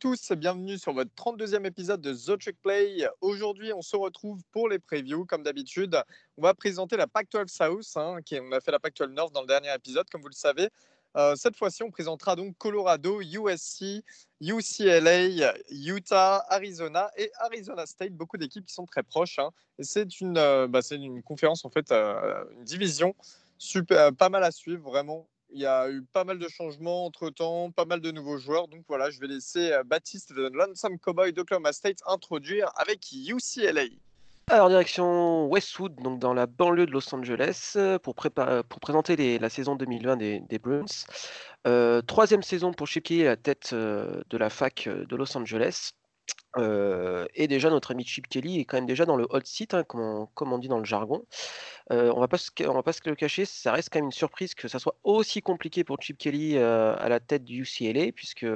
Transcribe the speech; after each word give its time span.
Tous 0.00 0.32
bienvenue 0.32 0.78
sur 0.78 0.92
votre 0.92 1.10
32e 1.14 1.64
épisode 1.64 2.00
de 2.02 2.12
The 2.12 2.38
Trick 2.38 2.60
Play. 2.60 3.08
Aujourd'hui, 3.20 3.72
on 3.72 3.80
se 3.80 3.96
retrouve 3.96 4.42
pour 4.50 4.68
les 4.68 4.78
previews. 4.78 5.24
Comme 5.24 5.42
d'habitude, 5.42 5.96
on 6.36 6.42
va 6.42 6.52
présenter 6.52 6.96
la 6.96 7.06
Pac-12 7.06 7.46
South. 7.48 7.96
Hein, 7.96 8.18
qui, 8.22 8.38
on 8.40 8.52
a 8.52 8.60
fait 8.60 8.72
la 8.72 8.78
Pac-12 8.78 9.12
North 9.12 9.32
dans 9.32 9.40
le 9.40 9.46
dernier 9.46 9.72
épisode, 9.74 10.06
comme 10.10 10.20
vous 10.20 10.28
le 10.28 10.34
savez. 10.34 10.68
Euh, 11.16 11.34
cette 11.36 11.56
fois-ci, 11.56 11.82
on 11.82 11.90
présentera 11.90 12.36
donc 12.36 12.58
Colorado, 12.58 13.22
USC, 13.22 14.02
UCLA, 14.40 15.54
Utah, 15.70 16.44
Arizona 16.50 17.10
et 17.16 17.30
Arizona 17.38 17.86
State. 17.86 18.12
Beaucoup 18.12 18.36
d'équipes 18.36 18.66
qui 18.66 18.74
sont 18.74 18.86
très 18.86 19.02
proches. 19.02 19.38
Hein. 19.38 19.50
Et 19.78 19.84
c'est 19.84 20.20
une, 20.20 20.36
euh, 20.36 20.66
bah, 20.68 20.80
une 20.90 21.22
conférence, 21.22 21.64
en 21.64 21.70
fait, 21.70 21.90
euh, 21.90 22.44
une 22.52 22.64
division 22.64 23.14
super, 23.56 24.12
pas 24.14 24.28
mal 24.28 24.44
à 24.44 24.50
suivre, 24.50 24.82
vraiment 24.90 25.26
il 25.50 25.60
y 25.60 25.66
a 25.66 25.90
eu 25.90 26.02
pas 26.12 26.24
mal 26.24 26.38
de 26.38 26.48
changements 26.48 27.06
entre 27.06 27.30
temps, 27.30 27.70
pas 27.70 27.84
mal 27.84 28.00
de 28.00 28.10
nouveaux 28.10 28.38
joueurs. 28.38 28.68
Donc 28.68 28.84
voilà, 28.88 29.10
je 29.10 29.20
vais 29.20 29.26
laisser 29.26 29.72
euh, 29.72 29.84
Baptiste 29.84 30.32
de 30.32 30.48
Lonesome 30.48 30.98
Cowboy 30.98 31.32
d'Oklahoma 31.32 31.72
State 31.72 31.98
introduire 32.06 32.70
avec 32.76 33.00
UCLA. 33.12 33.84
Alors, 34.48 34.68
direction 34.68 35.48
Westwood, 35.48 35.96
donc 35.96 36.20
dans 36.20 36.32
la 36.32 36.46
banlieue 36.46 36.86
de 36.86 36.92
Los 36.92 37.12
Angeles, 37.12 37.72
euh, 37.76 37.98
pour, 37.98 38.14
présenter 38.14 39.38
la 39.38 39.48
saison 39.48 39.74
2020 39.74 40.16
des, 40.16 40.58
Bruins. 40.60 40.84
Euh, 41.66 42.00
troisième 42.02 42.42
saison 42.42 42.72
pour 42.72 42.86
Chip 42.86 43.10
à 43.10 43.24
la 43.24 43.36
tête 43.36 43.74
de 43.74 44.36
la 44.36 44.50
fac 44.50 44.88
de 44.88 45.16
Los 45.16 45.36
Angeles. 45.36 45.92
Et 47.34 47.48
déjà, 47.48 47.70
notre 47.70 47.90
ami 47.90 48.04
Chip 48.04 48.28
Kelly 48.28 48.60
est 48.60 48.64
quand 48.64 48.78
même 48.78 48.86
déjà 48.86 49.04
dans 49.04 49.16
le 49.16 49.26
hot 49.28 49.40
seat, 49.44 49.74
hein, 49.74 49.84
comme, 49.84 50.52
on, 50.52 50.58
dit 50.58 50.68
dans 50.68 50.78
le 50.78 50.84
jargon. 50.84 51.24
pas 51.88 51.96
on 52.06 52.20
va 52.20 52.28
pas 52.82 52.92
se 52.92 53.00
le 53.08 53.14
cacher, 53.14 53.44
ça 53.44 53.72
reste 53.72 53.90
quand 53.92 53.98
même 53.98 54.06
une 54.06 54.12
surprise 54.12 54.54
que 54.54 54.68
ça 54.68 54.78
soit 54.78 54.96
aussi 55.04 55.42
compliqué 55.42 55.84
pour 55.84 56.00
Chip 56.00 56.16
Kelly 56.16 56.58
à 56.58 57.08
la 57.08 57.20
tête 57.20 57.44
du 57.44 57.62
UCLA, 57.62 58.12
puisque 58.12 58.46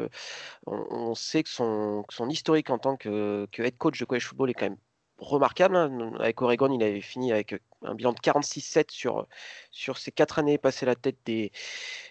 on, 0.67 1.15
sait 1.15 1.43
que 1.43 1.51
son, 1.51 2.05
historique 2.29 2.71
en 2.71 2.79
tant 2.79 2.97
que, 2.97 3.47
que 3.53 3.63
head 3.63 3.77
coach 3.77 3.99
de 4.01 4.05
college 4.05 4.27
football 4.27 4.51
est 4.51 4.55
quand 4.55 4.67
même 4.67 4.79
remarquable. 5.19 5.77
Hein. 5.77 6.13
Avec 6.19 6.41
Oregon, 6.43 6.73
il 6.73 6.83
avait 6.83 7.01
fini 7.01 7.33
avec 7.33 7.55
un 7.85 7.95
bilan 7.95 8.13
de 8.13 8.19
46-7 8.19 8.87
sur, 8.91 9.27
sur 9.71 9.99
ces 9.99 10.13
quatre 10.13 10.39
années 10.39 10.59
passées 10.59 10.85
à 10.85 10.89
la 10.89 10.95
tête 10.95 11.17
des, 11.25 11.53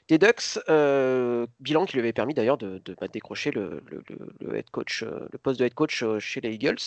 des 0.07 0.17
Ducks. 0.17 0.59
Euh, 0.69 1.45
bilan 1.59 1.85
qui 1.85 1.93
lui 1.93 1.99
avait 1.99 2.13
permis 2.13 2.33
d'ailleurs 2.33 2.57
de, 2.57 2.81
bah, 2.99 3.07
décrocher 3.07 3.51
le, 3.51 3.83
le, 4.39 4.55
head 4.55 4.69
coach, 4.71 5.03
euh, 5.03 5.27
le 5.31 5.37
poste 5.37 5.59
de 5.59 5.65
head 5.65 5.73
coach 5.73 6.03
euh, 6.03 6.19
chez 6.19 6.41
les 6.41 6.53
Eagles, 6.53 6.77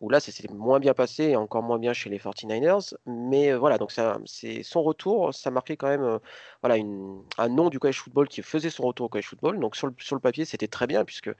où 0.00 0.08
là, 0.08 0.20
ça 0.20 0.32
s'est 0.32 0.48
moins 0.52 0.80
bien 0.80 0.94
passé 0.94 1.24
et 1.24 1.36
encore 1.36 1.62
moins 1.62 1.78
bien 1.78 1.92
chez 1.92 2.10
les 2.10 2.18
49ers. 2.18 2.94
Mais 3.06 3.52
voilà, 3.54 3.78
donc 3.78 3.92
c'est 4.26 4.62
son 4.62 4.82
retour, 4.82 5.34
ça 5.34 5.50
marquait 5.50 5.76
quand 5.76 5.88
même 5.88 6.18
voilà, 6.62 6.76
une, 6.76 7.22
un 7.38 7.48
nom 7.48 7.68
du 7.68 7.78
college 7.78 7.98
football 7.98 8.28
qui 8.28 8.42
faisait 8.42 8.70
son 8.70 8.84
retour 8.84 9.06
au 9.06 9.08
college 9.08 9.28
football. 9.28 9.60
Donc 9.60 9.76
sur 9.76 9.86
le, 9.86 9.94
sur 9.98 10.16
le 10.16 10.20
papier, 10.20 10.44
c'était 10.44 10.68
très 10.68 10.86
bien, 10.86 11.04
puisque 11.04 11.30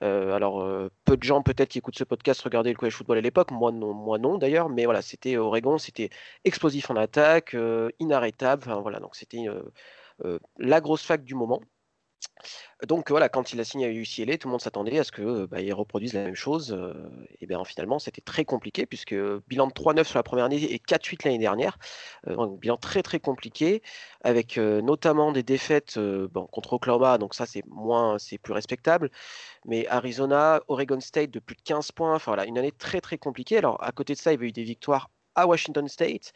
alors 0.00 0.66
peu 1.04 1.16
de 1.16 1.22
gens 1.22 1.42
peut-être 1.42 1.70
qui 1.70 1.78
écoutent 1.78 1.98
ce 1.98 2.04
podcast 2.04 2.40
regardaient 2.42 2.70
le 2.70 2.76
college 2.76 2.94
football 2.94 3.18
à 3.18 3.20
l'époque, 3.20 3.50
moi 3.50 3.72
non, 3.72 3.94
moi 3.94 4.18
non 4.18 4.38
d'ailleurs, 4.38 4.68
mais 4.68 4.84
voilà, 4.84 5.02
c'était 5.02 5.36
Oregon, 5.36 5.78
c'était 5.78 6.10
explosif 6.44 6.90
en 6.90 6.96
attaque, 6.96 7.54
euh, 7.54 7.90
inarrêtable. 7.98 8.70
voilà, 8.82 9.00
donc 9.00 9.16
c'était 9.16 9.48
euh, 9.48 9.62
euh, 10.24 10.38
la 10.58 10.80
grosse 10.80 11.02
fac 11.02 11.24
du 11.24 11.34
moment. 11.34 11.60
Donc 12.86 13.10
voilà, 13.10 13.28
quand 13.28 13.52
il 13.52 13.60
a 13.60 13.64
signé 13.64 13.86
à 13.86 13.90
UCLA, 13.90 14.38
tout 14.38 14.48
le 14.48 14.52
monde 14.52 14.60
s'attendait 14.60 14.98
à 14.98 15.04
ce 15.04 15.12
qu'il 15.12 15.46
bah, 15.46 15.58
reproduise 15.74 16.12
la 16.12 16.24
même 16.24 16.34
chose. 16.34 16.76
et 17.40 17.46
bien 17.46 17.62
finalement, 17.64 17.98
c'était 17.98 18.20
très 18.20 18.44
compliqué 18.44 18.86
puisque 18.86 19.14
bilan 19.48 19.66
de 19.66 19.72
3-9 19.72 20.04
sur 20.04 20.18
la 20.18 20.22
première 20.22 20.46
année 20.46 20.62
et 20.62 20.78
4-8 20.78 21.24
l'année 21.24 21.38
dernière. 21.38 21.78
donc 22.26 22.58
bilan 22.60 22.76
très 22.76 23.02
très 23.02 23.20
compliqué 23.20 23.82
avec 24.22 24.56
notamment 24.58 25.32
des 25.32 25.42
défaites 25.42 25.98
contre 26.52 26.74
Oklahoma. 26.74 27.18
Donc 27.18 27.34
ça 27.34 27.46
c'est 27.46 27.64
moins, 27.66 28.18
c'est 28.18 28.38
plus 28.38 28.52
respectable. 28.52 29.10
Mais 29.66 29.86
Arizona, 29.88 30.60
Oregon 30.68 31.00
State 31.00 31.30
de 31.30 31.38
plus 31.40 31.56
de 31.56 31.62
15 31.62 31.92
points. 31.92 32.18
Voilà, 32.24 32.46
une 32.46 32.58
année 32.58 32.72
très 32.72 33.00
très 33.00 33.18
compliquée. 33.18 33.58
Alors 33.58 33.82
à 33.82 33.92
côté 33.92 34.14
de 34.14 34.18
ça, 34.18 34.32
il 34.32 34.34
y 34.34 34.38
avait 34.38 34.48
eu 34.48 34.52
des 34.52 34.64
victoires 34.64 35.10
à 35.36 35.46
Washington 35.46 35.86
State, 35.88 36.32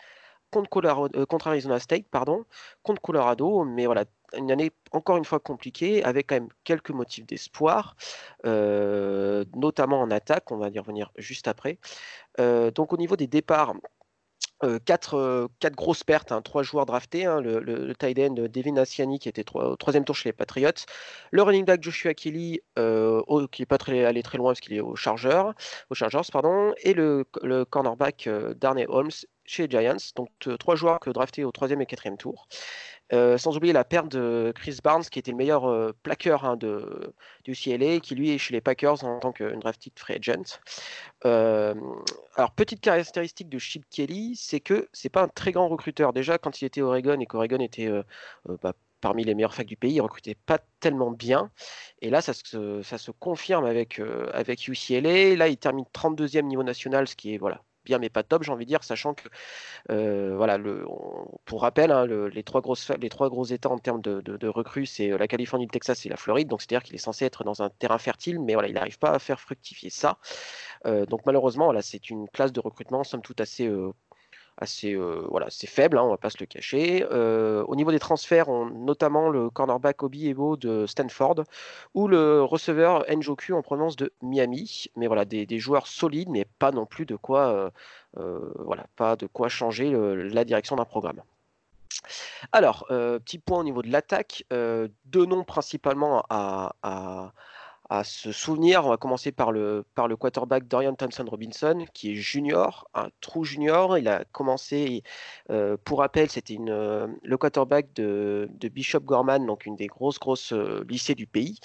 euh, 0.56 1.26
contre, 1.26 1.46
Arizona 1.48 1.78
State, 1.78 2.06
pardon, 2.10 2.44
contre 2.82 3.00
Colorado, 3.02 3.64
mais 3.64 3.86
voilà, 3.86 4.04
une 4.36 4.50
année 4.50 4.72
encore 4.92 5.16
une 5.16 5.24
fois 5.24 5.38
compliquée, 5.38 6.02
avec 6.04 6.28
quand 6.28 6.36
même 6.36 6.48
quelques 6.64 6.90
motifs 6.90 7.26
d'espoir, 7.26 7.96
euh, 8.46 9.44
notamment 9.54 10.00
en 10.00 10.10
attaque, 10.10 10.50
on 10.50 10.56
va 10.56 10.68
y 10.68 10.78
revenir 10.78 11.12
juste 11.16 11.48
après. 11.48 11.78
Euh, 12.40 12.70
donc 12.70 12.92
au 12.92 12.96
niveau 12.96 13.16
des 13.16 13.26
départs, 13.26 13.74
euh, 14.62 14.78
grosses 15.72 16.04
pertes, 16.04 16.32
hein, 16.32 16.42
trois 16.42 16.62
joueurs 16.62 16.86
draftés, 16.86 17.24
hein, 17.24 17.40
le, 17.40 17.60
le, 17.60 17.94
tight 17.94 18.18
end 18.18 18.34
Devin 18.34 18.76
Asiani 18.76 19.18
qui 19.18 19.28
était 19.28 19.44
au 19.54 19.76
troisième 19.76 20.04
tour 20.04 20.14
chez 20.14 20.28
les 20.28 20.32
Patriots, 20.32 20.70
le 21.30 21.42
running 21.42 21.64
back 21.64 21.82
Joshua 21.82 22.14
Kelly 22.14 22.60
qui 22.76 23.62
n'est 23.62 23.66
pas 23.66 23.78
allé 23.88 24.22
très 24.22 24.38
loin 24.38 24.50
parce 24.50 24.60
qu'il 24.60 24.74
est 24.74 24.80
au 24.80 24.96
Chargers, 24.96 25.50
et 26.82 26.94
le, 26.94 27.24
le 27.42 27.64
cornerback 27.64 28.28
Darnay 28.56 28.86
Holmes 28.88 29.10
chez 29.44 29.66
les 29.66 29.80
Giants. 29.80 29.96
Donc 30.16 30.30
trois 30.58 30.76
joueurs 30.76 31.00
que 31.00 31.10
draftés 31.10 31.44
au 31.44 31.52
troisième 31.52 31.80
et 31.80 31.86
quatrième 31.86 32.16
tour. 32.16 32.46
Euh, 33.12 33.38
sans 33.38 33.56
oublier 33.56 33.72
la 33.72 33.84
perte 33.84 34.08
de 34.08 34.52
Chris 34.54 34.78
Barnes, 34.82 35.02
qui 35.02 35.18
était 35.18 35.32
le 35.32 35.36
meilleur 35.36 35.68
euh, 35.68 35.92
plaqueur 36.04 36.44
hein, 36.44 36.56
de, 36.56 37.12
du 37.44 37.54
qui 37.54 38.14
lui 38.14 38.30
est 38.30 38.38
chez 38.38 38.52
les 38.52 38.60
Packers 38.60 39.02
en 39.04 39.18
tant 39.18 39.32
qu'une 39.32 39.58
drafted 39.58 39.92
free 39.96 40.14
agent. 40.14 40.60
Euh, 41.24 41.74
alors, 42.36 42.52
petite 42.52 42.80
caractéristique 42.80 43.48
de 43.48 43.58
Chip 43.58 43.84
Kelly, 43.90 44.36
c'est 44.36 44.60
que 44.60 44.88
c'est 44.92 45.08
pas 45.08 45.22
un 45.22 45.28
très 45.28 45.50
grand 45.50 45.68
recruteur. 45.68 46.12
Déjà, 46.12 46.38
quand 46.38 46.62
il 46.62 46.66
était 46.66 46.82
Oregon 46.82 47.18
et 47.18 47.26
qu'Oregon 47.26 47.58
était 47.58 47.90
bah, 48.62 48.74
parmi 49.00 49.24
les 49.24 49.34
meilleurs 49.34 49.54
facs 49.54 49.66
du 49.66 49.76
pays, 49.76 49.94
il 49.94 50.00
recrutait 50.00 50.36
pas 50.46 50.58
tellement 50.78 51.10
bien. 51.10 51.50
Et 52.02 52.10
là, 52.10 52.20
ça 52.20 52.32
se, 52.32 53.10
confirme 53.10 53.64
avec, 53.64 54.00
avec 54.32 54.68
UCLA. 54.68 55.34
Là, 55.36 55.48
il 55.48 55.56
termine 55.56 55.84
32e 55.92 56.42
niveau 56.42 56.62
national, 56.62 57.08
ce 57.08 57.16
qui 57.16 57.34
est 57.34 57.38
voilà, 57.38 57.62
bien 57.84 57.98
mais 57.98 58.10
pas 58.10 58.22
top, 58.22 58.42
j'ai 58.42 58.52
envie 58.52 58.64
de 58.64 58.68
dire, 58.68 58.84
sachant 58.84 59.14
que, 59.14 59.28
euh, 59.90 60.36
voilà, 60.36 60.58
le, 60.58 60.84
pour 61.44 61.62
rappel, 61.62 61.90
hein, 61.90 62.06
les, 62.06 62.42
trois 62.42 62.60
grosses, 62.60 62.90
les 63.00 63.08
trois 63.08 63.28
gros 63.28 63.44
États 63.44 63.70
en 63.70 63.78
termes 63.78 64.00
de, 64.02 64.48
recrues, 64.48 64.86
c'est 64.86 65.12
euh, 65.12 65.18
la 65.18 65.28
Californie, 65.28 65.66
le 65.66 65.70
Texas 65.70 66.04
et 66.06 66.08
la 66.08 66.16
Floride. 66.16 66.48
Donc, 66.48 66.62
c'est-à-dire 66.62 66.82
qu'il 66.82 66.94
est 66.94 66.98
censé 66.98 67.24
être 67.24 67.44
dans 67.44 67.62
un 67.62 67.70
terrain 67.70 67.98
fertile, 67.98 68.40
mais 68.40 68.54
voilà, 68.54 68.68
il 68.68 68.74
n'arrive 68.74 68.98
pas 68.98 69.10
à 69.12 69.18
faire 69.18 69.40
fructifier 69.40 69.90
ça. 69.90 70.18
Euh, 70.86 71.06
donc, 71.06 71.20
malheureusement, 71.26 71.72
c'est 71.82 72.10
une 72.10 72.28
classe 72.28 72.52
de 72.52 72.60
recrutement, 72.60 73.04
somme 73.04 73.22
toute, 73.22 73.40
assez 73.40 73.70
assez 74.60 74.94
euh, 74.94 75.26
voilà, 75.30 75.46
c'est 75.50 75.66
faible, 75.66 75.98
hein, 75.98 76.02
on 76.02 76.10
va 76.10 76.16
pas 76.16 76.30
se 76.30 76.36
le 76.38 76.46
cacher. 76.46 77.04
Euh, 77.10 77.64
au 77.66 77.74
niveau 77.74 77.90
des 77.90 77.98
transferts, 77.98 78.48
on, 78.48 78.66
notamment 78.66 79.28
le 79.30 79.50
cornerback 79.50 80.02
Obi 80.02 80.28
Ebo 80.28 80.56
de 80.56 80.86
Stanford 80.86 81.44
ou 81.94 82.06
le 82.06 82.42
receveur 82.42 83.04
Njoku 83.10 83.52
en 83.54 83.62
provenance 83.62 83.96
de 83.96 84.12
Miami. 84.22 84.86
Mais 84.96 85.06
voilà, 85.06 85.24
des, 85.24 85.58
joueurs 85.58 85.86
solides, 85.86 86.28
mais 86.28 86.46
pas 86.58 86.70
non 86.70 86.86
plus 86.86 87.06
de 87.06 87.16
quoi, 87.16 87.72
euh, 88.18 88.40
voilà, 88.58 88.86
pas 88.96 89.16
de 89.16 89.26
quoi 89.26 89.48
changer 89.48 89.90
la 89.90 90.44
direction 90.44 90.76
d'un 90.76 90.84
programme. 90.84 91.22
Alors, 92.52 92.86
petit 92.88 93.38
point 93.38 93.60
au 93.60 93.64
niveau 93.64 93.82
de 93.82 93.90
l'attaque, 93.90 94.44
deux 94.50 95.26
noms 95.26 95.44
principalement 95.44 96.24
à 96.30 97.32
se 98.04 98.30
souvenir. 98.30 98.86
On 98.86 98.90
va 98.90 98.96
commencer 98.96 99.32
par 99.32 99.50
le, 99.50 99.84
par 99.96 100.06
le 100.06 100.16
quarterback 100.16 100.68
Dorian 100.68 100.94
Thompson 100.94 101.24
Robinson, 101.28 101.84
qui 101.92 102.12
est 102.12 102.14
junior, 102.14 102.88
un 102.94 103.08
trou 103.20 103.42
junior. 103.44 103.98
Il 103.98 104.06
a 104.06 104.24
commencé, 104.30 105.02
euh, 105.50 105.76
pour 105.84 105.98
rappel, 105.98 106.30
c'était 106.30 106.56
euh, 106.68 107.08
le 107.24 107.36
quarterback 107.36 107.92
de, 107.94 108.48
de, 108.52 108.68
Bishop 108.68 109.00
Gorman, 109.00 109.44
donc 109.44 109.66
une 109.66 109.74
des 109.74 109.88
grosses, 109.88 110.20
grosses 110.20 110.52
euh, 110.52 110.84
lycées 110.88 111.16
du 111.16 111.26
pays. 111.26 111.58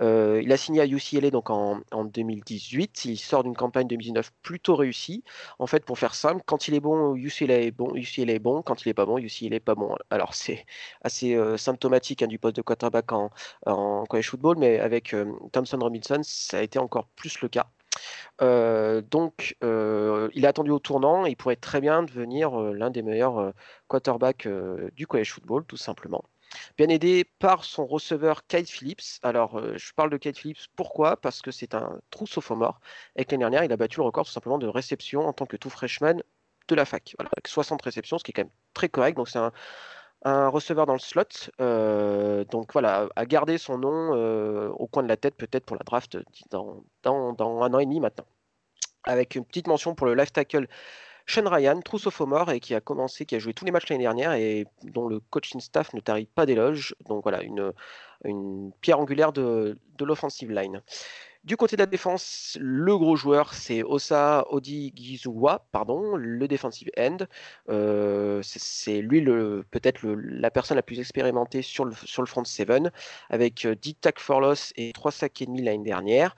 il 0.00 0.50
a 0.50 0.56
signé 0.56 0.80
à 0.80 0.86
UCLA 0.86 1.30
donc 1.30 1.50
en, 1.50 1.80
en 1.92 2.04
2018. 2.04 3.04
Il 3.04 3.18
sort 3.18 3.44
d'une 3.44 3.54
campagne 3.54 3.86
2019 3.86 4.32
plutôt 4.42 4.76
réussie. 4.76 5.24
En 5.58 5.66
fait, 5.66 5.84
pour 5.84 5.98
faire 5.98 6.14
simple, 6.14 6.42
quand 6.46 6.68
il 6.68 6.74
est 6.74 6.80
bon, 6.80 7.14
UCLA 7.14 7.60
est 7.60 7.70
bon, 7.70 7.94
UCLA 7.94 8.32
est 8.32 8.38
bon. 8.38 8.62
Quand 8.62 8.86
il 8.86 8.88
est 8.88 8.94
pas 8.94 9.04
bon, 9.04 9.18
UCLA 9.18 9.56
est 9.56 9.60
pas 9.60 9.74
bon. 9.74 9.94
Alors, 10.08 10.34
c'est 10.34 10.64
assez 11.02 11.38
symptomatique 11.58 12.22
hein, 12.22 12.28
du 12.28 12.38
poste 12.38 12.56
de 12.56 12.62
quarterback 12.62 13.12
en, 13.12 13.30
en 13.66 14.04
college 14.06 14.30
football, 14.30 14.56
mais 14.58 14.80
avec 14.80 15.14
Thompson 15.52 15.65
Robinson, 15.72 16.20
ça 16.22 16.58
a 16.58 16.62
été 16.62 16.78
encore 16.78 17.06
plus 17.16 17.40
le 17.40 17.48
cas. 17.48 17.66
Euh, 18.42 19.02
donc, 19.02 19.56
euh, 19.64 20.28
il 20.34 20.44
est 20.44 20.48
attendu 20.48 20.70
au 20.70 20.78
tournant 20.78 21.26
et 21.26 21.30
il 21.30 21.36
pourrait 21.36 21.56
très 21.56 21.80
bien 21.80 22.02
devenir 22.02 22.60
euh, 22.60 22.72
l'un 22.72 22.90
des 22.90 23.02
meilleurs 23.02 23.52
quarterbacks 23.88 24.48
du 24.94 25.06
college 25.06 25.32
football, 25.32 25.64
tout 25.64 25.76
simplement. 25.76 26.24
Bien 26.78 26.88
aidé 26.88 27.24
par 27.38 27.64
son 27.64 27.86
receveur 27.86 28.46
Kyle 28.46 28.66
Phillips. 28.66 29.18
Alors, 29.22 29.60
je 29.76 29.92
parle 29.94 30.10
de 30.10 30.16
Kyle 30.16 30.34
Phillips, 30.34 30.68
pourquoi? 30.76 31.16
Parce 31.16 31.42
que 31.42 31.50
c'est 31.50 31.74
un 31.74 31.98
trou 32.10 32.26
sophomore. 32.26 32.80
Et 33.16 33.24
l'année 33.28 33.40
dernière, 33.40 33.64
il 33.64 33.72
a 33.72 33.76
battu 33.76 33.98
le 33.98 34.04
record 34.04 34.24
tout 34.24 34.32
simplement 34.32 34.58
de 34.58 34.68
réception 34.68 35.26
en 35.26 35.32
tant 35.32 35.46
que 35.46 35.56
tout 35.56 35.70
freshman 35.70 36.22
de 36.68 36.74
la 36.74 36.84
fac. 36.84 37.14
avec 37.18 37.48
60 37.48 37.82
réceptions, 37.82 38.18
ce 38.18 38.24
qui 38.24 38.30
est 38.30 38.34
quand 38.34 38.42
même 38.42 38.52
très 38.74 38.88
correct. 38.88 39.16
Donc, 39.16 39.28
c'est 39.28 39.38
un, 39.38 39.52
un 40.26 40.48
receveur 40.48 40.86
dans 40.86 40.92
le 40.92 40.98
slot. 40.98 41.50
Euh, 41.60 42.44
donc 42.44 42.72
voilà, 42.72 43.08
à 43.14 43.26
garder 43.26 43.58
son 43.58 43.78
nom 43.78 44.14
euh, 44.14 44.68
au 44.70 44.88
coin 44.88 45.04
de 45.04 45.08
la 45.08 45.16
tête 45.16 45.36
peut-être 45.36 45.64
pour 45.64 45.76
la 45.76 45.84
draft 45.84 46.18
dans, 46.50 46.82
un 47.04 47.74
an 47.74 47.78
et 47.78 47.84
demi 47.84 48.00
maintenant. 48.00 48.26
Avec 49.04 49.36
une 49.36 49.44
petite 49.44 49.68
mention 49.68 49.94
pour 49.94 50.06
le 50.06 50.14
life 50.14 50.32
tackle 50.32 50.66
Sean 51.26 51.48
Ryan, 51.48 51.80
true 51.80 51.98
sophomore 51.98 52.50
et 52.50 52.60
qui 52.60 52.74
a 52.74 52.80
commencé, 52.80 53.24
qui 53.24 53.36
a 53.36 53.38
joué 53.38 53.54
tous 53.54 53.64
les 53.64 53.70
matchs 53.70 53.88
l'année 53.88 54.02
dernière 54.02 54.32
et 54.32 54.66
dont 54.82 55.08
le 55.08 55.20
coaching 55.20 55.60
staff 55.60 55.92
ne 55.94 56.00
tarit 56.00 56.26
pas 56.26 56.44
d'éloges. 56.44 56.96
Donc 57.08 57.22
voilà, 57.22 57.42
une, 57.42 57.72
pierre 58.80 58.98
angulaire 58.98 59.32
de 59.32 59.78
l'offensive 60.00 60.50
line. 60.50 60.82
Du 61.46 61.56
côté 61.56 61.76
de 61.76 61.82
la 61.82 61.86
défense, 61.86 62.58
le 62.60 62.98
gros 62.98 63.14
joueur, 63.14 63.54
c'est 63.54 63.84
Osa 63.84 64.44
Odigizua, 64.50 65.64
pardon, 65.70 66.16
le 66.16 66.48
defensive 66.48 66.90
end. 66.98 67.18
Euh, 67.68 68.40
c'est 68.42 69.00
lui 69.00 69.24
peut-être 69.70 70.04
la 70.04 70.50
personne 70.50 70.74
la 70.74 70.82
plus 70.82 70.98
expérimentée 70.98 71.62
sur 71.62 71.84
le, 71.84 71.92
front 72.26 72.42
7, 72.42 72.90
avec 73.30 73.64
10 73.64 73.68
euh, 73.68 73.94
tacs 74.00 74.18
for 74.18 74.40
loss 74.40 74.72
et 74.74 74.92
3 74.92 75.12
sacs 75.12 75.40
et 75.40 75.46
demi 75.46 75.62
l'année 75.62 75.84
dernière. 75.84 76.34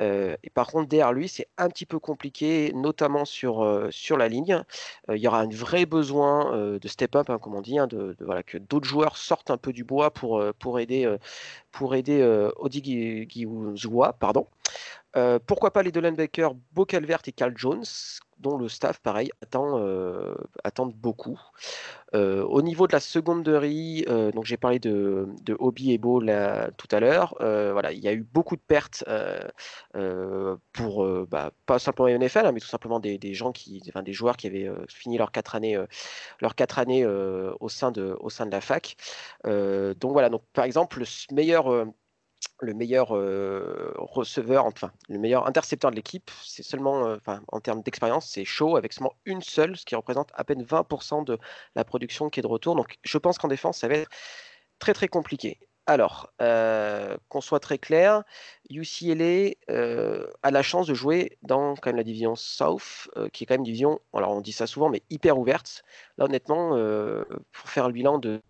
Et 0.00 0.50
par 0.54 0.68
contre, 0.68 0.88
derrière 0.88 1.12
lui, 1.12 1.28
c'est 1.28 1.48
un 1.58 1.68
petit 1.68 1.86
peu 1.86 1.98
compliqué, 1.98 2.72
notamment 2.74 3.24
sur, 3.24 3.88
sur 3.90 4.16
la 4.16 4.28
ligne. 4.28 4.62
il 5.08 5.16
y 5.16 5.26
aura 5.26 5.40
un 5.40 5.48
vrai 5.48 5.86
besoin 5.86 6.78
de 6.78 6.88
step 6.88 7.16
up, 7.16 7.30
hein, 7.30 7.38
comme 7.38 7.54
on 7.54 7.62
dit, 7.62 7.78
hein, 7.78 7.86
de, 7.86 8.16
voilà, 8.20 8.42
que 8.42 8.58
d'autres 8.58 8.86
joueurs 8.86 9.16
sortent 9.16 9.50
un 9.50 9.56
peu 9.56 9.72
du 9.72 9.84
bois 9.84 10.12
pour, 10.12 10.42
pour 10.58 10.78
aider, 10.78 11.12
pour 11.72 11.94
aider 11.94 12.22
Odigizua, 12.56 14.12
pardon. 14.14 14.46
Euh, 15.16 15.38
pourquoi 15.44 15.72
pas 15.72 15.82
les 15.82 15.90
deux 15.90 16.00
linebackers, 16.00 16.54
Bo 16.72 16.84
Calvert 16.84 17.22
et 17.26 17.32
Carl 17.32 17.52
Jones, 17.56 17.84
dont 18.38 18.56
le 18.56 18.68
staff, 18.68 19.00
pareil, 19.00 19.30
attend, 19.42 19.78
euh, 19.78 20.34
beaucoup. 20.94 21.40
Euh, 22.14 22.44
au 22.44 22.62
niveau 22.62 22.86
de 22.86 22.92
la 22.92 23.00
seconderie, 23.00 24.04
donc 24.06 24.44
j'ai 24.44 24.56
parlé 24.56 24.78
de, 24.78 25.26
Hobby 25.58 25.92
et 25.92 25.98
Bo 25.98 26.20
tout 26.20 26.88
à 26.92 27.00
l'heure. 27.00 27.34
voilà, 27.40 27.92
il 27.92 27.98
y 27.98 28.08
a 28.08 28.12
eu 28.12 28.22
beaucoup 28.22 28.56
de 28.56 28.60
pertes 28.60 29.04
pour 30.72 31.26
bah, 31.26 31.50
pas 31.66 31.78
simplement 31.78 32.06
les 32.06 32.18
NFL, 32.18 32.46
hein, 32.46 32.52
mais 32.52 32.60
tout 32.60 32.68
simplement 32.68 33.00
des, 33.00 33.34
gens 33.34 33.52
qui, 33.52 33.82
des 34.04 34.12
joueurs 34.12 34.36
qui 34.36 34.46
avaient 34.46 34.70
fini 34.88 35.18
leurs 35.18 35.32
quatre 35.32 35.54
années, 35.56 35.82
leurs 36.40 36.54
quatre 36.54 36.78
années 36.78 37.06
au 37.06 37.68
sein 37.68 37.90
de, 37.90 38.16
au 38.20 38.30
sein 38.30 38.46
de 38.46 38.52
la 38.52 38.60
fac. 38.60 38.96
donc 39.44 40.12
voilà, 40.12 40.28
donc 40.28 40.42
par 40.52 40.64
exemple 40.64 41.00
le 41.00 41.34
meilleur 41.34 41.86
le 42.60 42.74
meilleur 42.74 43.16
euh, 43.16 43.92
receveur, 43.96 44.66
enfin 44.66 44.92
le 45.08 45.18
meilleur 45.18 45.46
intercepteur 45.46 45.90
de 45.90 45.96
l'équipe, 45.96 46.30
c'est 46.44 46.62
seulement, 46.62 47.06
euh, 47.06 47.16
en 47.48 47.60
termes 47.60 47.82
d'expérience, 47.82 48.28
c'est 48.28 48.44
Shaw 48.44 48.76
avec 48.76 48.92
seulement 48.92 49.14
une 49.24 49.42
seule, 49.42 49.76
ce 49.76 49.84
qui 49.84 49.94
représente 49.94 50.30
à 50.34 50.44
peine 50.44 50.62
20% 50.62 51.24
de 51.24 51.38
la 51.74 51.84
production 51.84 52.30
qui 52.30 52.40
est 52.40 52.42
de 52.42 52.48
retour. 52.48 52.74
Donc 52.74 52.98
je 53.02 53.18
pense 53.18 53.38
qu'en 53.38 53.48
défense, 53.48 53.78
ça 53.78 53.88
va 53.88 53.94
être 53.94 54.10
très 54.78 54.94
très 54.94 55.08
compliqué. 55.08 55.58
Alors, 55.86 56.30
euh, 56.42 57.16
qu'on 57.30 57.40
soit 57.40 57.60
très 57.60 57.78
clair, 57.78 58.22
UCLA 58.68 59.54
a 60.42 60.50
la 60.50 60.62
chance 60.62 60.86
de 60.86 60.92
jouer 60.92 61.38
dans 61.42 61.76
quand 61.76 61.86
même 61.86 61.96
la 61.96 62.02
division 62.02 62.36
South, 62.36 63.08
qui 63.32 63.44
est 63.44 63.46
quand 63.46 63.54
même 63.54 63.60
une 63.60 63.64
division, 63.64 63.98
alors 64.12 64.32
on 64.32 64.42
dit 64.42 64.52
ça 64.52 64.66
souvent, 64.66 64.90
mais 64.90 65.02
hyper 65.08 65.38
ouverte. 65.38 65.82
Là, 66.18 66.26
honnêtement, 66.26 66.70
pour 67.52 67.70
faire 67.70 67.86
le 67.86 67.94
bilan 67.94 68.18
de 68.18 68.42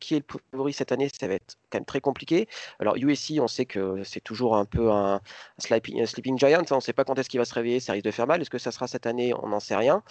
qui 0.00 0.14
est 0.14 0.18
le 0.18 0.40
favori 0.50 0.72
cette 0.72 0.92
année, 0.92 1.08
ça 1.08 1.28
va 1.28 1.34
être 1.34 1.56
quand 1.70 1.78
même 1.78 1.84
très 1.84 2.00
compliqué. 2.00 2.48
Alors 2.78 2.96
USC, 2.96 3.34
on 3.40 3.48
sait 3.48 3.66
que 3.66 4.02
c'est 4.04 4.20
toujours 4.20 4.56
un 4.56 4.64
peu 4.64 4.90
un, 4.90 5.20
sleeping, 5.58 6.38
giant, 6.38 6.60
hein. 6.60 6.64
on 6.70 6.76
ne 6.76 6.80
sait 6.80 6.92
pas 6.92 7.04
quand 7.04 7.18
est-ce 7.18 7.28
qu'il 7.28 7.40
va 7.40 7.44
se 7.44 7.54
réveiller, 7.54 7.80
ça 7.80 7.92
risque 7.92 8.04
de 8.04 8.10
faire 8.10 8.26
mal. 8.26 8.40
Est-ce 8.40 8.50
que 8.50 8.58
ça 8.58 8.72
sera 8.72 8.86
cette 8.86 9.06
année? 9.06 9.34
On 9.42 9.48
n'en 9.48 9.60
sait 9.60 9.76
rien. 9.76 10.02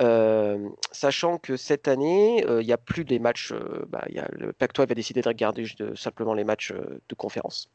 Euh, 0.00 0.68
sachant 0.92 1.38
que 1.38 1.56
cette 1.56 1.88
année, 1.88 2.44
euh, 2.46 2.62
il 2.62 2.66
n'y 2.66 2.72
a 2.72 2.78
plus 2.78 3.04
des 3.04 3.18
matchs, 3.18 3.52
bah, 3.88 4.04
a, 4.16 4.28
le 4.32 4.52
Pac-12 4.52 4.86
va 4.86 4.94
décider 4.94 5.22
de 5.22 5.28
regarder 5.28 5.66
simplement 5.96 6.34
les 6.34 6.44
matchs 6.44 6.72
de 6.72 7.14
conférence. 7.14 7.70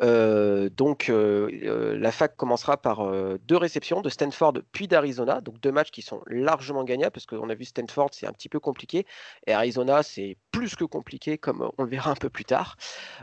Euh, 0.00 0.68
donc 0.70 1.08
euh, 1.08 1.50
euh, 1.64 1.98
la 1.98 2.12
fac 2.12 2.36
commencera 2.36 2.76
par 2.76 3.10
deux 3.38 3.56
réceptions 3.56 4.00
de 4.00 4.08
Stanford 4.08 4.54
puis 4.72 4.88
d'Arizona, 4.88 5.40
donc 5.40 5.60
deux 5.60 5.72
matchs 5.72 5.90
qui 5.90 6.02
sont 6.02 6.22
largement 6.26 6.84
gagnables 6.84 7.12
parce 7.12 7.26
qu'on 7.26 7.48
a 7.50 7.54
vu 7.54 7.64
Stanford 7.64 8.10
c'est 8.12 8.26
un 8.26 8.32
petit 8.32 8.48
peu 8.48 8.60
compliqué 8.60 9.06
et 9.46 9.52
Arizona 9.52 10.02
c'est 10.02 10.36
plus 10.50 10.76
que 10.76 10.84
compliqué 10.84 11.38
comme 11.38 11.70
on 11.78 11.82
le 11.82 11.88
verra 11.88 12.10
un 12.10 12.16
peu 12.16 12.30
plus 12.30 12.44
tard. 12.44 12.76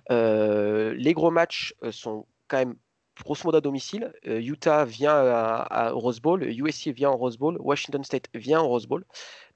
les 0.10 1.14
gros 1.14 1.32
matchs 1.32 1.74
sont 1.92 2.26
quand 2.48 2.58
même 2.58 2.76
grosso 3.24 3.44
modo 3.44 3.58
à 3.58 3.62
domicile. 3.62 4.14
Utah 4.24 4.86
vient 4.86 5.14
à, 5.14 5.92
Rose 5.92 6.22
Bowl, 6.22 6.44
USC 6.44 6.88
vient 6.90 7.12
au 7.12 7.18
Rose 7.18 7.38
Bowl, 7.38 7.58
Washington 7.60 8.04
State 8.04 8.30
vient 8.34 8.62
au 8.62 8.68
Rose 8.68 8.88
Bowl. 8.88 9.06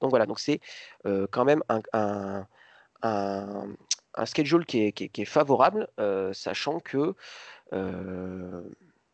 Donc 0.00 0.10
voilà, 0.10 0.26
donc 0.26 0.38
c'est 0.38 0.60
quand 1.30 1.44
même 1.44 1.62
un, 1.68 2.46
un 3.02 3.66
schedule 4.26 4.64
qui 4.64 4.78
est, 4.80 5.24
favorable, 5.24 5.88
euh, 6.00 6.32
sachant 6.32 6.80
que 6.80 7.14
euh, 7.72 8.62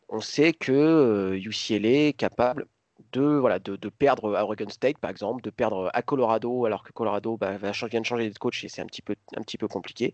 on 0.09 0.21
sait 0.21 0.53
que 0.53 1.33
UCLA 1.35 1.87
euh, 1.87 2.07
est 2.09 2.13
capable 2.13 2.67
de, 3.11 3.21
voilà, 3.21 3.59
de, 3.59 3.89
perdre 3.89 4.35
à 4.35 4.43
Oregon 4.43 4.69
State, 4.69 4.97
par 4.97 5.09
exemple, 5.11 5.41
de 5.41 5.49
perdre 5.49 5.89
à 5.93 6.01
Colorado, 6.01 6.65
alors 6.65 6.83
que 6.83 6.91
Colorado 6.91 7.37
bah, 7.37 7.57
vient 7.57 8.01
de 8.01 8.05
changer 8.05 8.29
de 8.29 8.37
coach 8.37 8.63
et 8.63 8.69
c'est 8.69 8.81
un 8.81 8.85
un 8.85 9.41
petit 9.41 9.57
peu 9.57 9.67
compliqué. 9.67 10.13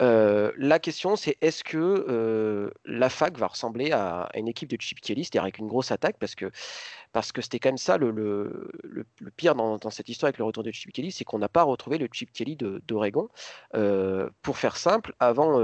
Euh, 0.00 0.52
la 0.56 0.78
question, 0.78 1.16
c'est 1.16 1.36
est-ce 1.40 1.64
que 1.64 1.76
euh, 1.76 2.70
la 2.84 3.08
fac 3.08 3.36
va 3.36 3.48
ressembler 3.48 3.90
à, 3.92 4.28
une 4.34 4.48
équipe 4.48 4.68
de 4.68 4.80
Chip 4.80 5.00
Kelly, 5.00 5.24
c'est-à-dire 5.24 5.42
avec 5.42 5.58
une 5.58 5.66
grosse 5.66 5.90
attaque, 5.90 6.16
parce 6.18 6.34
que 6.34 6.50
parce 7.12 7.32
que 7.32 7.40
c'était 7.40 7.58
quand 7.58 7.70
même 7.70 7.78
ça 7.78 7.96
le, 7.96 8.68
pire 9.36 9.54
dans, 9.54 9.78
cette 9.90 10.08
histoire 10.08 10.28
avec 10.28 10.38
le 10.38 10.44
retour 10.44 10.62
de 10.62 10.70
Chip 10.70 10.92
Kelly, 10.92 11.10
c'est 11.10 11.24
qu'on 11.24 11.38
n'a 11.38 11.48
pas 11.48 11.62
retrouvé 11.62 11.98
le 11.98 12.06
Chip 12.12 12.32
Kelly 12.32 12.56
d'Oregon. 12.56 13.28
Euh, 13.74 14.28
pour 14.42 14.58
faire 14.58 14.76
simple, 14.76 15.14
avant, 15.18 15.58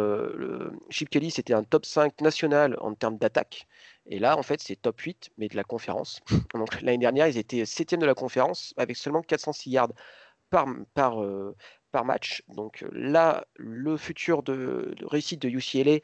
Chip 0.90 1.10
Kelly, 1.10 1.30
c'était 1.30 1.54
un 1.54 1.62
top 1.62 1.84
5 1.84 2.20
national 2.22 2.76
en 2.80 2.94
termes 2.94 3.18
d'attaque. 3.18 3.66
Et 4.06 4.18
là, 4.18 4.38
en 4.38 4.42
fait, 4.42 4.60
c'est 4.60 4.76
top 4.76 5.00
8, 5.00 5.30
mais 5.38 5.48
de 5.48 5.56
la 5.56 5.64
conférence. 5.64 6.20
Donc 6.54 6.80
l'année 6.80 6.98
dernière, 6.98 7.28
ils 7.28 7.38
étaient 7.38 7.64
7 7.66 7.94
de 7.98 8.06
la 8.06 8.14
conférence 8.14 8.74
avec 8.76 8.96
seulement 8.96 9.22
406 9.22 9.70
yards 9.70 9.92
par, 10.50 10.66
par, 10.94 11.22
match. 12.02 12.42
Donc 12.48 12.84
là, 12.90 13.44
le 13.54 13.96
futur 13.96 14.42
de, 14.42 14.94
réussite 15.02 15.40
de 15.42 15.48
UCLA, 15.48 15.98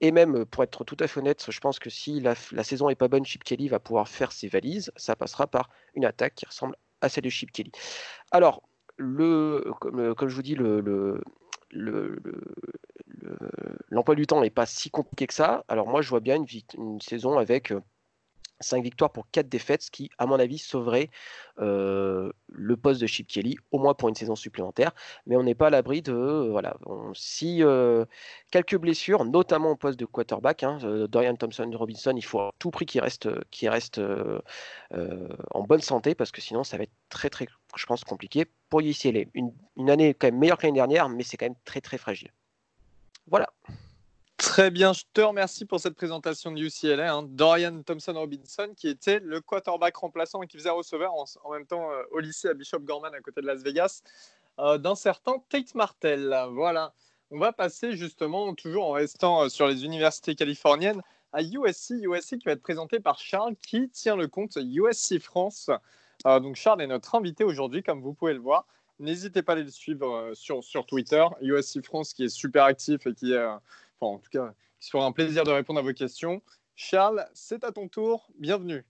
et 0.00 0.10
même 0.10 0.44
pour 0.44 0.64
être 0.64 0.84
tout 0.84 0.96
à 0.98 1.06
fait 1.06 1.20
honnête, 1.20 1.46
je 1.48 1.60
pense 1.60 1.78
que 1.78 1.90
si 1.90 2.20
la, 2.20 2.34
saison 2.34 2.88
est 2.88 2.96
pas 2.96 3.08
bonne, 3.08 3.24
Chip 3.24 3.44
Kelly 3.44 3.68
va 3.68 3.78
pouvoir 3.78 4.08
faire 4.08 4.32
ses 4.32 4.48
valises. 4.48 4.90
Ça 4.96 5.14
passera 5.14 5.46
par 5.46 5.70
une 5.94 6.04
attaque 6.04 6.34
qui 6.34 6.46
ressemble 6.46 6.76
à 7.00 7.08
celle 7.08 7.24
de 7.24 7.30
Chip 7.30 7.52
Kelly. 7.52 7.70
Alors, 8.32 8.62
le, 8.96 9.72
comme, 9.80 10.28
je 10.28 10.34
vous 10.34 10.42
dis, 10.42 10.54
le, 10.54 11.20
l'emploi 13.90 14.14
du 14.14 14.26
temps 14.26 14.40
n'est 14.40 14.50
pas 14.50 14.66
si 14.66 14.90
compliqué 14.90 15.26
que 15.26 15.34
ça. 15.34 15.64
Alors 15.68 15.86
moi, 15.86 16.02
je 16.02 16.08
vois 16.08 16.20
bien 16.20 16.36
une, 16.36 16.46
une 16.76 17.00
saison 17.00 17.38
avec 17.38 17.72
5 18.60 18.82
victoires 18.82 19.10
pour 19.10 19.28
4 19.30 19.48
défaites, 19.48 19.82
ce 19.82 19.90
qui, 19.90 20.10
à 20.18 20.26
mon 20.26 20.38
avis, 20.38 20.58
sauverait 20.58 21.10
euh, 21.58 22.32
le 22.48 22.76
poste 22.76 23.00
de 23.00 23.06
Chip 23.06 23.26
Kelly, 23.26 23.56
au 23.70 23.78
moins 23.78 23.94
pour 23.94 24.08
une 24.08 24.14
saison 24.14 24.36
supplémentaire. 24.36 24.92
Mais 25.26 25.36
on 25.36 25.42
n'est 25.42 25.54
pas 25.54 25.68
à 25.68 25.70
l'abri 25.70 26.02
de. 26.02 26.12
Euh, 26.12 26.48
voilà, 26.50 26.76
si 27.14 27.62
euh, 27.62 28.04
quelques 28.50 28.76
blessures, 28.76 29.24
notamment 29.24 29.72
au 29.72 29.76
poste 29.76 29.98
de 29.98 30.04
quarterback, 30.04 30.62
hein, 30.62 30.78
Dorian 31.08 31.36
Thompson 31.36 31.70
Robinson, 31.74 32.14
il 32.16 32.24
faut 32.24 32.40
à 32.40 32.52
tout 32.58 32.70
prix 32.70 32.86
qu'il 32.86 33.00
reste, 33.00 33.28
reste 33.62 34.00
en 35.50 35.62
bonne 35.64 35.80
santé, 35.82 36.14
parce 36.14 36.32
que 36.32 36.40
sinon, 36.40 36.64
ça 36.64 36.76
va 36.76 36.84
être 36.84 36.92
très, 37.08 37.30
très, 37.30 37.46
je 37.76 37.86
pense, 37.86 38.04
compliqué 38.04 38.46
pour 38.70 38.80
UCLA. 38.80 39.24
Une, 39.34 39.52
une 39.76 39.90
année 39.90 40.14
quand 40.14 40.28
même 40.28 40.38
meilleure 40.38 40.58
que 40.58 40.66
l'année 40.66 40.78
dernière, 40.78 41.08
mais 41.08 41.22
c'est 41.22 41.36
quand 41.36 41.46
même 41.46 41.56
très, 41.64 41.80
très 41.80 41.98
fragile. 41.98 42.30
Voilà. 43.28 43.48
Très 44.36 44.70
bien, 44.70 44.92
je 44.92 45.02
te 45.14 45.22
remercie 45.22 45.64
pour 45.64 45.80
cette 45.80 45.94
présentation 45.94 46.52
de 46.52 46.60
UCLA. 46.60 47.14
Hein. 47.14 47.22
Dorian 47.22 47.82
Thompson-Robinson, 47.82 48.74
qui 48.76 48.88
était 48.88 49.18
le 49.20 49.40
quarterback 49.40 49.96
remplaçant 49.96 50.42
et 50.42 50.46
qui 50.46 50.58
faisait 50.58 50.68
receveur 50.68 51.14
en, 51.14 51.52
même 51.52 51.66
temps 51.66 51.90
euh, 51.90 52.02
au 52.10 52.18
lycée 52.18 52.48
à 52.48 52.54
Bishop 52.54 52.80
Gorman 52.80 53.14
à 53.14 53.20
côté 53.20 53.40
de 53.40 53.46
Las 53.46 53.62
Vegas, 53.62 54.02
euh, 54.58 54.76
d'un 54.76 54.94
certain 54.94 55.38
Tate 55.48 55.74
Martell. 55.74 56.36
Voilà. 56.52 56.92
On 57.30 57.38
va 57.38 57.52
passer 57.52 57.96
justement, 57.96 58.54
toujours 58.54 58.84
en 58.84 58.92
restant 58.92 59.44
euh, 59.44 59.48
sur 59.48 59.66
les 59.68 59.86
universités 59.86 60.34
californiennes, 60.34 61.00
à 61.32 61.42
USC. 61.42 61.94
USC 62.02 62.36
qui 62.38 62.44
va 62.44 62.52
être 62.52 62.62
présenté 62.62 63.00
par 63.00 63.18
Charles, 63.18 63.56
qui 63.56 63.88
tient 63.88 64.16
le 64.16 64.28
compte 64.28 64.56
USC 64.56 65.18
France. 65.18 65.70
donc 66.24 66.56
Charles 66.56 66.82
est 66.82 66.86
notre 66.86 67.14
invité 67.14 67.42
aujourd'hui, 67.42 67.82
comme 67.82 68.02
vous 68.02 68.12
pouvez 68.12 68.34
le 68.34 68.40
voir. 68.40 68.66
N'hésitez 68.98 69.42
pas 69.42 69.52
à 69.52 69.56
le 69.56 69.70
suivre 69.70 70.32
sur, 70.34 70.62
sur 70.62 70.86
Twitter. 70.86 71.24
USC 71.40 71.82
France 71.82 72.12
qui 72.14 72.24
est 72.24 72.28
super 72.28 72.64
actif 72.64 73.06
et 73.06 73.12
qui 73.12 73.32
est 73.32 73.46
en 74.00 74.18
tout 74.18 74.30
cas, 74.30 74.52
il 74.80 74.86
sera 74.86 75.04
un 75.04 75.12
plaisir 75.12 75.44
de 75.44 75.50
répondre 75.50 75.80
à 75.80 75.82
vos 75.82 75.92
questions. 75.92 76.42
Charles, 76.74 77.26
c'est 77.34 77.64
à 77.64 77.72
ton 77.72 77.88
tour. 77.88 78.28
Bienvenue. 78.38 78.84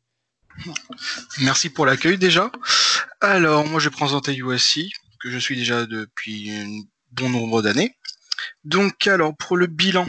Merci 1.40 1.70
pour 1.70 1.86
l'accueil 1.86 2.18
déjà. 2.18 2.50
Alors, 3.20 3.66
moi, 3.66 3.78
je 3.78 3.88
vais 3.88 3.94
présenter 3.94 4.34
USC, 4.34 4.90
que 5.20 5.30
je 5.30 5.38
suis 5.38 5.56
déjà 5.56 5.86
depuis 5.86 6.50
un 6.50 6.82
bon 7.12 7.28
nombre 7.28 7.62
d'années. 7.62 7.94
Donc, 8.64 9.06
alors, 9.06 9.36
pour 9.36 9.56
le 9.56 9.66
bilan 9.66 10.06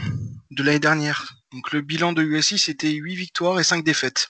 de 0.50 0.62
l'année 0.62 0.80
dernière, 0.80 1.34
donc 1.52 1.72
le 1.72 1.80
bilan 1.80 2.12
de 2.12 2.22
USC, 2.22 2.58
c'était 2.58 2.90
8 2.90 3.14
victoires 3.14 3.60
et 3.60 3.64
5 3.64 3.84
défaites. 3.84 4.28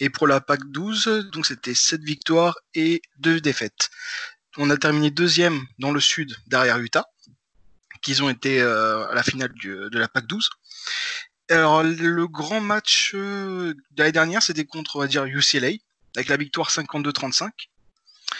Et 0.00 0.10
pour 0.10 0.26
la 0.26 0.40
PAC 0.40 0.60
12, 0.70 1.30
donc 1.32 1.46
c'était 1.46 1.74
7 1.74 2.02
victoires 2.02 2.58
et 2.74 3.02
2 3.18 3.40
défaites. 3.40 3.90
On 4.56 4.70
a 4.70 4.76
terminé 4.76 5.10
deuxième 5.10 5.66
dans 5.78 5.92
le 5.92 6.00
sud 6.00 6.36
derrière 6.46 6.78
Utah 6.78 7.06
qu'ils 8.00 8.22
ont 8.22 8.30
été 8.30 8.60
euh, 8.60 9.06
à 9.08 9.14
la 9.14 9.22
finale 9.22 9.52
de 9.62 9.98
la 9.98 10.08
PAC 10.08 10.26
12. 10.26 10.50
Alors 11.50 11.82
le 11.82 12.26
grand 12.26 12.60
match 12.60 13.12
euh, 13.14 13.72
de 13.92 14.02
l'année 14.02 14.12
dernière, 14.12 14.42
c'était 14.42 14.66
contre 14.66 15.06
UCLA 15.06 15.78
avec 16.14 16.28
la 16.28 16.36
victoire 16.36 16.70
52-35. 16.70 17.50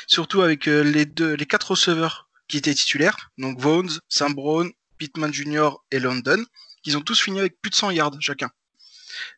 Surtout 0.07 0.43
avec 0.43 0.69
euh, 0.69 0.83
les 0.83 1.07
deux, 1.07 1.37
quatre 1.37 1.71
receveurs 1.71 2.29
qui 2.49 2.59
étaient 2.59 2.75
titulaires, 2.75 3.31
donc 3.38 3.59
Vaughn, 3.59 3.88
Sam 4.09 4.35
Brown 4.35 4.71
Pittman 4.99 5.33
Jr. 5.33 5.71
et 5.91 6.00
London, 6.00 6.45
ils 6.85 6.97
ont 6.97 7.00
tous 7.00 7.21
fini 7.21 7.38
avec 7.38 7.61
plus 7.62 7.71
de 7.71 7.75
100 7.75 7.93
yards 7.93 8.21
chacun. 8.21 8.50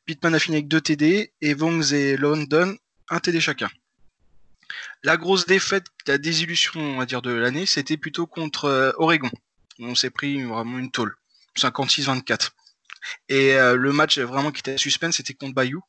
Pittman 0.04 0.34
a 0.34 0.38
fini 0.38 0.56
avec 0.56 0.68
2 0.68 0.80
TD 0.80 1.32
et 1.40 1.54
Vongs 1.54 1.92
et 1.92 2.16
London 2.16 2.76
un 3.08 3.20
TD 3.20 3.40
chacun. 3.40 3.68
La 5.02 5.16
grosse 5.16 5.46
défaite, 5.46 5.86
la 6.06 6.18
désillusion, 6.18 6.80
on 6.98 7.04
dire, 7.04 7.22
de 7.22 7.32
l'année, 7.32 7.66
c'était 7.66 7.96
plutôt 7.96 8.26
contre 8.26 8.94
Oregon. 8.98 9.30
On 9.80 9.94
s'est 9.94 10.10
pris 10.10 10.42
vraiment 10.42 10.78
une 10.78 10.90
tôle. 10.90 11.14
56-24. 11.56 12.50
Et 13.28 13.54
euh, 13.54 13.76
le 13.76 13.92
match 13.92 14.18
vraiment 14.18 14.52
qui 14.52 14.60
était 14.60 14.76
suspense, 14.76 15.16
c'était 15.16 15.34
contre 15.34 15.54
Bayou. 15.54 15.82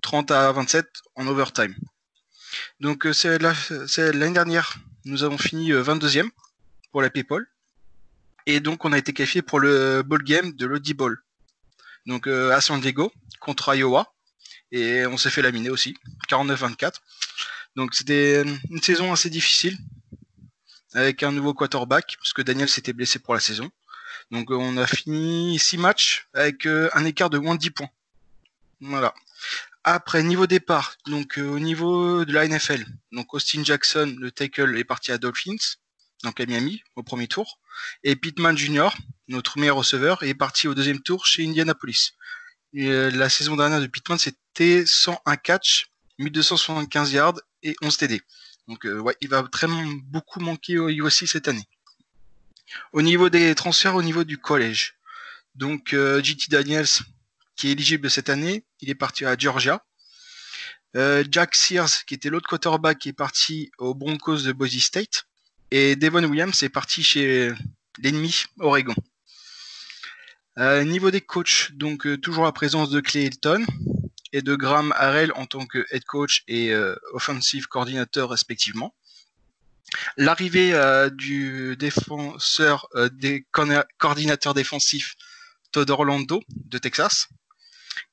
30 0.00 0.30
à 0.30 0.52
27 0.52 0.86
en 1.16 1.26
overtime. 1.26 1.74
Donc 2.80 3.06
euh, 3.06 3.12
c'est 3.12 3.38
l'année 3.38 4.32
dernière, 4.32 4.78
nous 5.04 5.22
avons 5.24 5.38
fini 5.38 5.72
22e 5.72 6.28
pour 6.90 7.02
la 7.02 7.10
PayPal. 7.10 7.46
Et 8.46 8.60
donc 8.60 8.84
on 8.84 8.92
a 8.92 8.98
été 8.98 9.12
qualifié 9.12 9.42
pour 9.42 9.60
le 9.60 10.02
ball 10.02 10.22
game 10.22 10.52
de 10.52 10.66
l'Audi 10.66 10.94
Bowl. 10.94 11.22
Donc 12.06 12.26
à 12.26 12.60
San 12.60 12.80
Diego 12.80 13.12
contre 13.40 13.74
Iowa. 13.74 14.12
Et 14.70 15.06
on 15.06 15.16
s'est 15.16 15.30
fait 15.30 15.42
laminer 15.42 15.70
aussi. 15.70 15.96
49-24. 16.28 16.94
Donc 17.76 17.94
c'était 17.94 18.42
une 18.42 18.82
saison 18.82 19.12
assez 19.12 19.30
difficile 19.30 19.78
avec 20.98 21.22
un 21.22 21.30
nouveau 21.30 21.54
quarterback 21.54 22.16
parce 22.18 22.32
que 22.32 22.42
Daniel 22.42 22.68
s'était 22.68 22.92
blessé 22.92 23.20
pour 23.20 23.32
la 23.32 23.40
saison. 23.40 23.70
Donc 24.30 24.50
on 24.50 24.76
a 24.76 24.86
fini 24.86 25.58
six 25.58 25.78
matchs 25.78 26.28
avec 26.34 26.66
euh, 26.66 26.90
un 26.92 27.04
écart 27.04 27.30
de 27.30 27.38
moins 27.38 27.54
de 27.54 27.60
10 27.60 27.70
points. 27.70 27.90
Voilà. 28.80 29.14
Après 29.84 30.22
niveau 30.22 30.46
départ, 30.46 30.96
donc 31.06 31.38
euh, 31.38 31.48
au 31.48 31.60
niveau 31.60 32.24
de 32.24 32.32
la 32.32 32.46
NFL, 32.46 32.84
donc 33.12 33.32
Austin 33.32 33.62
Jackson, 33.62 34.16
le 34.18 34.30
tackle, 34.32 34.76
est 34.76 34.84
parti 34.84 35.12
à 35.12 35.18
Dolphins, 35.18 35.76
donc 36.24 36.40
à 36.40 36.46
Miami 36.46 36.82
au 36.96 37.02
premier 37.02 37.28
tour, 37.28 37.60
et 38.02 38.16
Pittman 38.16 38.56
Jr., 38.56 38.88
notre 39.28 39.58
meilleur 39.58 39.76
receveur, 39.76 40.22
est 40.24 40.34
parti 40.34 40.66
au 40.66 40.74
deuxième 40.74 41.00
tour 41.00 41.26
chez 41.26 41.46
Indianapolis. 41.46 42.14
Euh, 42.76 43.10
la 43.12 43.28
saison 43.28 43.56
dernière 43.56 43.80
de 43.80 43.86
Pittman, 43.86 44.18
c'était 44.18 44.84
101 44.84 45.36
catch, 45.36 45.86
1275 46.18 47.12
yards 47.12 47.40
et 47.62 47.76
11 47.80 47.96
TD. 47.96 48.20
Donc 48.68 48.84
euh, 48.84 49.00
ouais, 49.00 49.16
il 49.22 49.28
va 49.28 49.42
très 49.44 49.66
beaucoup 50.04 50.40
manquer 50.40 50.78
au 50.78 50.88
USC 50.88 51.26
cette 51.26 51.48
année. 51.48 51.66
Au 52.92 53.00
niveau 53.00 53.30
des 53.30 53.54
transferts, 53.54 53.94
au 53.94 54.02
niveau 54.02 54.24
du 54.24 54.36
collège. 54.36 54.98
Donc 55.54 55.94
euh, 55.94 56.22
Daniels, 56.50 56.86
qui 57.56 57.68
est 57.68 57.72
éligible 57.72 58.10
cette 58.10 58.28
année, 58.28 58.64
il 58.80 58.90
est 58.90 58.94
parti 58.94 59.24
à 59.24 59.36
Georgia. 59.36 59.82
Euh, 60.96 61.24
Jack 61.30 61.54
Sears, 61.54 62.04
qui 62.06 62.14
était 62.14 62.28
l'autre 62.28 62.48
quarterback, 62.48 63.06
est 63.06 63.12
parti 63.14 63.70
aux 63.78 63.94
Broncos 63.94 64.42
de 64.42 64.52
Boise 64.52 64.78
State. 64.78 65.24
Et 65.70 65.96
Devon 65.96 66.24
Williams 66.24 66.62
est 66.62 66.68
parti 66.68 67.02
chez 67.02 67.52
l'ennemi 67.98 68.44
Oregon. 68.58 68.94
niveau 70.58 71.10
des 71.10 71.20
coachs, 71.20 71.72
donc 71.72 72.06
toujours 72.20 72.44
la 72.44 72.52
présence 72.52 72.90
de 72.90 73.00
Clay 73.00 73.24
Hilton, 73.24 73.66
et 74.32 74.42
de 74.42 74.54
Graham 74.54 74.92
Harrell 74.96 75.32
en 75.34 75.46
tant 75.46 75.66
que 75.66 75.86
head 75.90 76.04
coach 76.04 76.44
et 76.48 76.72
euh, 76.72 76.94
offensive 77.12 77.66
coordinateur 77.66 78.30
respectivement. 78.30 78.94
L'arrivée 80.16 80.74
euh, 80.74 81.08
du 81.08 81.76
défenseur, 81.76 82.88
euh, 82.94 83.08
des 83.08 83.46
coordinateurs 83.98 84.54
défensifs 84.54 85.14
Todd 85.72 85.88
Orlando 85.90 86.42
de 86.48 86.78
Texas 86.78 87.28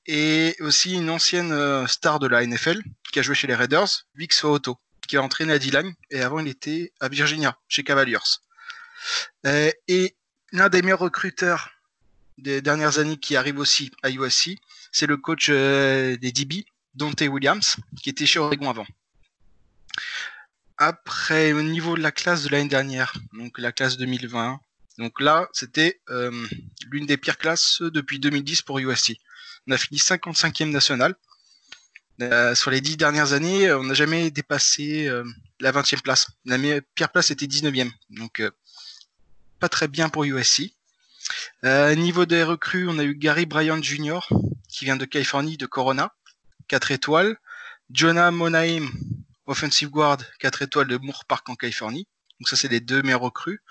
et 0.06 0.56
aussi 0.60 0.94
une 0.94 1.10
ancienne 1.10 1.88
star 1.88 2.20
de 2.20 2.28
la 2.28 2.46
NFL 2.46 2.82
qui 3.12 3.20
a 3.20 3.22
joué 3.22 3.36
chez 3.36 3.48
les 3.48 3.56
Raiders, 3.56 4.06
Vic 4.16 4.34
Soto, 4.34 4.78
qui 5.08 5.18
a 5.18 5.22
entraîné 5.22 5.54
à 5.54 5.60
D-Line 5.60 5.94
et 6.12 6.22
avant 6.22 6.40
il 6.40 6.48
était 6.48 6.92
à 7.00 7.08
Virginia 7.10 7.58
chez 7.68 7.84
Cavaliers. 7.84 8.18
et 9.46 10.16
l'un 10.52 10.70
des 10.70 10.82
meilleurs 10.82 11.00
recruteurs 11.00 11.70
des 12.38 12.62
dernières 12.62 13.00
années 13.00 13.18
qui 13.18 13.36
arrive 13.36 13.60
aussi 13.60 13.92
à 14.04 14.10
USC, 14.10 14.58
c'est 14.96 15.08
le 15.08 15.18
coach 15.18 15.48
euh, 15.50 16.16
des 16.16 16.32
DB, 16.32 16.66
Dante 16.94 17.20
Williams, 17.20 17.76
qui 18.02 18.10
était 18.10 18.26
chez 18.26 18.40
Oregon 18.40 18.70
avant. 18.70 18.88
Après, 20.78 21.52
au 21.52 21.62
niveau 21.62 21.98
de 21.98 22.02
la 22.02 22.14
classe 22.14 22.44
de 22.44 22.50
l'année 22.50 22.70
dernière, 22.70 23.14
donc 23.34 23.58
la 23.58 23.74
classe 23.74 23.98
2020, 23.98 24.58
donc 24.98 25.20
là, 25.20 25.50
c'était 25.52 26.00
euh, 26.10 26.32
l'une 26.90 27.06
des 27.06 27.18
pires 27.18 27.38
classes 27.38 27.82
depuis 27.82 28.20
2010 28.20 28.62
pour 28.62 28.80
USC. 28.80 29.18
On 29.68 29.74
a 29.74 29.78
fini 29.78 30.00
55e 30.00 30.72
national. 30.72 31.16
Euh, 32.22 32.56
sur 32.56 32.72
les 32.72 32.80
dix 32.80 32.96
dernières 32.96 33.34
années, 33.34 33.74
on 33.74 33.84
n'a 33.84 33.94
jamais 33.94 34.32
dépassé 34.32 35.12
la 35.60 35.74
20e 35.74 36.02
place. 36.04 36.28
La 36.46 36.58
pire 36.96 37.12
place 37.12 37.32
était 37.32 37.48
19e. 37.48 37.92
Donc, 38.12 38.42
pas 39.60 39.68
très 39.68 39.90
bien 39.90 40.08
pour 40.08 40.24
USC. 40.24 40.72
Niveau 41.64 42.26
des 42.26 42.44
recrues, 42.44 42.88
on 42.88 42.98
a 42.98 43.04
eu 43.04 43.16
Gary 43.16 43.46
Bryant 43.46 43.82
Jr., 43.82 44.22
qui 44.76 44.84
vient 44.84 44.98
de 44.98 45.06
Californie, 45.06 45.56
de 45.56 45.66
Corona, 45.66 46.14
4 46.68 46.92
étoiles. 46.92 47.38
Jonah 47.92 48.32
Monaim, 48.32 48.90
offensive 49.46 49.90
guard, 49.90 50.18
4 50.40 50.64
étoiles 50.64 50.88
de 50.88 50.98
Moore 50.98 51.24
Park 51.26 51.48
en 51.50 51.56
Californie. 51.56 52.08
Donc 52.40 52.50
ça, 52.50 52.58
c'est 52.58 52.68
les 52.68 52.82
deux 52.82 53.02
meilleurs 53.02 53.22
recrues. 53.22 53.62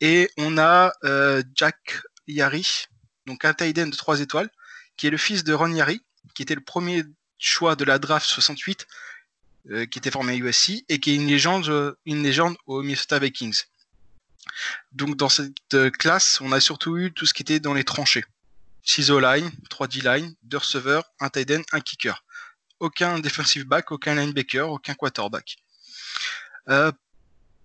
Et 0.00 0.30
on 0.38 0.56
a 0.56 0.92
euh, 1.04 1.42
Jack 1.54 2.00
Yari, 2.26 2.86
donc 3.26 3.44
un 3.44 3.52
tight 3.52 3.76
de 3.76 3.90
3 3.90 4.20
étoiles, 4.20 4.50
qui 4.96 5.06
est 5.06 5.10
le 5.10 5.18
fils 5.18 5.44
de 5.44 5.52
Ron 5.52 5.72
Yari, 5.72 6.00
qui 6.34 6.42
était 6.42 6.54
le 6.54 6.62
premier 6.62 7.04
choix 7.38 7.76
de 7.76 7.84
la 7.84 7.98
draft 7.98 8.26
68, 8.26 8.86
euh, 9.70 9.84
qui 9.84 9.98
était 9.98 10.10
formé 10.10 10.32
à 10.32 10.36
USC, 10.36 10.84
et 10.88 10.98
qui 10.98 11.10
est 11.10 11.16
une 11.16 11.26
légende, 11.26 11.94
une 12.06 12.22
légende 12.22 12.56
aux 12.66 12.80
Minnesota 12.80 13.18
Vikings. 13.18 13.64
Donc 14.92 15.16
dans 15.16 15.28
cette 15.28 15.74
euh, 15.74 15.90
classe, 15.90 16.40
on 16.40 16.52
a 16.52 16.60
surtout 16.60 16.96
eu 16.96 17.12
tout 17.12 17.26
ce 17.26 17.34
qui 17.34 17.42
était 17.42 17.60
dans 17.60 17.74
les 17.74 17.84
tranchées. 17.84 18.24
6 18.84 19.10
line, 19.10 19.50
3 19.70 19.86
D-line, 19.88 20.34
2 20.42 20.56
receveurs, 20.58 21.04
un 21.20 21.28
tight 21.30 21.50
end, 21.50 21.62
un 21.72 21.80
kicker. 21.80 22.22
Aucun 22.80 23.18
defensive 23.18 23.64
back, 23.64 23.90
aucun 23.90 24.14
linebacker, 24.14 24.68
aucun 24.68 24.94
quarterback. 24.94 25.56
Euh, 26.68 26.92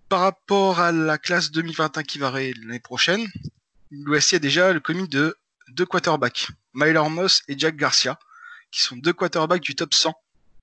par 0.07 0.21
rapport 0.21 0.79
à 0.79 0.91
la 0.91 1.17
classe 1.17 1.51
2021 1.51 2.03
qui 2.03 2.17
va 2.17 2.31
l'année 2.31 2.79
prochaine, 2.79 3.27
l'USC 3.91 4.35
a 4.35 4.39
déjà 4.39 4.73
le 4.73 4.79
commis 4.79 5.07
de 5.07 5.37
deux 5.69 5.85
quarterbacks, 5.85 6.47
Myler 6.73 7.09
Moss 7.09 7.43
et 7.47 7.57
Jack 7.57 7.75
Garcia, 7.75 8.17
qui 8.71 8.81
sont 8.81 8.95
deux 8.95 9.13
quarterbacks 9.13 9.61
du 9.61 9.75
top 9.75 9.93
100 9.93 10.13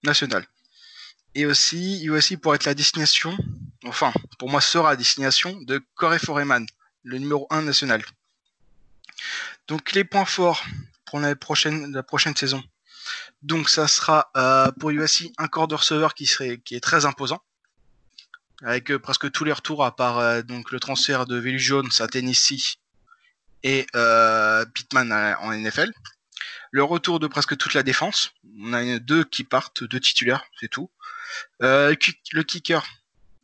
national. 0.02 0.46
Et 1.34 1.44
aussi, 1.44 2.02
USC 2.04 2.38
pour 2.38 2.54
être 2.54 2.64
la 2.64 2.74
destination, 2.74 3.36
enfin, 3.84 4.12
pour 4.38 4.50
moi 4.50 4.60
sera 4.60 4.90
la 4.90 4.96
destination 4.96 5.60
de 5.62 5.84
Corey 5.94 6.18
Foreman, 6.18 6.66
le 7.02 7.18
numéro 7.18 7.46
1 7.50 7.62
national. 7.62 8.02
Donc 9.68 9.92
les 9.92 10.04
points 10.04 10.24
forts 10.24 10.64
pour 11.06 11.20
la 11.20 11.34
prochaine, 11.34 11.94
saison. 12.36 12.62
Donc 13.42 13.68
ça 13.68 13.88
sera 13.88 14.30
euh, 14.36 14.70
pour 14.72 14.90
USC 14.90 15.30
un 15.38 15.48
corps 15.48 15.68
de 15.68 15.74
receveur 15.74 16.14
qui, 16.14 16.26
serait, 16.26 16.58
qui 16.58 16.74
est 16.74 16.80
très 16.80 17.04
imposant, 17.04 17.40
avec 18.62 18.90
euh, 18.90 18.98
presque 18.98 19.30
tous 19.30 19.44
les 19.44 19.52
retours 19.52 19.84
à 19.84 19.94
part 19.94 20.18
euh, 20.18 20.42
donc 20.42 20.72
le 20.72 20.80
transfert 20.80 21.26
de 21.26 21.36
Velu 21.36 21.58
Jones 21.58 21.90
à 22.00 22.06
Tennessee 22.08 22.76
et 23.62 23.86
Pittman 24.74 25.12
en 25.40 25.52
NFL. 25.52 25.92
Le 26.70 26.84
retour 26.84 27.18
de 27.20 27.26
presque 27.26 27.56
toute 27.56 27.74
la 27.74 27.82
défense. 27.82 28.32
On 28.60 28.72
a 28.72 28.98
deux 28.98 29.24
qui 29.24 29.44
partent, 29.44 29.82
deux 29.82 29.98
titulaires, 29.98 30.44
c'est 30.60 30.68
tout. 30.68 30.90
Le 31.60 32.42
kicker, 32.42 32.86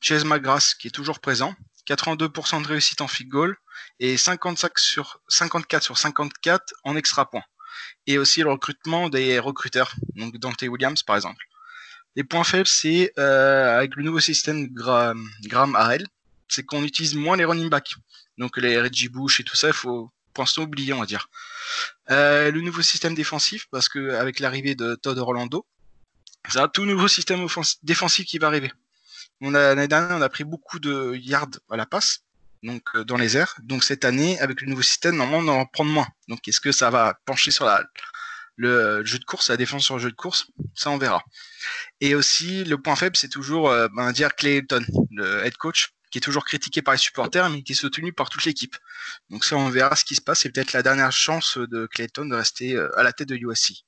Chase 0.01 0.25
McGrath, 0.25 0.75
qui 0.79 0.89
est 0.89 0.93
toujours 0.93 1.19
présent. 1.19 1.55
82% 1.87 2.63
de 2.63 2.69
réussite 2.69 3.01
en 3.01 3.09
field 3.09 3.31
goal 3.31 3.57
et 4.01 4.17
55 4.17 4.79
sur, 4.79 5.21
54 5.29 5.83
sur 5.83 5.99
54 5.99 6.75
en 6.85 6.97
extra 6.97 7.29
points. 7.29 7.45
Et 8.07 8.19
aussi 8.19 8.43
le 8.43 8.51
recrutement 8.51 9.09
des 9.09 9.39
recruteurs, 9.39 9.95
donc 10.17 10.37
Dante 10.39 10.63
Williams 10.63 11.03
par 11.03 11.17
exemple. 11.17 11.45
Les 12.15 12.25
points 12.25 12.45
faibles, 12.45 12.67
c'est 12.67 13.13
euh, 13.19 13.79
avec 13.79 13.97
le 13.97 14.03
nouveau 14.03 14.21
système 14.21 14.67
Graham, 14.69 15.29
Graham 15.45 15.75
Harrell, 15.75 16.07
c'est 16.49 16.65
qu'on 16.65 16.85
utilise 16.85 17.15
moins 17.15 17.37
les 17.37 17.45
running 17.45 17.71
backs. 17.71 17.95
Donc 18.39 18.59
les 18.59 18.81
Reggie 18.81 19.09
Bush 19.09 19.41
et 19.41 19.45
tout 19.45 19.57
ça, 19.57 19.69
il 19.69 19.73
faut 19.73 20.13
pour 20.35 20.43
l'instant 20.43 20.63
oublier, 20.63 20.93
on 20.93 21.01
va 21.01 21.07
dire. 21.07 21.29
Euh, 22.11 22.51
le 22.51 22.61
nouveau 22.61 22.83
système 22.83 23.15
défensif, 23.15 23.67
parce 23.71 23.89
que 23.89 24.11
avec 24.15 24.41
l'arrivée 24.41 24.75
de 24.75 24.95
Todd 24.95 25.19
Orlando, 25.19 25.67
c'est 26.49 26.59
un 26.59 26.69
tout 26.69 26.85
nouveau 26.85 27.09
système 27.09 27.47
défensif 27.83 28.27
qui 28.27 28.39
va 28.39 28.49
arriver. 28.49 28.73
L'année 29.51 29.89
dernière, 29.89 30.17
on 30.17 30.23
a 30.23 30.29
pris 30.29 30.45
beaucoup 30.45 30.79
de 30.79 31.15
yards 31.17 31.59
à 31.69 31.77
la 31.77 31.85
passe, 31.85 32.21
donc 32.63 32.83
euh, 32.95 33.05
dans 33.05 33.17
les 33.17 33.37
airs. 33.37 33.57
Donc 33.63 33.83
cette 33.83 34.05
année, 34.05 34.39
avec 34.39 34.61
le 34.61 34.69
nouveau 34.69 34.83
système, 34.83 35.17
normalement, 35.17 35.53
on 35.53 35.61
en 35.61 35.67
prend 35.67 35.85
moins. 35.85 36.07
Donc 36.29 36.47
est-ce 36.47 36.61
que 36.61 36.71
ça 36.71 36.91
va 36.91 37.19
pencher 37.25 37.51
sur 37.51 37.69
le 38.57 39.05
jeu 39.05 39.19
de 39.19 39.25
course, 39.25 39.51
la 39.51 39.57
défense 39.57 39.85
sur 39.85 39.97
le 39.97 40.01
jeu 40.01 40.11
de 40.11 40.17
course? 40.17 40.47
Ça, 40.77 40.91
on 40.91 40.99
verra. 40.99 41.25
Et 42.01 42.15
aussi, 42.15 42.63
le 42.65 42.79
point 42.79 42.95
faible, 42.95 43.17
c'est 43.17 43.29
toujours 43.29 43.69
euh, 43.71 43.89
ben, 43.97 44.13
dire 44.13 44.37
Clayton, 44.37 44.85
le 45.11 45.45
head 45.45 45.57
coach, 45.57 45.93
qui 46.13 46.19
est 46.19 46.21
toujours 46.21 46.45
critiqué 46.45 46.81
par 46.81 46.95
les 46.95 46.99
supporters, 46.99 47.51
mais 47.51 47.63
qui 47.63 47.73
est 47.73 47.75
soutenu 47.75 48.13
par 48.13 48.31
toute 48.31 48.45
l'équipe. 48.45 48.77
Donc 49.31 49.45
ça, 49.45 49.57
on 49.57 49.71
verra 49.71 49.97
ce 49.97 50.05
qui 50.05 50.15
se 50.15 50.21
passe. 50.21 50.41
C'est 50.41 50.51
peut-être 50.51 50.73
la 50.73 50.85
dernière 50.85 51.11
chance 51.11 51.59
de 51.59 51.87
Clayton 51.87 52.27
de 52.27 52.37
rester 52.37 52.77
euh, 52.77 52.89
à 52.97 53.03
la 53.03 53.13
tête 53.13 53.29
de 53.29 53.35
USC. 53.35 53.85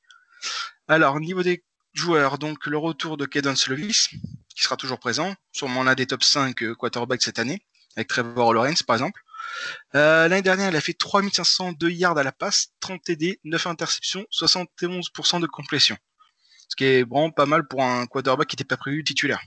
Alors, 0.88 1.14
au 1.14 1.20
niveau 1.20 1.42
des 1.44 1.62
joueurs, 1.94 2.38
donc 2.38 2.66
le 2.66 2.76
retour 2.76 3.16
de 3.16 3.24
Kedon 3.24 3.56
Slovis, 3.56 4.10
qui 4.54 4.62
sera 4.62 4.76
toujours 4.76 4.98
présent, 4.98 5.34
sûrement 5.52 5.82
l'un 5.82 5.94
des 5.94 6.06
top 6.06 6.22
5 6.22 6.62
euh, 6.62 6.74
quarterbacks 6.74 7.22
cette 7.22 7.38
année, 7.38 7.62
avec 7.96 8.08
Trevor 8.08 8.52
Lawrence 8.52 8.82
par 8.82 8.96
exemple. 8.96 9.22
Euh, 9.94 10.28
l'année 10.28 10.42
dernière, 10.42 10.70
il 10.70 10.76
a 10.76 10.80
fait 10.80 10.94
3502 10.94 11.90
yards 11.90 12.18
à 12.18 12.22
la 12.22 12.32
passe, 12.32 12.72
30 12.80 13.02
TD, 13.02 13.40
9 13.44 13.66
interceptions, 13.66 14.26
71% 14.32 15.40
de 15.40 15.46
complétion. 15.46 15.96
Ce 16.68 16.76
qui 16.76 16.84
est 16.84 17.02
vraiment 17.02 17.30
pas 17.30 17.46
mal 17.46 17.66
pour 17.68 17.82
un 17.82 18.06
quarterback 18.06 18.48
qui 18.48 18.56
n'était 18.56 18.64
pas 18.64 18.76
prévu 18.76 19.04
titulaire. 19.04 19.40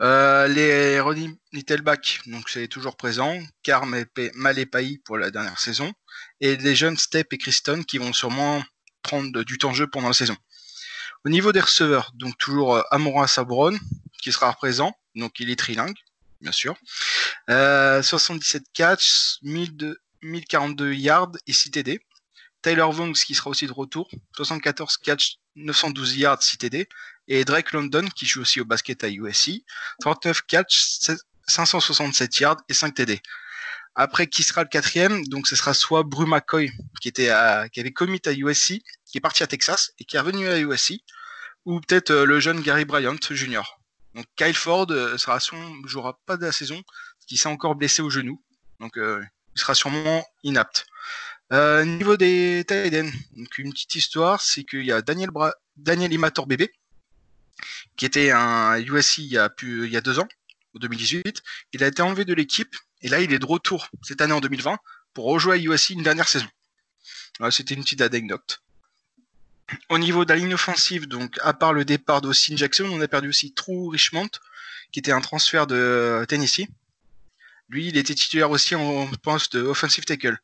Euh, 0.00 0.48
les 0.48 1.00
running 1.00 1.36
Littlebacks, 1.52 2.20
donc 2.26 2.48
c'est 2.48 2.66
toujours 2.66 2.96
présent. 2.96 3.38
Carm 3.62 3.94
et 3.94 4.30
Malépaï 4.34 4.98
pour 4.98 5.18
la 5.18 5.30
dernière 5.30 5.58
saison. 5.58 5.92
Et 6.40 6.56
les 6.56 6.74
jeunes 6.74 6.96
Step 6.96 7.32
et 7.32 7.38
Kriston 7.38 7.82
qui 7.84 7.98
vont 7.98 8.12
sûrement 8.12 8.62
prendre 9.02 9.44
du 9.44 9.58
temps 9.58 9.70
de 9.70 9.76
jeu 9.76 9.86
pendant 9.86 10.08
la 10.08 10.14
saison. 10.14 10.36
Au 11.24 11.30
niveau 11.30 11.52
des 11.52 11.60
receveurs, 11.60 12.12
donc 12.14 12.36
toujours 12.36 12.76
euh, 12.76 12.82
Amora 12.90 13.26
Sabron 13.26 13.78
qui 14.20 14.30
sera 14.30 14.52
présent, 14.52 14.94
donc 15.14 15.40
il 15.40 15.50
est 15.50 15.56
trilingue, 15.56 15.96
bien 16.40 16.52
sûr. 16.52 16.76
77 17.48 18.62
euh, 18.62 18.64
catch, 18.74 19.38
1042 19.42 20.92
yards 20.92 21.32
et 21.46 21.52
6 21.52 21.70
TD. 21.70 22.00
Tyler 22.60 22.86
Vongs 22.90 23.14
qui 23.14 23.34
sera 23.34 23.50
aussi 23.50 23.66
de 23.66 23.72
retour, 23.72 24.10
74 24.36 24.98
catch, 24.98 25.36
912 25.56 26.16
yards, 26.16 26.42
6 26.42 26.58
TD. 26.58 26.88
Et 27.28 27.44
Drake 27.44 27.72
London 27.72 28.06
qui 28.14 28.26
joue 28.26 28.42
aussi 28.42 28.60
au 28.60 28.66
basket 28.66 29.02
à 29.04 29.08
USC, 29.08 29.62
39 30.00 30.42
catch, 30.42 31.00
567 31.46 32.38
yards 32.38 32.60
et 32.68 32.74
5 32.74 32.94
TD. 32.94 33.20
Après, 33.96 34.26
qui 34.26 34.42
sera 34.42 34.62
le 34.62 34.68
quatrième? 34.68 35.24
Donc, 35.28 35.46
ce 35.46 35.54
sera 35.54 35.72
soit 35.72 36.02
Bru 36.02 36.26
McCoy, 36.26 36.72
qui, 37.00 37.12
avait 37.30 37.92
commit 37.92 38.20
à 38.26 38.32
USC, 38.32 38.82
qui 39.06 39.18
est 39.18 39.20
parti 39.20 39.42
à 39.42 39.46
Texas 39.46 39.92
et 39.98 40.04
qui 40.04 40.16
est 40.16 40.20
revenu 40.20 40.48
à 40.48 40.58
USC, 40.58 40.94
ou 41.64 41.80
peut-être 41.80 42.10
euh, 42.10 42.24
le 42.24 42.40
jeune 42.40 42.60
Gary 42.60 42.84
Bryant 42.84 43.16
Jr. 43.30 43.62
Donc, 44.14 44.26
Kyle 44.36 44.54
Ford 44.54 44.86
euh, 44.90 45.16
sera 45.16 45.38
jouera 45.86 46.18
pas 46.26 46.36
de 46.36 46.44
la 46.44 46.52
saison, 46.52 46.82
qui 47.28 47.36
s'est 47.36 47.48
encore 47.48 47.76
blessé 47.76 48.02
au 48.02 48.10
genou. 48.10 48.42
Donc, 48.80 48.98
euh, 48.98 49.22
il 49.54 49.60
sera 49.60 49.74
sûrement 49.76 50.26
inapte. 50.42 50.86
niveau 51.52 52.16
des 52.16 52.64
Tiden, 52.66 53.10
donc 53.36 53.58
une 53.58 53.72
petite 53.72 53.94
histoire, 53.94 54.40
c'est 54.40 54.64
qu'il 54.64 54.84
y 54.84 54.92
a 54.92 55.02
Daniel, 55.02 56.12
Imator 56.12 56.48
bébé, 56.48 56.72
qui 57.96 58.06
était 58.06 58.32
un 58.32 58.76
USC 58.80 59.18
il 59.18 59.24
il 59.62 59.90
y 59.92 59.96
a 59.96 60.00
deux 60.00 60.18
ans, 60.18 60.28
en 60.74 60.78
2018. 60.80 61.42
Il 61.72 61.84
a 61.84 61.86
été 61.86 62.02
enlevé 62.02 62.24
de 62.24 62.34
l'équipe 62.34 62.74
et 63.04 63.08
là, 63.08 63.20
il 63.20 63.32
est 63.34 63.38
de 63.38 63.46
retour 63.46 63.88
cette 64.02 64.22
année 64.22 64.32
en 64.32 64.40
2020 64.40 64.78
pour 65.12 65.26
rejouer 65.26 65.54
à 65.54 65.58
USC 65.58 65.90
une 65.90 66.02
dernière 66.02 66.26
saison. 66.26 66.48
C'était 67.50 67.74
une 67.74 67.82
petite 67.82 68.00
anecdote. 68.00 68.62
Au 69.90 69.98
niveau 69.98 70.24
de 70.24 70.32
la 70.32 70.38
ligne 70.38 70.54
offensive, 70.54 71.06
donc 71.06 71.38
à 71.42 71.52
part 71.52 71.74
le 71.74 71.84
départ 71.84 72.22
d'Austin 72.22 72.56
Jackson, 72.56 72.84
on 72.90 73.00
a 73.02 73.06
perdu 73.06 73.28
aussi 73.28 73.52
True 73.52 73.90
Richmond, 73.90 74.30
qui 74.90 75.00
était 75.00 75.12
un 75.12 75.20
transfert 75.20 75.66
de 75.66 76.24
Tennessee. 76.28 76.66
Lui, 77.68 77.88
il 77.88 77.98
était 77.98 78.14
titulaire 78.14 78.50
aussi 78.50 78.74
en 78.74 79.06
poste 79.22 79.54
offensive 79.56 80.06
tackle. 80.06 80.38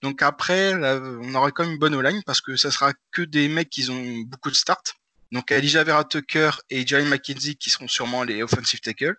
Donc 0.00 0.22
après, 0.22 0.74
on 0.74 1.34
aura 1.34 1.50
quand 1.50 1.64
même 1.64 1.72
une 1.72 1.78
bonne 1.78 1.96
O-line 1.96 2.22
parce 2.24 2.40
que 2.40 2.56
ça 2.56 2.70
sera 2.70 2.92
que 3.10 3.22
des 3.22 3.48
mecs 3.48 3.70
qui 3.70 3.90
ont 3.90 4.18
beaucoup 4.20 4.50
de 4.50 4.56
starts. 4.56 4.94
Donc 5.32 5.50
Elijah 5.50 5.82
Vera 5.82 6.04
Tucker 6.04 6.50
et 6.70 6.86
Jerry 6.86 7.06
McKenzie 7.06 7.56
qui 7.56 7.70
seront 7.70 7.88
sûrement 7.88 8.22
les 8.22 8.44
offensive 8.44 8.80
tackle. 8.80 9.16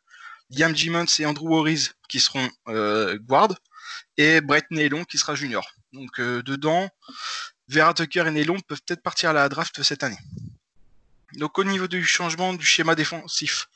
Liam 0.51 0.75
Jimmons 0.75 1.05
et 1.19 1.25
Andrew 1.25 1.47
Warris 1.47 1.89
qui 2.07 2.19
seront 2.19 2.49
euh, 2.67 3.17
guard 3.19 3.55
et 4.17 4.41
Brett 4.41 4.65
Neylon 4.71 5.03
qui 5.05 5.17
sera 5.17 5.35
junior. 5.35 5.67
Donc 5.93 6.19
euh, 6.19 6.41
dedans, 6.43 6.89
Vera 7.67 7.93
Tucker 7.93 8.25
et 8.27 8.31
Neylon 8.31 8.59
peuvent 8.62 8.81
peut-être 8.85 9.01
partir 9.01 9.29
à 9.29 9.33
la 9.33 9.49
draft 9.49 9.81
cette 9.83 10.03
année. 10.03 10.19
Donc 11.33 11.57
au 11.59 11.63
niveau 11.63 11.88
du 11.88 12.03
changement 12.03 12.53
du 12.53 12.65
schéma 12.65 12.95
défensif. 12.95 13.67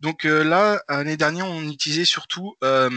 Donc 0.00 0.24
euh, 0.24 0.42
là, 0.42 0.82
l'année 0.88 1.16
dernière, 1.16 1.46
on 1.46 1.62
utilisait 1.68 2.04
surtout 2.04 2.54
euh, 2.64 2.90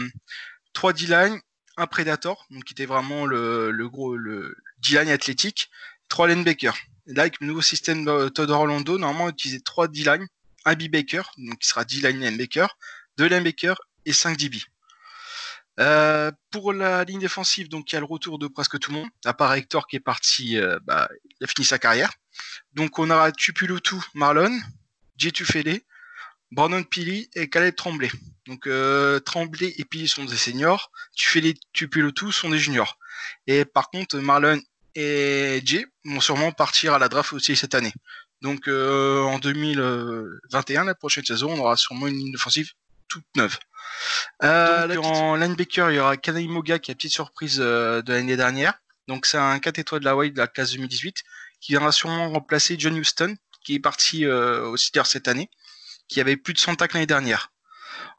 3 0.72 0.92
D-line, 0.92 1.40
un 1.76 1.86
Predator, 1.86 2.46
donc 2.50 2.64
qui 2.64 2.72
était 2.72 2.86
vraiment 2.86 3.26
le, 3.26 3.70
le 3.70 3.88
gros 3.88 4.16
le 4.16 4.56
D-line 4.78 5.08
athlétique, 5.08 5.70
3 6.08 6.28
linebackers. 6.28 6.76
Là, 7.06 7.22
avec 7.22 7.40
le 7.40 7.46
nouveau 7.46 7.60
système 7.60 8.04
de 8.04 8.28
Todd 8.28 8.50
Orlando, 8.50 8.96
normalement, 8.96 9.24
on 9.24 9.30
utilisait 9.30 9.60
3 9.60 9.88
D-line, 9.88 10.26
un 10.64 10.74
B-baker, 10.74 11.22
donc 11.36 11.58
qui 11.58 11.68
sera 11.68 11.84
D-line 11.84 12.20
linebacker, 12.20 12.76
2 13.18 13.26
linebackers 13.26 13.80
et 14.06 14.12
5 14.12 14.36
DB. 14.36 14.58
Euh, 15.80 16.30
pour 16.50 16.72
la 16.72 17.02
ligne 17.04 17.18
défensive, 17.18 17.68
donc 17.68 17.90
il 17.90 17.96
y 17.96 17.98
a 17.98 18.00
le 18.00 18.06
retour 18.06 18.38
de 18.38 18.46
presque 18.46 18.78
tout 18.78 18.92
le 18.92 18.98
monde, 18.98 19.08
à 19.24 19.34
part 19.34 19.54
Hector 19.54 19.88
qui 19.88 19.96
est 19.96 20.00
parti, 20.00 20.56
euh, 20.56 20.78
bah, 20.84 21.08
il 21.40 21.44
a 21.44 21.46
fini 21.48 21.64
sa 21.64 21.78
carrière. 21.78 22.12
Donc 22.74 22.98
on 22.98 23.10
aura 23.10 23.32
Tupulotu 23.32 23.96
Marlon, 24.14 24.56
Jetu 25.16 25.44
Fele, 25.44 25.80
Brandon 26.52 26.84
Pili 26.84 27.28
et 27.34 27.48
Caleb 27.50 27.74
Tremblay. 27.74 28.10
Donc 28.46 28.68
euh, 28.68 29.18
Tremblay 29.18 29.74
et 29.76 29.84
Pili 29.84 30.06
sont 30.06 30.24
des 30.24 30.36
seniors, 30.36 30.92
Tufele, 31.16 31.54
Tupulotu 31.72 32.30
sont 32.30 32.50
des 32.50 32.58
juniors. 32.58 32.96
Et 33.48 33.64
par 33.64 33.90
contre 33.90 34.18
Marlon 34.18 34.60
et 34.94 35.60
Jay 35.64 35.84
vont 36.04 36.20
sûrement 36.20 36.52
partir 36.52 36.94
à 36.94 37.00
la 37.00 37.08
draft 37.08 37.32
aussi 37.32 37.56
cette 37.56 37.74
année. 37.74 37.92
Donc 38.42 38.68
en 38.68 39.38
2021, 39.38 40.84
la 40.84 40.94
prochaine 40.94 41.24
saison, 41.24 41.50
on 41.50 41.58
aura 41.58 41.76
sûrement 41.76 42.06
une 42.06 42.16
ligne 42.16 42.32
défensive 42.32 42.70
toute 43.14 43.36
neuve. 43.36 43.56
Euh, 44.42 44.96
en 44.96 45.36
linebacker, 45.36 45.92
il 45.92 45.96
y 45.96 45.98
aura 46.00 46.16
Kanai 46.16 46.48
Moga 46.48 46.80
qui 46.80 46.90
a 46.90 46.94
petite 46.94 47.12
surprise 47.12 47.58
euh, 47.60 48.02
de 48.02 48.12
l'année 48.12 48.36
dernière. 48.36 48.74
Donc 49.06 49.26
c'est 49.26 49.38
un 49.38 49.58
4 49.60 49.78
étoiles 49.78 50.00
de 50.00 50.04
la 50.04 50.16
White 50.16 50.34
de 50.34 50.40
la 50.40 50.48
classe 50.48 50.72
2018 50.72 51.22
qui 51.60 51.72
viendra 51.72 51.92
sûrement 51.92 52.28
remplacer 52.30 52.74
John 52.76 52.98
Houston 52.98 53.36
qui 53.64 53.76
est 53.76 53.80
parti 53.80 54.24
euh, 54.24 54.66
au 54.66 54.76
Steelers 54.76 55.06
cette 55.06 55.28
année, 55.28 55.48
qui 56.08 56.20
avait 56.20 56.36
plus 56.36 56.54
de 56.54 56.58
100 56.58 56.74
tacles 56.76 56.96
l'année 56.96 57.06
dernière. 57.06 57.52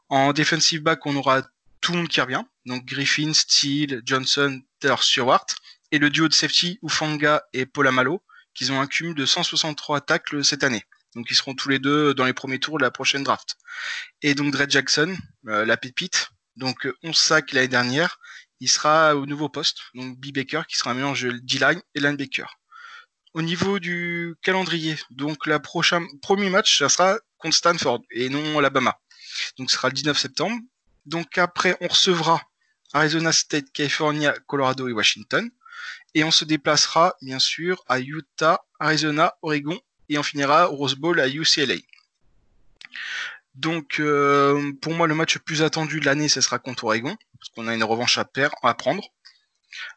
En 0.08 0.32
defensive 0.32 0.80
back, 0.82 1.04
on 1.04 1.14
aura 1.14 1.42
tout 1.82 1.92
le 1.92 1.98
monde 1.98 2.08
qui 2.08 2.20
revient. 2.20 2.42
Donc 2.64 2.84
Griffin, 2.86 3.32
Steele, 3.34 4.02
Johnson, 4.04 4.62
Taylor 4.80 5.02
Stewart. 5.02 5.46
Et 5.92 5.98
le 5.98 6.10
duo 6.10 6.26
de 6.26 6.34
safety, 6.34 6.80
Ufanga 6.82 7.42
et 7.52 7.66
Paul 7.66 7.86
Amalo, 7.86 8.22
qui 8.54 8.70
ont 8.70 8.80
un 8.80 8.86
cumul 8.86 9.14
de 9.14 9.26
163 9.26 10.00
tacles 10.00 10.44
cette 10.44 10.64
année. 10.64 10.82
Donc 11.16 11.30
ils 11.30 11.34
seront 11.34 11.54
tous 11.54 11.70
les 11.70 11.78
deux 11.78 12.12
dans 12.12 12.26
les 12.26 12.34
premiers 12.34 12.58
tours 12.58 12.76
de 12.76 12.82
la 12.82 12.90
prochaine 12.90 13.24
draft. 13.24 13.56
Et 14.20 14.34
donc 14.34 14.52
Dre 14.52 14.68
Jackson, 14.68 15.16
euh, 15.48 15.64
la 15.64 15.78
pépite, 15.78 16.28
donc 16.56 16.86
11 17.02 17.10
euh, 17.10 17.12
sacs 17.14 17.52
l'année 17.52 17.68
dernière, 17.68 18.20
il 18.60 18.68
sera 18.68 19.16
au 19.16 19.24
nouveau 19.24 19.48
poste, 19.48 19.78
donc 19.94 20.18
B. 20.18 20.26
Baker 20.32 20.62
qui 20.68 20.76
sera 20.76 20.90
un 20.90 20.94
mélange 20.94 21.26
D-line 21.42 21.80
et 21.94 22.00
linebacker. 22.00 22.58
Au 23.32 23.40
niveau 23.40 23.78
du 23.78 24.34
calendrier, 24.42 24.98
donc 25.10 25.46
la 25.46 25.58
prochaine 25.58 26.06
premier 26.20 26.50
match, 26.50 26.78
ça 26.78 26.90
sera 26.90 27.18
contre 27.38 27.56
Stanford 27.56 28.02
et 28.10 28.28
non 28.28 28.58
Alabama. 28.58 28.98
Donc 29.58 29.70
ce 29.70 29.76
sera 29.76 29.88
le 29.88 29.94
19 29.94 30.18
septembre. 30.18 30.56
Donc 31.06 31.38
après, 31.38 31.78
on 31.80 31.88
recevra 31.88 32.42
Arizona 32.92 33.32
State, 33.32 33.72
California, 33.72 34.34
Colorado 34.46 34.86
et 34.86 34.92
Washington. 34.92 35.50
Et 36.14 36.24
on 36.24 36.30
se 36.30 36.44
déplacera, 36.44 37.14
bien 37.22 37.38
sûr, 37.38 37.82
à 37.88 38.00
Utah, 38.00 38.64
Arizona, 38.80 39.34
Oregon 39.42 39.78
et 40.08 40.18
on 40.18 40.22
finira 40.22 40.70
au 40.70 40.76
Rose 40.76 40.94
Bowl 40.94 41.20
à 41.20 41.28
UCLA. 41.28 41.76
Donc, 43.56 44.00
euh, 44.00 44.72
pour 44.82 44.92
moi, 44.92 45.06
le 45.06 45.14
match 45.14 45.34
le 45.34 45.40
plus 45.40 45.62
attendu 45.62 45.98
de 46.00 46.04
l'année, 46.04 46.28
ce 46.28 46.40
sera 46.40 46.58
contre 46.58 46.84
Oregon, 46.84 47.16
parce 47.38 47.48
qu'on 47.50 47.66
a 47.68 47.74
une 47.74 47.84
revanche 47.84 48.18
à, 48.18 48.24
prendre. 48.74 49.08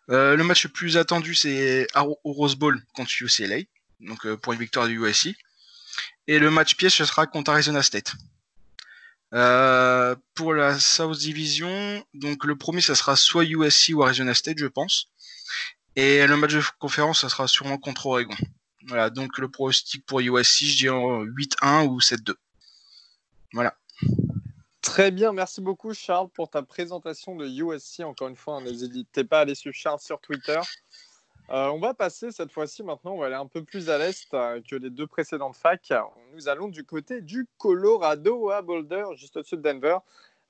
Euh, 0.09 0.35
le 0.35 0.43
match 0.43 0.63
le 0.63 0.69
plus 0.69 0.97
attendu, 0.97 1.35
c'est 1.35 1.87
au 1.95 2.31
Rose 2.31 2.55
Bowl 2.55 2.81
contre 2.93 3.11
UCLA, 3.19 3.59
donc 3.99 4.25
euh, 4.25 4.37
pour 4.37 4.53
une 4.53 4.59
victoire 4.59 4.87
du 4.87 5.05
USC. 5.05 5.35
Et 6.27 6.39
le 6.39 6.49
match 6.49 6.75
pièce, 6.75 6.93
ce 6.93 7.05
sera 7.05 7.27
contre 7.27 7.51
Arizona 7.51 7.83
State. 7.83 8.13
pour 10.35 10.53
la 10.53 10.79
South 10.79 11.17
Division, 11.17 12.05
donc 12.13 12.45
le 12.45 12.55
premier, 12.55 12.81
ça 12.81 12.95
sera 12.95 13.17
soit 13.17 13.43
USC 13.43 13.91
ou 13.93 14.03
Arizona 14.03 14.33
State, 14.33 14.57
je 14.57 14.67
pense. 14.67 15.09
Et 15.97 16.25
le 16.25 16.37
match 16.37 16.53
de 16.53 16.63
conférence, 16.79 17.21
ça 17.21 17.29
sera 17.29 17.47
sûrement 17.47 17.77
contre 17.77 18.05
Oregon. 18.05 18.35
Voilà, 18.89 19.11
donc 19.11 19.37
le 19.37 19.49
pronostic 19.49 20.03
pour 20.05 20.19
USC, 20.19 20.65
je 20.65 20.77
dirais 20.77 20.95
8-1 20.97 21.87
ou 21.87 21.99
7-2. 21.99 22.33
Voilà. 23.53 23.75
Très 24.81 25.11
bien, 25.11 25.31
merci 25.31 25.61
beaucoup 25.61 25.93
Charles 25.93 26.29
pour 26.29 26.49
ta 26.49 26.63
présentation 26.63 27.35
de 27.35 27.47
USC. 27.47 28.01
Encore 28.01 28.29
une 28.29 28.35
fois, 28.35 28.59
n'hésitez 28.61 29.23
pas 29.23 29.39
à 29.39 29.41
aller 29.41 29.53
suivre 29.53 29.75
Charles 29.75 29.99
sur 29.99 30.19
Twitter. 30.19 30.59
Euh, 31.51 31.67
on 31.67 31.79
va 31.79 31.93
passer 31.93 32.31
cette 32.31 32.51
fois-ci 32.51 32.81
maintenant, 32.81 33.13
on 33.13 33.19
va 33.19 33.27
aller 33.27 33.35
un 33.35 33.47
peu 33.47 33.63
plus 33.63 33.89
à 33.89 33.97
l'est 33.97 34.33
euh, 34.33 34.61
que 34.67 34.75
les 34.75 34.89
deux 34.89 35.07
précédentes 35.07 35.55
facs. 35.55 35.93
Nous 36.33 36.47
allons 36.47 36.67
du 36.67 36.83
côté 36.83 37.21
du 37.21 37.47
Colorado 37.57 38.49
à 38.49 38.61
Boulder, 38.61 39.05
juste 39.15 39.37
au-dessus 39.37 39.57
de 39.57 39.61
Denver. 39.61 39.97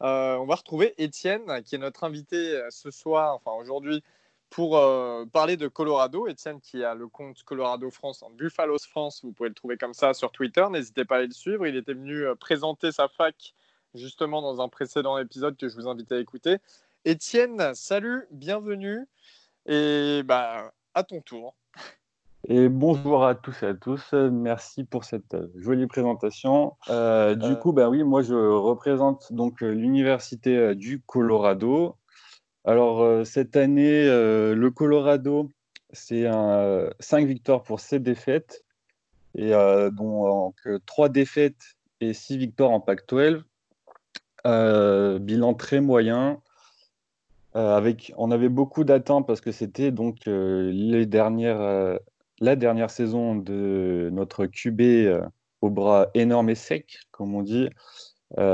Euh, 0.01 0.35
on 0.35 0.45
va 0.45 0.55
retrouver 0.55 0.93
Étienne, 0.97 1.61
qui 1.63 1.75
est 1.75 1.79
notre 1.79 2.05
invité 2.05 2.61
ce 2.69 2.91
soir, 2.91 3.35
enfin 3.35 3.51
aujourd'hui, 3.51 4.03
pour 4.49 4.77
euh, 4.77 5.25
parler 5.25 5.57
de 5.57 5.67
Colorado. 5.67 6.27
Étienne 6.27 6.59
qui 6.59 6.83
a 6.83 6.95
le 6.95 7.07
compte 7.07 7.43
Colorado 7.43 7.89
France 7.91 8.23
en 8.23 8.29
Buffalo's 8.29 8.85
France, 8.85 9.21
vous 9.23 9.31
pouvez 9.31 9.49
le 9.49 9.55
trouver 9.55 9.77
comme 9.77 9.93
ça 9.93 10.13
sur 10.13 10.31
Twitter, 10.31 10.65
n'hésitez 10.71 11.05
pas 11.05 11.15
à 11.15 11.17
aller 11.19 11.27
le 11.27 11.33
suivre. 11.33 11.67
Il 11.67 11.75
était 11.75 11.93
venu 11.93 12.25
euh, 12.25 12.35
présenter 12.35 12.91
sa 12.91 13.07
fac 13.07 13.53
justement 13.93 14.41
dans 14.41 14.61
un 14.61 14.69
précédent 14.69 15.17
épisode 15.17 15.57
que 15.57 15.67
je 15.67 15.75
vous 15.75 15.87
invite 15.87 16.11
à 16.11 16.19
écouter. 16.19 16.57
Étienne, 17.05 17.73
salut, 17.73 18.27
bienvenue 18.31 19.07
et 19.65 20.21
bah, 20.23 20.71
à 20.93 21.03
ton 21.03 21.21
tour. 21.21 21.55
Et 22.47 22.69
bonjour 22.69 23.25
à 23.25 23.35
tous 23.35 23.63
et 23.63 23.67
à 23.67 23.73
tous. 23.73 24.13
Merci 24.13 24.83
pour 24.83 25.03
cette 25.03 25.33
euh, 25.33 25.51
jolie 25.55 25.87
présentation. 25.87 26.75
du 26.87 27.55
coup, 27.57 27.73
bah 27.73 27.89
oui, 27.89 28.03
moi 28.03 28.21
je 28.21 28.35
représente 28.35 29.31
donc 29.33 29.61
l'université 29.61 30.73
du 30.75 31.01
Colorado 31.01 31.95
Alors, 32.65 33.25
cette 33.25 33.55
année, 33.55 34.05
le 34.05 34.69
Colorado, 34.69 35.49
c'est 35.91 36.27
un 36.27 36.89
5 36.99 37.25
victoires 37.25 37.63
pour 37.63 37.79
7 37.79 38.03
défaites, 38.03 38.63
et 39.35 39.51
dont 39.91 40.53
3 40.85 41.09
défaites 41.09 41.77
et 42.01 42.13
6 42.13 42.37
victoires 42.37 42.71
en 42.71 42.79
Pac-12. 42.79 43.43
bilan 45.19 45.53
très 45.53 45.81
moyen. 45.81 46.41
on 47.53 48.31
avait 48.31 48.49
beaucoup 48.49 48.83
d'attentes 48.83 49.25
parce 49.25 49.41
que 49.41 49.51
c'était 49.51 49.91
donc 49.91 50.17
les 50.25 51.05
dernières, 51.05 51.99
la 52.39 52.55
dernière 52.55 52.89
saison 52.89 53.35
de 53.35 54.09
notre 54.11 54.45
QB 54.45 54.81
au 55.61 55.69
bras 55.69 56.09
énorme 56.13 56.49
et 56.49 56.55
sec, 56.55 56.99
comme 57.11 57.35
on 57.35 57.41
dit, 57.41 57.69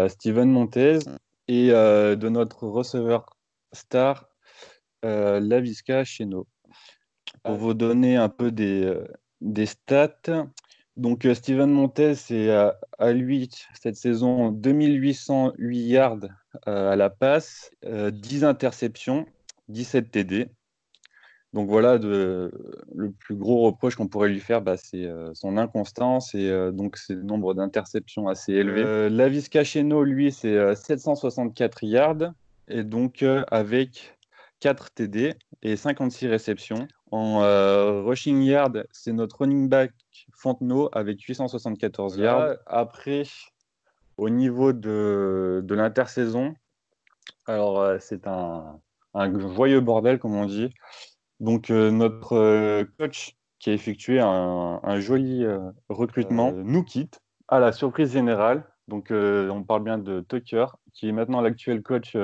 Steven 0.08 0.50
Montez, 0.50 1.00
et 1.48 1.70
de 1.70 2.30
notre 2.30 2.68
receveur 2.68 3.35
star, 3.76 4.28
Lavisca 5.04 6.04
Cheno. 6.04 6.48
Pour 7.44 7.56
vous 7.56 7.76
donner 7.76 8.16
un 8.16 8.30
peu 8.30 8.52
des, 8.52 8.92
des 9.42 9.68
stats, 9.68 10.48
donc 10.98 11.28
Steven 11.34 11.70
Montez, 11.70 12.16
c'est 12.16 12.50
à, 12.52 13.12
lui 13.12 13.50
cette 13.74 13.98
saison 13.98 14.50
2808 14.52 15.80
yards 15.80 16.28
à 16.66 16.96
la 16.96 17.10
passe, 17.10 17.72
10 17.84 18.46
interceptions, 18.46 19.26
17 19.68 20.12
TD. 20.12 20.50
Donc 21.52 21.70
voilà, 21.70 21.98
le 21.98 22.52
plus 23.20 23.36
gros 23.36 23.66
reproche 23.66 23.96
qu'on 23.96 24.08
pourrait 24.08 24.30
lui 24.30 24.40
faire, 24.40 24.62
bah, 24.62 24.78
c'est 24.78 25.10
son 25.34 25.58
inconstance 25.58 26.34
et 26.34 26.72
donc 26.72 26.98
c'est 26.98 27.14
le 27.14 27.24
nombre 27.24 27.54
d'interceptions 27.54 28.28
assez 28.28 28.54
élevé. 28.54 28.82
Euh, 28.84 29.10
Lavis 29.10 29.50
Cacheno, 29.50 30.04
lui, 30.04 30.32
c'est 30.32 30.76
764 30.76 31.84
yards 31.84 32.34
et 32.68 32.84
donc 32.84 33.24
avec 33.50 34.18
4 34.60 34.92
TD 34.92 35.34
et 35.62 35.76
56 35.76 36.28
réceptions. 36.28 36.88
En 37.12 37.40
rushing 38.04 38.42
yard, 38.42 38.86
c'est 38.92 39.14
notre 39.14 39.38
running 39.40 39.70
back 39.70 39.92
Fontenot 40.34 40.90
avec 40.92 41.22
874 41.22 42.18
yards. 42.18 42.56
Après, 42.66 43.24
au 44.18 44.30
niveau 44.30 44.74
de, 44.74 45.62
de 45.64 45.76
l'intersaison, 45.76 46.56
alors 47.46 48.02
c'est 48.02 48.28
un, 48.28 48.80
un, 49.14 49.40
joyeux 49.40 49.82
bordel, 49.82 50.20
comme 50.20 50.36
on 50.36 50.46
dit. 50.46 50.74
Donc, 51.40 51.70
notre 51.70 52.84
coach 52.98 53.36
qui 53.60 53.70
a 53.70 53.74
effectué 53.74 54.20
un, 54.20 54.80
un 54.84 55.00
joli 55.00 55.46
recrutement 55.90 56.52
nous 56.52 56.84
quitte 56.84 57.22
à 57.48 57.60
la 57.60 57.72
surprise 57.72 58.12
générale. 58.12 58.66
Donc, 58.88 59.12
on 59.12 59.64
parle 59.64 59.84
bien 59.84 59.98
de 59.98 60.22
Tucker, 60.22 60.66
qui 60.94 61.10
est 61.10 61.12
maintenant 61.12 61.42
l'actuel 61.42 61.82
coach 61.82 62.16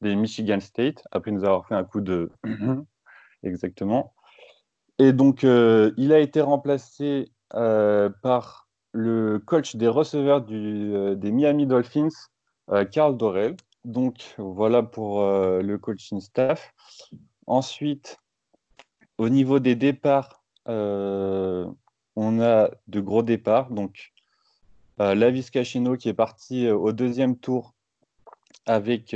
des 0.00 0.14
Michigan 0.16 0.60
State, 0.60 1.06
après 1.10 1.30
nous 1.30 1.44
avoir 1.44 1.66
fait 1.66 1.74
un 1.74 1.84
coup 1.84 2.00
de. 2.00 2.30
Exactement. 3.42 4.14
Et 4.98 5.12
donc, 5.12 5.42
il 5.42 6.12
a 6.12 6.18
été 6.18 6.40
remplacé 6.40 7.30
euh, 7.54 8.10
par 8.22 8.68
le 8.92 9.38
coach 9.38 9.76
des 9.76 9.88
receveurs 9.88 10.42
du, 10.42 10.92
euh, 10.94 11.14
des 11.14 11.30
Miami 11.30 11.66
Dolphins, 11.66 12.08
Carl 12.90 13.12
euh, 13.12 13.16
Dorel. 13.16 13.56
Donc 13.84 14.34
voilà 14.36 14.82
pour 14.82 15.22
le 15.22 15.76
coaching 15.76 16.20
staff. 16.20 16.74
Ensuite, 17.46 18.18
au 19.16 19.28
niveau 19.28 19.60
des 19.60 19.76
départs, 19.76 20.42
on 20.66 21.70
a 22.16 22.70
de 22.88 23.00
gros 23.00 23.22
départs. 23.22 23.70
Donc 23.70 24.12
Lavis 24.98 25.50
Cachino 25.52 25.96
qui 25.96 26.08
est 26.08 26.14
parti 26.14 26.68
au 26.68 26.90
deuxième 26.90 27.38
tour 27.38 27.75
avec 28.64 29.14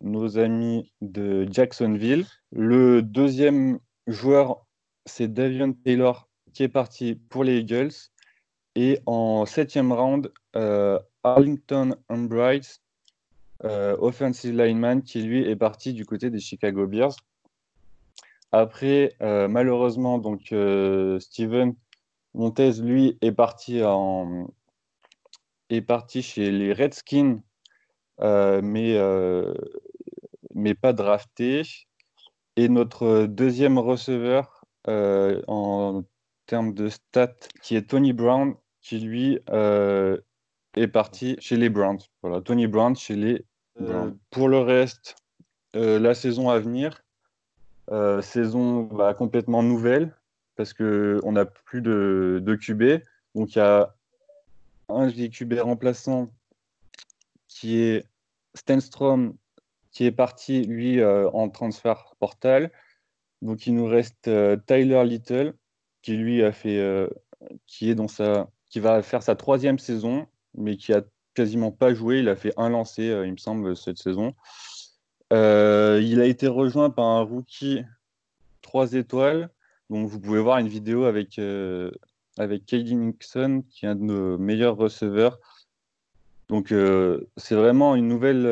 nos 0.00 0.38
amis 0.38 0.92
de 1.00 1.46
Jacksonville. 1.50 2.26
Le 2.50 3.02
deuxième 3.02 3.78
joueur, 4.06 4.66
c'est 5.06 5.32
Davion 5.32 5.72
Taylor 5.72 6.28
qui 6.52 6.62
est 6.62 6.68
parti 6.68 7.14
pour 7.14 7.44
les 7.44 7.58
Eagles. 7.60 7.92
Et 8.76 9.00
en 9.06 9.46
septième 9.46 9.92
round, 9.92 10.32
euh, 10.56 10.98
Arlington 11.24 11.96
Umbright, 12.08 12.80
euh, 13.64 13.96
offensive 13.98 14.56
lineman, 14.56 15.02
qui 15.02 15.22
lui 15.22 15.48
est 15.48 15.56
parti 15.56 15.92
du 15.92 16.06
côté 16.06 16.30
des 16.30 16.40
Chicago 16.40 16.86
Bears. 16.86 17.16
Après, 18.52 19.14
euh, 19.22 19.48
malheureusement, 19.48 20.18
donc 20.18 20.54
Steven 21.20 21.74
Montez, 22.34 22.72
lui, 22.80 23.18
est 23.22 23.32
parti 23.32 23.82
en 23.82 24.48
est 25.68 25.82
parti 25.82 26.22
chez 26.22 26.50
les 26.50 26.72
Redskins, 26.72 27.40
mais 28.20 28.98
mais 30.54 30.74
pas 30.74 30.92
drafté. 30.92 31.62
Et 32.56 32.68
notre 32.68 33.26
deuxième 33.26 33.78
receveur 33.78 34.64
en 34.86 36.02
termes 36.46 36.74
de 36.74 36.88
stats, 36.88 37.48
qui 37.62 37.76
est 37.76 37.88
Tony 37.90 38.12
Brown, 38.12 38.54
qui 38.80 38.98
lui 38.98 39.38
euh, 39.50 40.18
est 40.74 40.88
parti 40.88 41.36
chez 41.38 41.56
les 41.56 41.68
Browns. 41.68 42.00
Voilà, 42.22 42.40
Tony 42.40 42.66
Brown 42.66 42.96
chez 42.96 43.14
les 43.14 43.44
euh, 43.80 44.10
pour 44.30 44.48
le 44.48 44.58
reste, 44.58 45.14
euh, 45.76 46.00
la 46.00 46.12
saison 46.14 46.50
à 46.50 46.58
venir, 46.58 47.04
saison 48.22 48.82
bah, 48.82 49.14
complètement 49.14 49.62
nouvelle, 49.62 50.14
parce 50.56 50.74
qu'on 50.74 51.32
n'a 51.32 51.44
plus 51.44 51.82
de, 51.82 52.40
de 52.42 52.54
QB. 52.56 53.02
Donc 53.36 53.54
il 53.54 53.58
y 53.58 53.62
a 53.62 53.94
un 54.88 55.10
QB 55.10 55.54
remplaçant 55.60 56.30
qui 57.46 57.78
est 57.78 58.06
Stenstrom, 58.54 59.34
qui 59.92 60.04
est 60.04 60.12
parti, 60.12 60.62
lui, 60.64 61.04
en 61.04 61.48
transfert 61.48 62.14
portal. 62.18 62.70
Donc 63.42 63.66
il 63.66 63.74
nous 63.74 63.86
reste 63.86 64.30
Tyler 64.66 65.04
Little, 65.04 65.54
qui 66.02 66.16
lui 66.16 66.42
a 66.42 66.52
fait, 66.52 66.78
euh, 66.78 67.08
qui 67.66 67.90
est 67.90 67.94
dans 67.94 68.08
sa, 68.08 68.48
qui 68.68 68.80
va 68.80 69.02
faire 69.02 69.22
sa 69.22 69.36
troisième 69.36 69.78
saison, 69.78 70.26
mais 70.54 70.76
qui 70.76 70.92
a 70.92 71.02
quasiment 71.34 71.72
pas 71.72 71.94
joué. 71.94 72.20
Il 72.20 72.28
a 72.28 72.36
fait 72.36 72.52
un 72.56 72.68
lancer, 72.68 73.08
euh, 73.10 73.26
il 73.26 73.32
me 73.32 73.36
semble, 73.38 73.76
cette 73.76 73.98
saison. 73.98 74.34
Euh, 75.32 76.00
il 76.02 76.20
a 76.20 76.26
été 76.26 76.46
rejoint 76.46 76.90
par 76.90 77.06
un 77.06 77.22
rookie 77.22 77.82
3 78.62 78.94
étoiles. 78.94 79.50
Donc 79.90 80.08
vous 80.08 80.20
pouvez 80.20 80.40
voir 80.40 80.58
une 80.58 80.68
vidéo 80.68 81.04
avec, 81.04 81.40
avec 82.38 82.64
Katie 82.64 82.94
Nixon, 82.94 83.64
qui 83.68 83.86
est 83.86 83.88
un 83.88 83.96
de 83.96 84.02
nos 84.02 84.38
meilleurs 84.38 84.76
receveurs. 84.76 85.38
Donc 86.50 86.74
c'est 87.36 87.54
vraiment 87.54 87.94
une 87.94 88.08
nouvelle, 88.08 88.42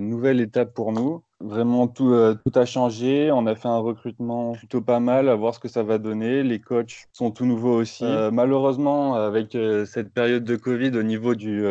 nouvelle 0.00 0.40
étape 0.40 0.74
pour 0.74 0.90
nous. 0.90 1.22
Vraiment, 1.44 1.88
tout, 1.88 2.14
euh, 2.14 2.34
tout 2.34 2.58
a 2.58 2.64
changé. 2.64 3.30
On 3.30 3.46
a 3.46 3.54
fait 3.54 3.68
un 3.68 3.78
recrutement 3.78 4.52
plutôt 4.52 4.80
pas 4.80 4.98
mal, 4.98 5.28
à 5.28 5.34
voir 5.34 5.54
ce 5.54 5.60
que 5.60 5.68
ça 5.68 5.82
va 5.82 5.98
donner. 5.98 6.42
Les 6.42 6.58
coachs 6.58 7.06
sont 7.12 7.30
tout 7.30 7.44
nouveaux 7.44 7.76
aussi. 7.76 8.04
Euh, 8.04 8.30
malheureusement, 8.30 9.14
avec 9.16 9.54
euh, 9.54 9.84
cette 9.84 10.10
période 10.10 10.44
de 10.44 10.56
Covid 10.56 10.96
au 10.96 11.02
niveau 11.02 11.34
du, 11.34 11.62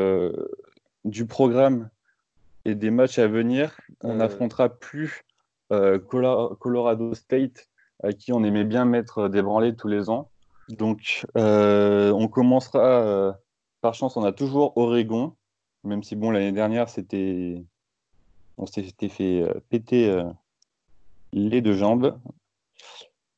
du 1.05 1.25
programme 1.25 1.89
et 2.65 2.75
des 2.75 2.91
matchs 2.91 3.17
à 3.17 3.27
venir, 3.27 3.75
on 4.03 4.15
n'affrontera 4.15 4.69
plus 4.69 5.23
Colorado 5.69 7.15
State, 7.15 7.67
à 8.03 8.13
qui 8.13 8.31
on 8.31 8.43
aimait 8.43 8.65
bien 8.65 8.85
mettre 8.85 9.27
des 9.27 9.41
branlées 9.41 9.75
tous 9.75 9.87
les 9.87 10.07
ans. 10.11 10.29
Donc, 10.69 11.25
on 11.35 12.27
commencera, 12.27 13.37
par 13.83 13.93
chance, 13.93 14.15
on 14.15 14.23
a 14.23 14.31
toujours 14.31 14.77
Oregon, 14.77 15.35
même 15.83 16.03
si, 16.03 16.15
bon, 16.15 16.31
l'année 16.31 16.53
dernière, 16.53 16.87
c'était 16.87 17.65
on 18.57 18.65
s'était 18.65 19.09
fait 19.09 19.41
euh, 19.41 19.53
péter 19.69 20.09
euh, 20.09 20.23
les 21.33 21.59
deux 21.59 21.75
jambes. 21.75 22.17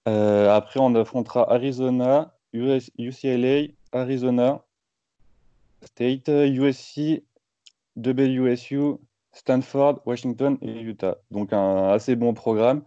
Euh, 0.07 0.55
après, 0.55 0.79
on 0.79 0.93
affrontera 0.93 1.51
Arizona, 1.51 2.37
UCLA, 2.53 3.73
Arizona 3.91 4.63
State, 5.81 6.27
USC, 6.27 7.23
WSU, 7.97 8.97
Stanford, 9.31 10.01
Washington 10.05 10.59
et 10.61 10.79
Utah. 10.79 11.17
Donc 11.31 11.53
un 11.53 11.89
assez 11.89 12.15
bon 12.15 12.35
programme. 12.35 12.83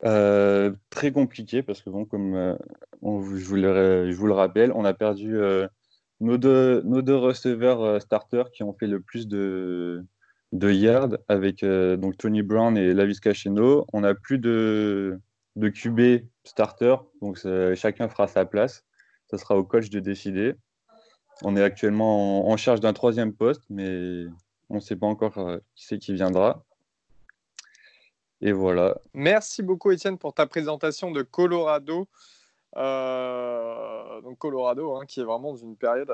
très 0.00 1.12
compliqué 1.12 1.62
parce 1.62 1.82
que 1.82 1.90
bon, 1.90 2.06
comme 2.06 2.32
le, 2.32 2.56
je, 3.36 3.44
vous 4.16 4.26
le, 4.26 4.32
rappelle, 4.32 4.72
on 4.72 4.86
a 4.86 4.94
perdu 4.94 5.38
nos, 6.20 6.38
deux, 6.38 6.82
nos 6.82 7.20
receveurs 7.20 8.00
starters 8.02 8.50
qui 8.50 8.62
ont 8.62 8.72
fait 8.72 8.86
le 8.86 9.00
plus 9.00 9.28
de, 9.28 10.04
de 10.52 10.70
Yard 10.70 11.20
avec 11.28 11.62
euh, 11.62 11.96
donc 11.96 12.16
Tony 12.16 12.42
Brown 12.42 12.76
et 12.76 12.94
Lavis 12.94 13.20
Cacheno. 13.20 13.86
On 13.92 14.00
n'a 14.00 14.14
plus 14.14 14.38
de, 14.38 15.20
de 15.56 15.68
QB 15.68 16.26
starter, 16.44 16.96
donc 17.20 17.38
chacun 17.74 18.08
fera 18.08 18.26
sa 18.26 18.44
place. 18.44 18.84
Ça 19.30 19.36
sera 19.36 19.56
au 19.56 19.64
coach 19.64 19.90
de 19.90 20.00
décider. 20.00 20.54
On 21.42 21.56
est 21.56 21.62
actuellement 21.62 22.48
en, 22.48 22.56
charge 22.56 22.80
d'un 22.80 22.92
troisième 22.92 23.32
poste, 23.32 23.62
mais 23.70 24.26
on 24.70 24.76
ne 24.76 24.80
sait 24.80 24.96
pas 24.96 25.06
encore 25.06 25.38
euh, 25.38 25.58
qui 25.76 25.86
c'est 25.86 25.98
qui 25.98 26.14
viendra. 26.14 26.64
Et 28.40 28.52
voilà. 28.52 28.96
Merci 29.14 29.62
beaucoup, 29.62 29.90
Étienne, 29.90 30.18
pour 30.18 30.34
ta 30.34 30.46
présentation 30.46 31.10
de 31.10 31.22
Colorado. 31.22 32.08
Euh, 32.76 34.20
donc 34.20 34.38
Colorado, 34.38 34.94
hein, 34.96 35.06
qui 35.06 35.20
est 35.20 35.24
vraiment 35.24 35.52
dans 35.52 35.58
une 35.58 35.76
période 35.76 36.12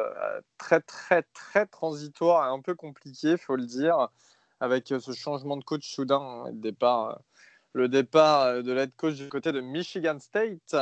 très 0.59 0.81
très 0.81 1.23
très 1.35 1.67
transitoire 1.67 2.47
et 2.47 2.55
un 2.55 2.61
peu 2.61 2.75
compliquée, 2.75 3.37
faut 3.37 3.57
le 3.57 3.67
dire. 3.67 4.09
avec 4.61 4.89
ce 4.89 5.13
changement 5.13 5.57
de 5.57 5.65
coach 5.65 5.87
soudain, 5.93 6.21
hein, 6.21 6.45
le 6.47 6.61
départ, 6.61 7.21
le 7.73 7.89
départ 7.89 8.63
de 8.63 8.73
l'head 8.73 8.93
coach 8.97 9.15
du 9.17 9.29
côté 9.29 9.53
de 9.53 9.61
Michigan 9.61 10.19
State. 10.19 10.77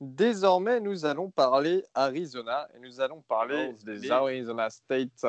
Désormais, 0.00 0.80
nous 0.80 1.06
allons 1.06 1.30
parler 1.30 1.84
Arizona 1.94 2.68
et 2.74 2.80
nous 2.80 3.00
allons 3.00 3.22
parler 3.22 3.70
Oh, 3.72 3.84
des 3.84 4.10
Arizona 4.10 4.68
State 4.68 5.24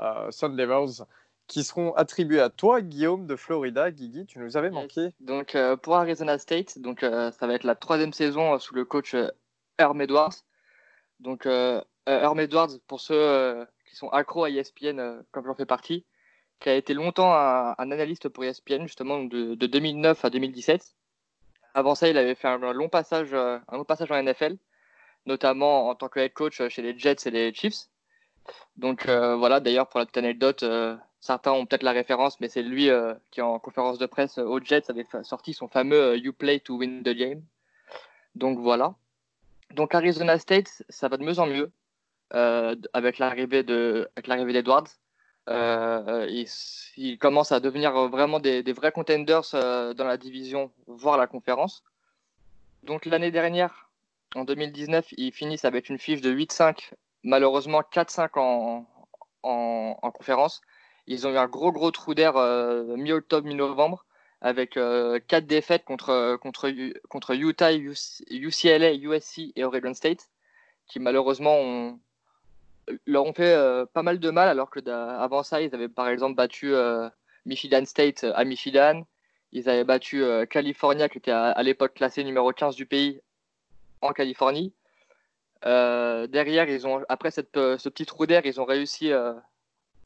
euh, 0.00 0.30
Sun 0.30 0.54
Devils 0.54 1.02
qui 1.46 1.62
seront 1.62 1.94
attribués 1.94 2.40
à 2.40 2.50
toi, 2.50 2.80
Guillaume 2.80 3.26
de 3.26 3.36
Florida. 3.36 3.90
Guigui, 3.90 4.26
tu 4.26 4.38
nous 4.38 4.56
avais 4.56 4.70
manqué. 4.70 5.12
Donc 5.20 5.54
euh, 5.54 5.76
pour 5.76 5.96
Arizona 5.96 6.38
State, 6.38 6.78
donc 6.78 7.02
euh, 7.02 7.30
ça 7.32 7.46
va 7.46 7.54
être 7.54 7.64
la 7.64 7.74
troisième 7.74 8.12
saison 8.12 8.54
euh, 8.54 8.58
sous 8.58 8.74
le 8.74 8.84
coach 8.84 9.14
Herm 9.78 10.00
Edwards. 10.00 10.34
Donc 11.20 11.46
Herm 11.46 12.40
Edwards, 12.40 12.78
pour 12.86 13.00
ceux 13.00 13.66
qui 13.88 13.96
sont 13.96 14.08
accros 14.10 14.44
à 14.44 14.50
ESPN, 14.50 15.22
comme 15.30 15.46
j'en 15.46 15.54
fais 15.54 15.64
partie, 15.64 16.04
qui 16.60 16.68
a 16.68 16.74
été 16.74 16.92
longtemps 16.92 17.32
un, 17.32 17.74
un 17.78 17.90
analyste 17.90 18.28
pour 18.28 18.44
ESPN, 18.44 18.82
justement 18.82 19.24
de, 19.24 19.54
de 19.54 19.66
2009 19.66 20.24
à 20.24 20.30
2017. 20.30 20.94
Avant 21.72 21.94
ça, 21.94 22.08
il 22.08 22.18
avait 22.18 22.34
fait 22.34 22.48
un 22.48 22.58
long 22.72 22.90
passage, 22.90 23.32
un 23.32 23.62
long 23.72 23.84
passage 23.84 24.10
en 24.10 24.22
NFL, 24.22 24.56
notamment 25.24 25.88
en 25.88 25.94
tant 25.94 26.08
que 26.08 26.20
head 26.20 26.34
coach 26.34 26.60
chez 26.68 26.82
les 26.82 26.98
Jets 26.98 27.26
et 27.26 27.30
les 27.30 27.54
Chiefs. 27.54 27.88
Donc 28.76 29.06
voilà, 29.06 29.60
d'ailleurs 29.60 29.88
pour 29.88 30.00
la 30.00 30.04
petite 30.04 30.18
anecdote, 30.18 30.64
certains 31.20 31.52
ont 31.52 31.66
peut-être 31.66 31.82
la 31.82 31.92
référence, 31.92 32.40
mais 32.40 32.48
c'est 32.48 32.62
lui 32.62 32.90
euh, 32.90 33.14
qui 33.30 33.42
en 33.42 33.58
conférence 33.58 33.98
de 33.98 34.06
presse 34.06 34.38
euh, 34.38 34.44
aux 34.44 34.60
Jets 34.60 34.90
avait 34.90 35.06
sorti 35.22 35.52
son 35.52 35.68
fameux 35.68 36.00
euh, 36.00 36.16
You 36.16 36.32
play 36.32 36.60
to 36.60 36.76
win 36.76 37.02
the 37.02 37.10
game. 37.10 37.42
Donc 38.34 38.58
voilà. 38.58 38.94
Donc 39.74 39.94
Arizona 39.94 40.38
State, 40.38 40.84
ça 40.88 41.08
va 41.08 41.16
de 41.16 41.24
mieux 41.24 41.38
en 41.38 41.46
mieux 41.46 41.70
avec 42.30 43.18
l'arrivée 43.18 43.62
d'Edwards. 43.62 44.88
Euh, 45.48 46.26
ils, 46.28 46.48
ils 46.96 47.18
commencent 47.18 47.52
à 47.52 47.60
devenir 47.60 47.92
vraiment 48.08 48.40
des, 48.40 48.62
vrais 48.72 48.92
contenders 48.92 49.52
dans 49.52 50.04
la 50.04 50.16
division, 50.16 50.72
voire 50.86 51.18
la 51.18 51.26
conférence. 51.26 51.84
Donc 52.82 53.06
l'année 53.06 53.30
dernière, 53.30 53.90
en 54.34 54.44
2019, 54.44 55.14
ils 55.16 55.32
finissent 55.32 55.64
avec 55.64 55.88
une 55.88 55.98
fiche 55.98 56.20
de 56.20 56.32
8-5, 56.32 56.92
malheureusement 57.22 57.80
4-5 57.80 58.38
en, 58.38 58.86
en, 59.42 59.98
en 60.02 60.10
conférence. 60.10 60.62
Ils 61.06 61.26
ont 61.26 61.30
eu 61.30 61.36
un 61.36 61.46
gros 61.46 61.72
gros 61.72 61.90
trou 61.90 62.14
d'air 62.14 62.36
euh, 62.36 62.96
mi-octobre, 62.96 63.46
mi-novembre, 63.46 64.04
avec 64.40 64.76
euh, 64.76 65.18
quatre 65.26 65.46
défaites 65.46 65.84
contre, 65.84 66.36
contre, 66.36 66.68
U- 66.68 66.94
contre 67.08 67.34
Utah, 67.34 67.72
UC- 67.72 68.22
UCLA, 68.30 68.94
USC 68.94 69.52
et 69.54 69.64
Oregon 69.64 69.94
State, 69.94 70.28
qui 70.86 71.00
malheureusement 71.00 71.98
leur 73.06 73.24
ont 73.24 73.32
fait 73.32 73.54
euh, 73.54 73.86
pas 73.86 74.02
mal 74.02 74.18
de 74.18 74.30
mal, 74.30 74.48
alors 74.48 74.70
que 74.70 74.80
avant 74.88 75.42
ça, 75.42 75.60
ils 75.60 75.74
avaient 75.74 75.88
par 75.88 76.08
exemple 76.08 76.34
battu 76.36 76.74
euh, 76.74 77.08
Michigan 77.44 77.84
State 77.84 78.24
à 78.34 78.44
Michigan, 78.44 79.02
ils 79.52 79.68
avaient 79.68 79.84
battu 79.84 80.22
euh, 80.22 80.44
California, 80.44 81.08
qui 81.08 81.18
était 81.18 81.30
à, 81.30 81.62
l'époque 81.62 81.94
classé 81.94 82.22
numéro 82.24 82.52
15 82.52 82.74
du 82.76 82.86
pays 82.86 83.20
en 84.02 84.12
Californie. 84.12 84.72
Euh, 85.64 86.26
derrière, 86.26 86.68
ils 86.68 86.86
ont, 86.86 87.02
après 87.08 87.30
cette, 87.30 87.56
euh, 87.56 87.78
ce 87.78 87.88
petit 87.88 88.06
trou 88.06 88.26
d'air, 88.26 88.44
ils 88.44 88.60
ont 88.60 88.64
réussi 88.64 89.12
euh, 89.12 89.32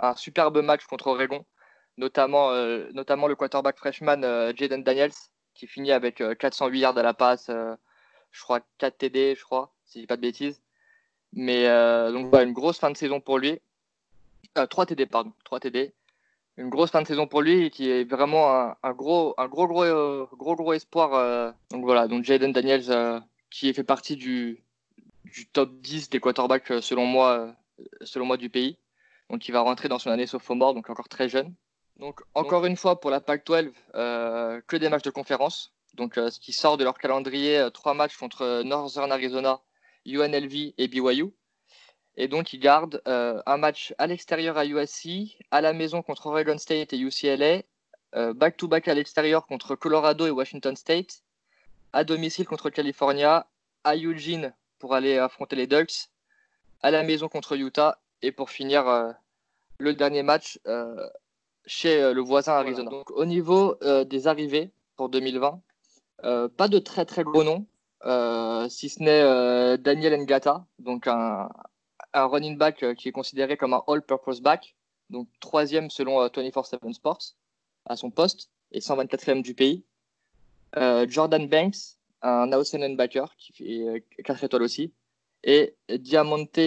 un 0.01 0.15
superbe 0.17 0.59
match 0.63 0.85
contre 0.87 1.09
Oregon, 1.09 1.45
notamment, 1.97 2.51
euh, 2.51 2.89
notamment 2.93 3.27
le 3.27 3.37
quarterback 3.37 3.77
freshman 3.79 4.23
euh, 4.25 4.53
Jaden 4.57 4.83
Daniels, 4.83 5.13
qui 5.55 5.67
finit 5.67 5.93
avec 5.93 6.21
euh, 6.21 6.35
408 6.35 6.79
yards 6.79 6.99
à 6.99 7.03
la 7.03 7.15
passe, 7.15 7.49
euh, 7.51 7.75
je 8.33 8.43
crois 8.43 8.61
4 8.79 8.99
TD, 8.99 9.35
je 9.37 9.45
crois, 9.45 9.73
si 9.85 9.99
je 9.99 10.03
dis 10.05 10.07
pas 10.07 10.17
de 10.17 10.23
bêtises. 10.23 10.63
Mais 11.33 11.67
euh, 11.67 12.13
donc 12.13 12.31
voilà, 12.31 12.45
une 12.45 12.53
grosse 12.53 12.79
fin 12.79 12.91
de 12.91 12.97
saison 12.97 13.21
pour 13.21 13.39
lui. 13.39 13.61
Euh, 14.59 14.67
3 14.67 14.87
TD, 14.87 15.07
pardon, 15.07 15.33
3 15.45 15.61
TD. 15.61 15.93
Une 16.57 16.69
grosse 16.69 16.91
fin 16.91 17.03
de 17.03 17.07
saison 17.07 17.27
pour 17.27 17.43
lui, 17.43 17.71
qui 17.71 17.89
est 17.89 18.05
vraiment 18.05 18.75
un, 18.83 18.93
gros, 18.93 19.35
un 19.39 19.47
gros, 19.49 19.67
gros, 19.67 19.85
euh, 19.85 20.27
gros, 20.33 20.57
gros 20.57 20.73
espoir. 20.73 21.15
euh. 21.15 21.53
donc 21.71 21.85
voilà, 21.85 22.09
donc 22.09 22.25
Jaden 22.25 22.53
Daniels, 22.53 22.91
euh, 22.91 23.21
qui 23.51 23.73
fait 23.73 23.85
partie 23.85 24.17
du, 24.17 24.63
du 25.25 25.47
top 25.47 25.71
10 25.81 26.11
des 26.11 26.21
quarterbacks, 26.21 26.71
euh, 26.71 26.81
selon 26.81 27.07
moi, 27.07 27.55
euh, 27.81 27.85
selon 28.03 28.27
moi, 28.27 28.37
du 28.37 28.51
pays. 28.51 28.77
Donc 29.31 29.47
il 29.47 29.53
va 29.53 29.61
rentrer 29.61 29.89
dans 29.89 30.01
son 30.01 30.11
année 30.11 30.27
sophomore, 30.27 30.75
donc 30.75 30.91
encore 30.91 31.09
très 31.09 31.29
jeune. 31.29 31.55
Donc 31.97 32.21
encore 32.35 32.67
une 32.67 32.77
fois 32.77 33.01
pour 33.01 33.11
la 33.11 33.21
Pac-12, 33.21 33.73
euh, 33.95 34.61
que 34.67 34.77
des 34.77 34.89
matchs 34.89 35.05
de 35.05 35.11
conférence. 35.11 35.73
Donc 35.95 36.19
euh, 36.19 36.31
ce 36.31 36.41
qui 36.41 36.53
sort 36.53 36.77
de 36.77 36.85
leur 36.85 36.99
calendrier, 36.99 37.59
euh, 37.59 37.71
trois 37.71 37.95
matchs 37.95 38.17
contre 38.17 38.63
Northern 38.63 39.13
Arizona, 39.13 39.61
UNLV 40.05 40.75
et 40.77 40.89
BYU. 40.89 41.33
Et 42.17 42.27
donc 42.27 42.53
ils 42.53 42.59
gardent 42.59 43.01
un 43.07 43.57
match 43.57 43.95
à 43.97 44.07
l'extérieur 44.07 44.59
à 44.59 44.67
USC, 44.67 45.39
à 45.53 45.61
la 45.61 45.73
maison 45.73 46.03
contre 46.03 46.27
Oregon 46.27 46.59
State 46.59 46.93
et 46.93 46.99
UCLA, 46.99 47.63
back-to-back 48.35 48.89
à 48.89 48.95
l'extérieur 48.95 49.47
contre 49.47 49.77
Colorado 49.77 50.27
et 50.27 50.31
Washington 50.31 50.75
State, 50.77 51.23
à 51.93 52.03
domicile 52.05 52.47
contre 52.47 52.69
California, 52.69 53.47
à 53.85 53.97
Eugene 53.97 54.53
pour 54.81 54.95
aller 54.95 55.19
affronter 55.19 55.57
les 55.57 55.67
Ducks, 55.67 56.11
à 56.83 56.91
la 56.91 57.05
maison 57.05 57.29
contre 57.29 57.57
Utah 57.57 57.99
et 58.23 58.33
pour 58.33 58.51
finir 58.51 58.89
euh, 58.89 59.13
le 59.79 59.95
dernier 59.95 60.23
match 60.23 60.61
euh, 60.67 61.09
chez 61.67 62.03
euh, 62.03 62.13
le 62.13 62.21
voisin 62.21 62.53
Arizona. 62.53 62.91
Donc 62.91 63.11
au 63.11 63.25
niveau 63.25 63.77
des 64.05 64.27
arrivées 64.27 64.71
pour 64.97 65.09
2020, 65.09 65.61
euh, 66.25 66.49
pas 66.49 66.69
de 66.69 66.79
très 66.79 67.05
très 67.05 67.25
gros 67.25 67.45
noms, 67.45 67.67
si 68.69 68.89
ce 68.89 69.03
n'est 69.03 69.79
Daniel 69.79 70.19
Ngata, 70.21 70.67
donc 70.79 71.07
un, 71.07 71.49
un 72.13 72.27
running 72.27 72.57
back 72.57 72.95
qui 72.95 73.09
est 73.09 73.13
considéré 73.13 73.57
comme 73.57 73.75
un 73.75 73.83
all-purpose 73.87 74.41
back, 74.41 74.75
donc 75.11 75.29
troisième 75.41 75.91
selon 75.91 76.21
euh, 76.23 76.29
24/7 76.29 76.93
Sports 76.95 77.35
à 77.87 77.97
son 77.97 78.11
poste 78.11 78.51
et 78.73 78.81
124e 78.81 79.43
du 79.43 79.55
pays. 79.55 79.85
Euh, 80.77 81.07
Jordan 81.09 81.49
Banks, 81.49 81.97
un 82.23 82.53
outside 82.53 82.81
linebacker 82.81 83.35
qui 83.37 83.53
fait 83.53 84.05
4 84.25 84.45
étoiles 84.45 84.63
aussi, 84.63 84.93
et 85.43 85.75
Diamante 85.89 86.61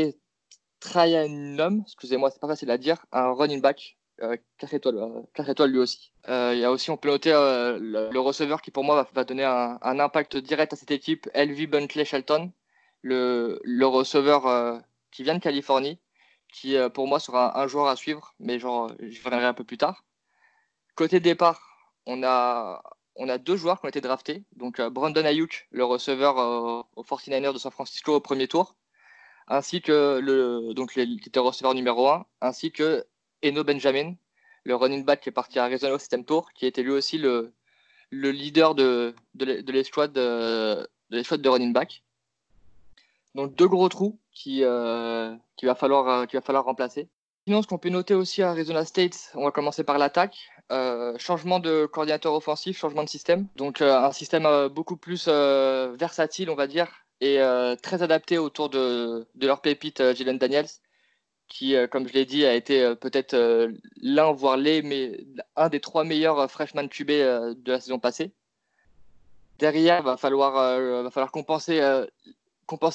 Trayanum, 0.83 1.81
excusez-moi, 1.85 2.29
c'est 2.29 2.41
pas 2.41 2.47
facile 2.47 2.69
à 2.69 2.77
dire, 2.77 3.05
un 3.13 3.31
running 3.31 3.61
back, 3.61 3.97
euh, 4.21 4.35
4 4.57 4.73
étoiles, 4.73 4.97
euh, 4.97 5.21
4 5.33 5.49
étoiles 5.49 5.71
lui 5.71 5.79
aussi. 5.79 6.11
Euh, 6.27 6.51
Il 6.53 6.59
y 6.59 6.65
a 6.65 6.71
aussi, 6.71 6.91
on 6.91 6.97
peut 6.97 7.09
noter 7.09 7.31
euh, 7.31 7.79
le, 7.79 8.19
receveur 8.19 8.61
qui 8.61 8.69
pour 8.69 8.83
moi 8.83 9.07
va, 9.13 9.23
donner 9.23 9.45
un, 9.45 9.79
impact 9.81 10.35
direct 10.37 10.73
à 10.73 10.75
cette 10.75 10.91
équipe, 10.91 11.29
LV 11.33 11.67
Buntley 11.67 12.05
Shelton, 12.05 12.51
le, 13.01 13.85
receveur 13.85 14.47
euh, 14.47 14.77
qui 15.11 15.23
vient 15.23 15.35
de 15.35 15.39
Californie, 15.39 15.99
qui 16.51 16.75
euh, 16.75 16.89
pour 16.89 17.07
moi 17.07 17.19
sera 17.19 17.61
un, 17.61 17.67
joueur 17.67 17.87
à 17.87 17.95
suivre, 17.95 18.33
mais 18.39 18.59
genre, 18.59 18.91
je 18.99 19.23
reviendrai 19.23 19.47
un 19.47 19.53
peu 19.53 19.63
plus 19.63 19.77
tard. 19.77 20.03
Côté 20.95 21.19
départ, 21.21 21.61
on 22.05 22.23
a, 22.23 22.83
on 23.15 23.29
a 23.29 23.37
deux 23.37 23.55
joueurs 23.55 23.79
qui 23.79 23.85
ont 23.85 23.89
été 23.89 24.01
draftés. 24.01 24.43
Donc 24.55 24.79
euh, 24.79 24.89
Brandon 24.89 25.25
Ayuk, 25.25 25.67
le 25.71 25.85
receveur 25.85 26.39
euh, 26.39 26.83
aux 26.95 27.03
49ers 27.03 27.53
de 27.53 27.57
San 27.57 27.71
Francisco 27.71 28.15
au 28.15 28.19
premier 28.19 28.47
tour, 28.47 28.75
ainsi 29.47 29.81
que 29.81 30.19
le, 30.21 30.73
donc 30.73 30.93
qui 30.93 31.01
était 31.01 31.39
receveur 31.39 31.73
numéro 31.73 32.07
1, 32.09 32.25
ainsi 32.41 32.71
que 32.71 33.05
Eno 33.43 33.63
Benjamin, 33.63 34.13
le 34.63 34.75
running 34.75 35.03
back 35.03 35.21
qui 35.21 35.29
est 35.29 35.33
parti 35.33 35.59
à 35.59 35.65
Arizona 35.65 35.93
au 35.93 35.97
septième 35.99 36.25
tour, 36.25 36.51
qui 36.53 36.65
était 36.65 36.83
lui 36.83 36.91
aussi 36.91 37.17
le, 37.17 37.53
le 38.09 38.31
leader 38.31 38.75
de, 38.75 39.13
de, 39.35 39.45
l'es- 39.45 39.63
de 39.63 39.71
l'escouade 39.71 40.13
de, 40.13 40.87
de 41.09 41.35
de 41.37 41.49
running 41.49 41.73
back. 41.73 42.03
Donc 43.35 43.55
deux 43.55 43.67
gros 43.67 43.89
trous 43.89 44.19
qui, 44.31 44.63
euh, 44.63 45.35
qu'il 45.57 45.67
va 45.67 45.75
falloir, 45.75 46.07
euh, 46.07 46.25
qu'il 46.25 46.37
va 46.37 46.41
falloir 46.45 46.63
remplacer. 46.65 47.09
Sinon, 47.45 47.61
ce 47.61 47.67
qu'on 47.67 47.77
peut 47.77 47.89
noter 47.89 48.13
aussi 48.13 48.41
à 48.41 48.51
Arizona 48.51 48.85
State, 48.85 49.31
on 49.35 49.43
va 49.43 49.51
commencer 49.51 49.83
par 49.83 49.97
l'attaque. 49.97 50.37
Euh, 50.71 51.17
changement 51.17 51.59
de 51.59 51.85
coordinateur 51.87 52.33
offensif, 52.33 52.77
changement 52.77 53.03
de 53.03 53.09
système. 53.09 53.47
Donc 53.57 53.81
euh, 53.81 53.97
un 53.99 54.11
système 54.13 54.45
euh, 54.45 54.69
beaucoup 54.69 54.95
plus 54.95 55.25
euh, 55.27 55.93
versatile, 55.99 56.49
on 56.49 56.55
va 56.55 56.67
dire, 56.67 56.87
et 57.23 57.39
euh, 57.39 57.77
très 57.77 58.03
adapté 58.03 58.37
autour 58.37 58.69
de, 58.69 59.25
leur 59.39 59.61
pépite 59.61 60.01
euh, 60.01 60.13
Jalen 60.13 60.37
Daniels, 60.37 60.67
qui, 61.47 61.73
euh, 61.73 61.87
comme 61.87 62.05
je 62.05 62.13
l'ai 62.13 62.25
dit, 62.25 62.45
a 62.45 62.53
été 62.53 62.83
euh, 62.83 62.95
peut-être 62.95 63.33
l'un, 64.01 64.33
voire 64.33 64.57
les, 64.57 65.25
un 65.55 65.69
des 65.69 65.79
trois 65.79 66.03
meilleurs 66.03 66.51
freshman 66.51 66.89
euh, 67.09 67.53
de 67.55 67.71
la 67.71 67.79
saison 67.79 67.97
passée. 67.97 68.33
Derrière, 69.57 70.03
va 70.03 70.17
falloir, 70.17 70.53
va 71.03 71.09
falloir 71.11 71.31
compenser, 71.31 71.79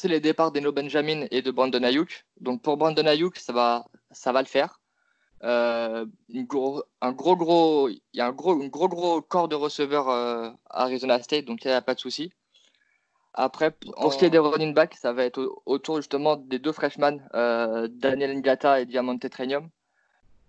les 0.05 0.21
départs 0.21 0.53
d'Eno 0.53 0.73
Benjamin 0.73 1.27
et 1.31 1.41
de 1.41 1.51
Brandon 1.51 1.83
Ayuk. 1.83 2.27
Donc 2.41 2.61
pour 2.61 2.77
Brandon 2.77 3.07
Ayuk, 3.07 3.39
ça 3.39 3.55
va, 3.55 3.87
le 4.43 4.45
faire. 4.45 4.81
Un 5.41 6.05
gros 6.43 6.85
gros, 7.37 7.89
il 7.89 8.03
y 8.13 8.21
a 8.21 8.27
un 8.27 8.33
gros, 8.33 8.57
gros 8.59 9.23
corps 9.23 9.49
de 9.49 9.55
receveurs 9.55 10.11
à 10.11 10.57
Arizona 10.69 11.23
State, 11.23 11.47
donc 11.47 11.65
il 11.65 11.69
n'y 11.69 11.75
a 11.75 11.81
pas 11.81 11.95
de 11.95 12.01
souci. 12.01 12.33
Après, 13.41 13.71
pour 13.71 14.13
ce 14.13 14.19
qui 14.19 14.25
est 14.25 14.31
des 14.31 14.39
running 14.39 14.75
backs, 14.75 14.97
ça 14.97 15.13
va 15.13 15.25
être 15.25 15.39
au- 15.41 15.63
autour 15.65 15.97
justement 15.99 16.35
des 16.35 16.59
deux 16.59 16.73
freshmen, 16.73 17.23
euh, 17.35 17.87
Daniel 17.89 18.37
Ngata 18.37 18.81
et 18.81 18.85
Diamante 18.87 19.31
Trenium, 19.31 19.69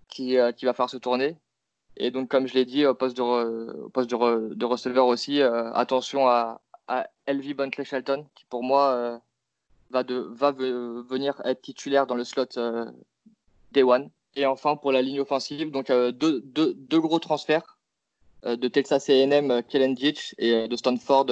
qui, 0.08 0.36
euh, 0.36 0.50
qui 0.50 0.64
va 0.64 0.72
falloir 0.72 0.90
se 0.90 0.96
tourner. 0.96 1.36
Et 1.96 2.10
donc, 2.10 2.28
comme 2.28 2.48
je 2.48 2.54
l'ai 2.54 2.64
dit, 2.64 2.84
au 2.86 2.94
poste 2.94 3.16
de, 3.16 3.22
re- 3.22 3.70
au 3.86 3.88
poste 3.90 4.10
de, 4.10 4.16
re- 4.16 4.54
de 4.54 4.64
receveur 4.64 5.06
aussi, 5.06 5.40
euh, 5.40 5.72
attention 5.72 6.26
à, 6.26 6.60
à 6.88 7.06
LV 7.28 7.54
Buntley 7.54 7.84
Shelton, 7.84 8.26
qui 8.34 8.44
pour 8.46 8.64
moi 8.64 9.20
va, 9.90 10.02
de, 10.02 10.16
va 10.16 10.50
ve- 10.50 11.04
venir 11.08 11.40
être 11.44 11.62
titulaire 11.62 12.08
dans 12.08 12.16
le 12.16 12.24
slot 12.24 12.46
Day 13.70 13.84
One. 13.84 14.10
Et 14.34 14.46
enfin, 14.46 14.74
pour 14.76 14.90
la 14.90 15.00
ligne 15.02 15.20
offensive, 15.20 15.70
donc 15.70 15.88
deux, 15.88 16.40
deux, 16.40 16.74
deux, 16.74 17.00
gros 17.00 17.20
transferts 17.20 17.78
de 18.44 18.68
Texas 18.68 19.08
A&M, 19.10 19.62
Kellen 19.68 19.94
Ditch, 19.94 20.34
et 20.38 20.66
de 20.66 20.76
Stanford, 20.76 21.26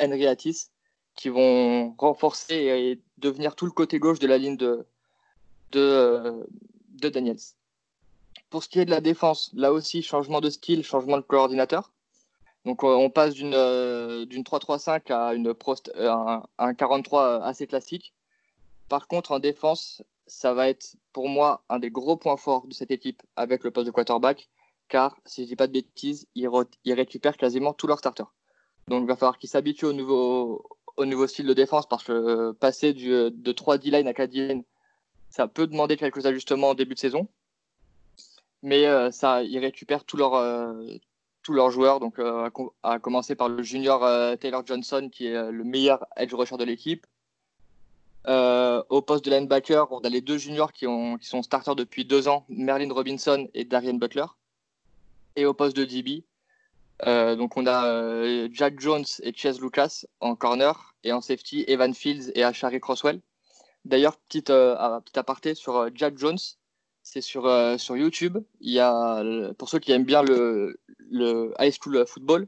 Henry 0.00 0.26
Attis, 0.26 0.68
qui 1.14 1.28
vont 1.28 1.94
renforcer 1.98 2.54
et 2.54 3.00
devenir 3.18 3.54
tout 3.54 3.66
le 3.66 3.72
côté 3.72 3.98
gauche 3.98 4.18
de 4.18 4.26
la 4.26 4.38
ligne 4.38 4.56
de, 4.56 4.86
de, 5.72 6.46
Daniels. 7.08 7.38
Pour 8.48 8.64
ce 8.64 8.68
qui 8.68 8.80
est 8.80 8.84
de 8.84 8.90
la 8.90 9.00
défense, 9.00 9.50
là 9.54 9.72
aussi, 9.72 10.02
changement 10.02 10.40
de 10.40 10.50
style, 10.50 10.82
changement 10.82 11.16
de 11.16 11.22
coordinateur. 11.22 11.92
Donc 12.66 12.82
on 12.84 13.08
passe 13.08 13.34
d'une 13.34 13.52
d'une 14.26 14.42
3-3-5 14.42 15.12
à 15.12 15.34
une 15.34 15.54
un, 15.96 16.42
un 16.58 16.74
43 16.74 17.42
assez 17.44 17.66
classique. 17.66 18.12
Par 18.88 19.06
contre, 19.08 19.32
en 19.32 19.38
défense, 19.38 20.02
ça 20.26 20.52
va 20.52 20.68
être 20.68 20.96
pour 21.12 21.28
moi 21.28 21.62
un 21.68 21.78
des 21.78 21.90
gros 21.90 22.16
points 22.16 22.36
forts 22.36 22.66
de 22.66 22.74
cette 22.74 22.90
équipe 22.90 23.22
avec 23.36 23.64
le 23.64 23.70
poste 23.70 23.86
de 23.86 23.92
quarterback, 23.92 24.48
car 24.88 25.16
si 25.24 25.44
je 25.44 25.48
dis 25.48 25.56
pas 25.56 25.68
de 25.68 25.72
bêtises, 25.72 26.26
ils, 26.34 26.48
ils 26.84 26.94
récupèrent 26.94 27.36
quasiment 27.36 27.72
tous 27.72 27.86
leurs 27.86 27.98
starters. 27.98 28.32
Donc 28.90 29.04
il 29.04 29.06
va 29.06 29.14
falloir 29.14 29.38
qu'ils 29.38 29.48
s'habituent 29.48 29.86
au 29.86 29.92
nouveau, 29.92 30.64
au 30.96 31.04
nouveau 31.04 31.28
style 31.28 31.46
de 31.46 31.54
défense 31.54 31.88
parce 31.88 32.02
que 32.02 32.50
passer 32.50 32.92
du, 32.92 33.30
de 33.30 33.52
3 33.52 33.78
D-line 33.78 34.08
à 34.08 34.12
4 34.12 34.30
D-line, 34.30 34.64
ça 35.28 35.46
peut 35.46 35.68
demander 35.68 35.96
quelques 35.96 36.26
ajustements 36.26 36.70
en 36.70 36.74
début 36.74 36.94
de 36.94 36.98
saison. 36.98 37.28
Mais 38.62 38.86
euh, 38.86 39.12
ça, 39.12 39.44
ils 39.44 39.60
récupèrent 39.60 40.04
tous 40.04 40.16
leurs, 40.16 40.34
euh, 40.34 40.98
joueurs, 41.46 42.00
donc 42.00 42.18
euh, 42.18 42.50
à, 42.82 42.98
commencer 42.98 43.36
par 43.36 43.48
le 43.48 43.62
junior 43.62 44.00
Taylor 44.40 44.66
Johnson, 44.66 45.08
qui 45.10 45.28
est 45.28 45.50
le 45.52 45.64
meilleur 45.64 46.04
edge 46.16 46.34
rusher 46.34 46.56
de 46.56 46.64
l'équipe. 46.64 47.06
au 48.26 49.02
poste 49.02 49.24
de 49.24 49.30
linebacker, 49.30 49.92
on 49.92 50.00
a 50.00 50.08
les 50.08 50.20
deux 50.20 50.36
juniors 50.36 50.72
qui, 50.72 50.86
qui 51.20 51.28
sont 51.28 51.42
starters 51.42 51.76
depuis 51.76 52.04
deux 52.04 52.26
ans, 52.26 52.44
Merlin 52.48 52.92
Robinson 52.92 53.48
et 53.54 53.64
Darian 53.64 53.94
Butler. 53.94 54.26
Et 55.36 55.46
au 55.46 55.54
poste 55.54 55.76
de 55.76 55.84
DB, 55.84 56.24
donc 57.04 57.56
on 57.56 57.66
a 57.66 58.48
Jack 58.52 58.80
Jones 58.80 59.04
et 59.22 59.32
Chase 59.34 59.60
Lucas 59.60 60.04
en 60.20 60.36
corner 60.36 60.94
et 61.04 61.12
en 61.12 61.20
safety 61.20 61.64
Evan 61.68 61.94
Fields 61.94 62.30
et 62.34 62.44
Ashari 62.44 62.80
Crosswell. 62.80 63.20
D'ailleurs, 63.84 64.16
petite, 64.18 64.48
petit 64.48 65.18
aparté 65.18 65.54
sur 65.54 65.88
Jack 65.94 66.18
Jones, 66.18 66.38
c'est 67.02 67.20
sur, 67.20 67.46
euh, 67.46 67.78
sur 67.78 67.96
YouTube. 67.96 68.38
Il 68.60 68.72
y 68.72 68.80
a, 68.80 69.22
pour 69.58 69.68
ceux 69.68 69.78
qui 69.78 69.92
aiment 69.92 70.04
bien 70.04 70.22
le, 70.22 70.80
le 71.10 71.54
high 71.58 71.72
school 71.72 72.04
football, 72.06 72.46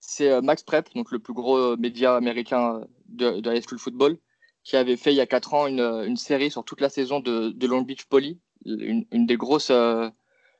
c'est 0.00 0.30
euh, 0.30 0.40
Max 0.40 0.62
Prep, 0.62 0.92
donc 0.94 1.10
le 1.10 1.18
plus 1.18 1.34
gros 1.34 1.76
média 1.76 2.16
américain 2.16 2.82
de, 3.08 3.40
de, 3.40 3.54
high 3.54 3.62
school 3.66 3.78
football, 3.78 4.18
qui 4.64 4.76
avait 4.76 4.96
fait 4.96 5.12
il 5.12 5.16
y 5.16 5.20
a 5.20 5.26
4 5.26 5.54
ans 5.54 5.66
une, 5.66 5.80
une 5.80 6.16
série 6.16 6.50
sur 6.50 6.64
toute 6.64 6.80
la 6.80 6.88
saison 6.88 7.20
de, 7.20 7.50
de 7.50 7.66
Long 7.66 7.82
Beach 7.82 8.04
Poly, 8.04 8.38
une, 8.64 9.06
une 9.10 9.26
des 9.26 9.36
grosses, 9.36 9.70
euh, 9.70 10.08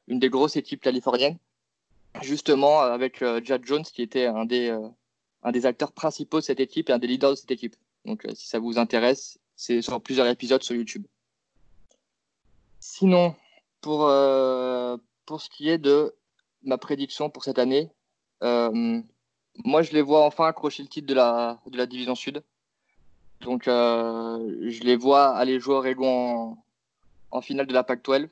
une 0.09 0.18
des 0.18 0.31
grosses 0.31 0.57
équipes 0.57 0.81
californiennes, 0.81 1.38
justement 2.22 2.81
avec 2.81 3.24
Jack 3.44 3.64
Jones, 3.64 3.83
qui 3.83 4.02
était 4.02 4.26
un 4.26 4.44
des, 4.44 4.76
un 5.42 5.52
des 5.52 5.66
acteurs 5.66 5.92
principaux 5.92 6.38
de 6.38 6.44
cette 6.44 6.61
équipe 6.61 6.90
et 6.90 6.92
un 6.92 6.98
des 6.98 7.07
leaders 7.07 7.31
de 7.31 7.35
cette 7.37 7.50
équipe. 7.50 7.76
Donc 8.05 8.26
si 8.35 8.46
ça 8.46 8.59
vous 8.59 8.79
intéresse, 8.79 9.38
c'est 9.57 9.83
sur 9.83 10.00
plusieurs 10.00 10.26
épisodes 10.26 10.62
sur 10.62 10.76
YouTube. 10.76 11.07
Sinon, 12.81 13.35
pour, 13.81 14.07
euh, 14.07 14.96
ce 15.38 15.48
qui 15.48 15.68
est 15.68 15.79
de 15.79 16.14
ma 16.62 16.79
prédiction 16.79 17.31
pour 17.31 17.44
cette 17.44 17.59
année, 17.59 17.90
euh, 18.42 19.00
moi 19.64 19.83
je 19.83 19.92
les 19.92 20.02
vois 20.02 20.24
enfin 20.24 20.46
accrocher 20.46 20.83
le 20.83 20.88
titre 20.88 21.09
de 21.09 21.14
la, 21.14 21.87
division 21.87 22.14
sud. 22.14 22.42
Donc 23.40 23.68
euh, 23.68 24.68
je 24.68 24.83
les 24.83 24.96
vois 24.96 25.37
aller 25.37 25.59
jouer 25.59 25.74
Oregon 25.74 26.57
en, 27.31 27.40
finale 27.40 27.66
de 27.66 27.74
la 27.74 27.83
PAC-12. 27.83 28.22
Donc 28.22 28.31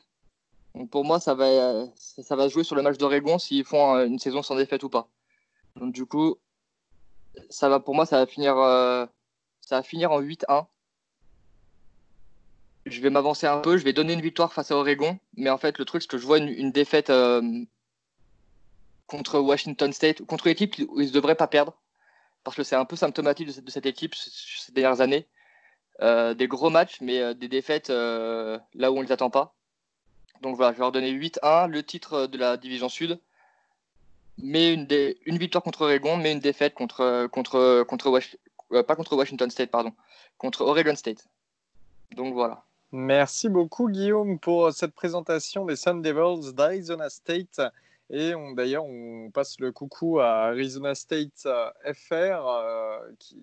pour 0.91 1.05
moi, 1.05 1.21
ça 1.21 1.35
va, 1.35 1.87
ça, 1.97 2.37
va 2.37 2.49
jouer 2.49 2.65
sur 2.65 2.77
le 2.77 2.83
match 2.83 2.99
d'Oregon 2.99 3.39
s'ils 3.39 3.65
font 3.65 3.95
une 4.05 4.19
saison 4.19 4.43
sans 4.43 4.57
défaite 4.57 4.83
ou 4.83 4.89
pas. 4.89 5.09
Donc 5.77 5.93
du 5.93 6.07
coup, 6.07 6.37
ça 7.51 7.69
va 7.69 7.81
pour 7.81 7.95
moi, 7.95 8.07
ça 8.07 8.19
va 8.19 8.27
finir, 8.27 8.55
ça 9.61 9.77
va 9.77 9.83
finir 9.83 10.13
en 10.13 10.21
8-1 10.21 10.67
je 12.87 13.01
vais 13.01 13.11
m'avancer 13.11 13.47
un 13.47 13.59
peu, 13.59 13.77
je 13.77 13.85
vais 13.85 13.93
donner 13.93 14.13
une 14.13 14.21
victoire 14.21 14.53
face 14.53 14.71
à 14.71 14.77
Oregon, 14.77 15.19
mais 15.37 15.51
en 15.51 15.59
fait, 15.59 15.79
le 15.79 15.85
truc, 15.85 16.03
c'est 16.03 16.09
que 16.09 16.19
je 16.19 16.27
vois 16.27 16.39
une, 16.39 16.71
défaite 16.71 17.11
euh, 17.11 17.43
contre 19.07 19.39
Washington 19.39 19.93
State, 19.93 20.23
contre 20.27 20.47
une 20.47 20.53
équipe 20.53 20.75
où 20.89 21.01
ils 21.01 21.09
ne 21.09 21.13
devraient 21.13 21.35
pas 21.35 21.47
perdre, 21.47 21.75
parce 22.43 22.57
que 22.57 22.63
c'est 22.63 22.77
un 22.77 22.85
peu 22.85 22.97
symptomatique 22.97 23.47
de 23.47 23.71
cette, 23.71 23.87
équipe 23.87 24.15
ces 24.15 24.73
dernières 24.73 25.01
années. 25.01 25.27
Euh, 26.03 26.35
des 26.35 26.49
gros 26.49 26.71
matchs, 26.71 27.01
mais 27.01 27.21
euh, 27.21 27.35
des 27.35 27.49
défaites 27.49 27.89
là 27.89 28.91
où 28.91 28.97
on 28.97 29.01
ne 29.01 29.07
les 29.07 29.13
attend 29.13 29.31
pas. 29.31 29.55
Donc 30.43 30.57
voilà, 30.57 30.73
je 30.73 30.79
vais 30.79 30.83
leur 30.83 30.93
donner 30.93 31.13
8-1, 31.13 31.69
le 31.69 31.83
titre 31.83 32.27
de 32.27 32.39
la 32.39 32.57
division 32.57 32.89
sud, 32.89 33.19
mais 34.39 34.75
une, 34.75 35.39
victoire 35.39 35.63
contre 35.63 35.83
Oregon, 35.83 36.17
mais 36.17 36.33
une 36.33 36.41
défaite 36.41 36.75
contre, 36.75 37.27
contre, 37.29 37.85
contre 37.85 38.21
pas 38.87 38.97
contre 38.97 39.17
Washington 39.17 39.51
State, 39.51 39.71
pardon, 39.71 39.93
contre 40.39 40.63
Oregon 40.63 40.97
State. 40.97 41.27
Donc 42.15 42.35
voilà. 42.35 42.65
Merci 42.93 43.49
beaucoup 43.49 43.89
Guillaume 43.89 44.39
pour 44.39 44.73
cette 44.73 44.95
présentation 44.95 45.65
des 45.65 45.77
Sun 45.77 46.03
Devils 46.03 46.53
d'Arizona 46.55 47.11
State. 47.11 47.61
Et 48.11 48.33
d'ailleurs, 48.55 48.85
on 48.85 49.31
passe 49.31 49.59
le 49.61 49.73
coucou 49.73 50.21
à 50.21 50.49
Arizona 50.49 50.95
State 50.95 51.47
euh, 51.47 51.71
FR, 51.95 52.47
euh, 52.47 52.99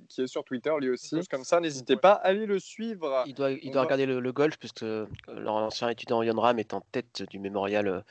qui, 0.08 0.22
est 0.22 0.28
sur 0.28 0.44
Twitter 0.44 0.72
lui 0.80 0.92
aussi. 0.92 1.20
Comme 1.30 1.44
ça, 1.44 1.60
n'hésitez 1.60 1.96
pas 1.96 2.12
à 2.12 2.28
aller 2.28 2.46
le 2.46 2.60
suivre. 2.60 3.24
Il 3.26 3.34
doit, 3.34 3.52
il 3.52 3.72
doit 3.72 3.82
regarder 3.82 4.06
le, 4.06 4.32
golf, 4.32 4.58
puisque 4.60 4.84
euh, 4.84 5.08
leur 5.28 5.56
ancien 5.56 5.90
étudiant 5.90 6.22
Yon 6.22 6.40
Ram 6.40 6.60
est 6.60 6.76
en 6.76 6.82
tête 6.92 7.24
du 7.30 7.40
mémorial 7.40 8.04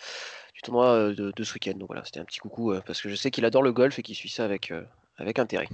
du 0.55 0.61
tournoi 0.63 1.13
de, 1.15 1.45
ce 1.45 1.55
week-end. 1.55 1.75
Donc 1.75 1.89
voilà, 1.89 2.05
c'était 2.05 2.21
un 2.21 2.25
petit 2.25 2.41
coucou, 2.41 2.75
parce 2.85 3.01
que 3.01 3.09
je 3.09 3.15
sais 3.15 3.31
qu'il 3.31 3.45
adore 3.45 3.63
le 3.63 3.73
golf 3.73 3.99
et 4.01 4.03
qu'il 4.03 4.17
suit 4.17 4.29
ça 4.29 4.45
avec, 4.45 4.73
avec 5.19 5.39
intérêt. 5.39 5.69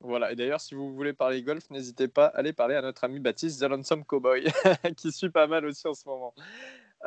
Voilà, 0.00 0.32
et 0.32 0.36
d'ailleurs, 0.36 0.60
si 0.60 0.74
vous 0.74 0.94
voulez 0.94 1.12
parler 1.12 1.42
golf, 1.42 1.68
n'hésitez 1.70 2.08
pas 2.08 2.26
à 2.26 2.38
aller 2.38 2.52
parler 2.52 2.76
à 2.76 2.82
notre 2.82 3.04
ami 3.04 3.20
Baptiste, 3.20 3.60
The 3.60 4.06
Cowboy, 4.06 4.44
qui 4.96 5.12
suit 5.12 5.30
pas 5.30 5.46
mal 5.46 5.64
aussi 5.64 5.88
en 5.88 5.94
ce 5.94 6.06
moment. 6.06 6.34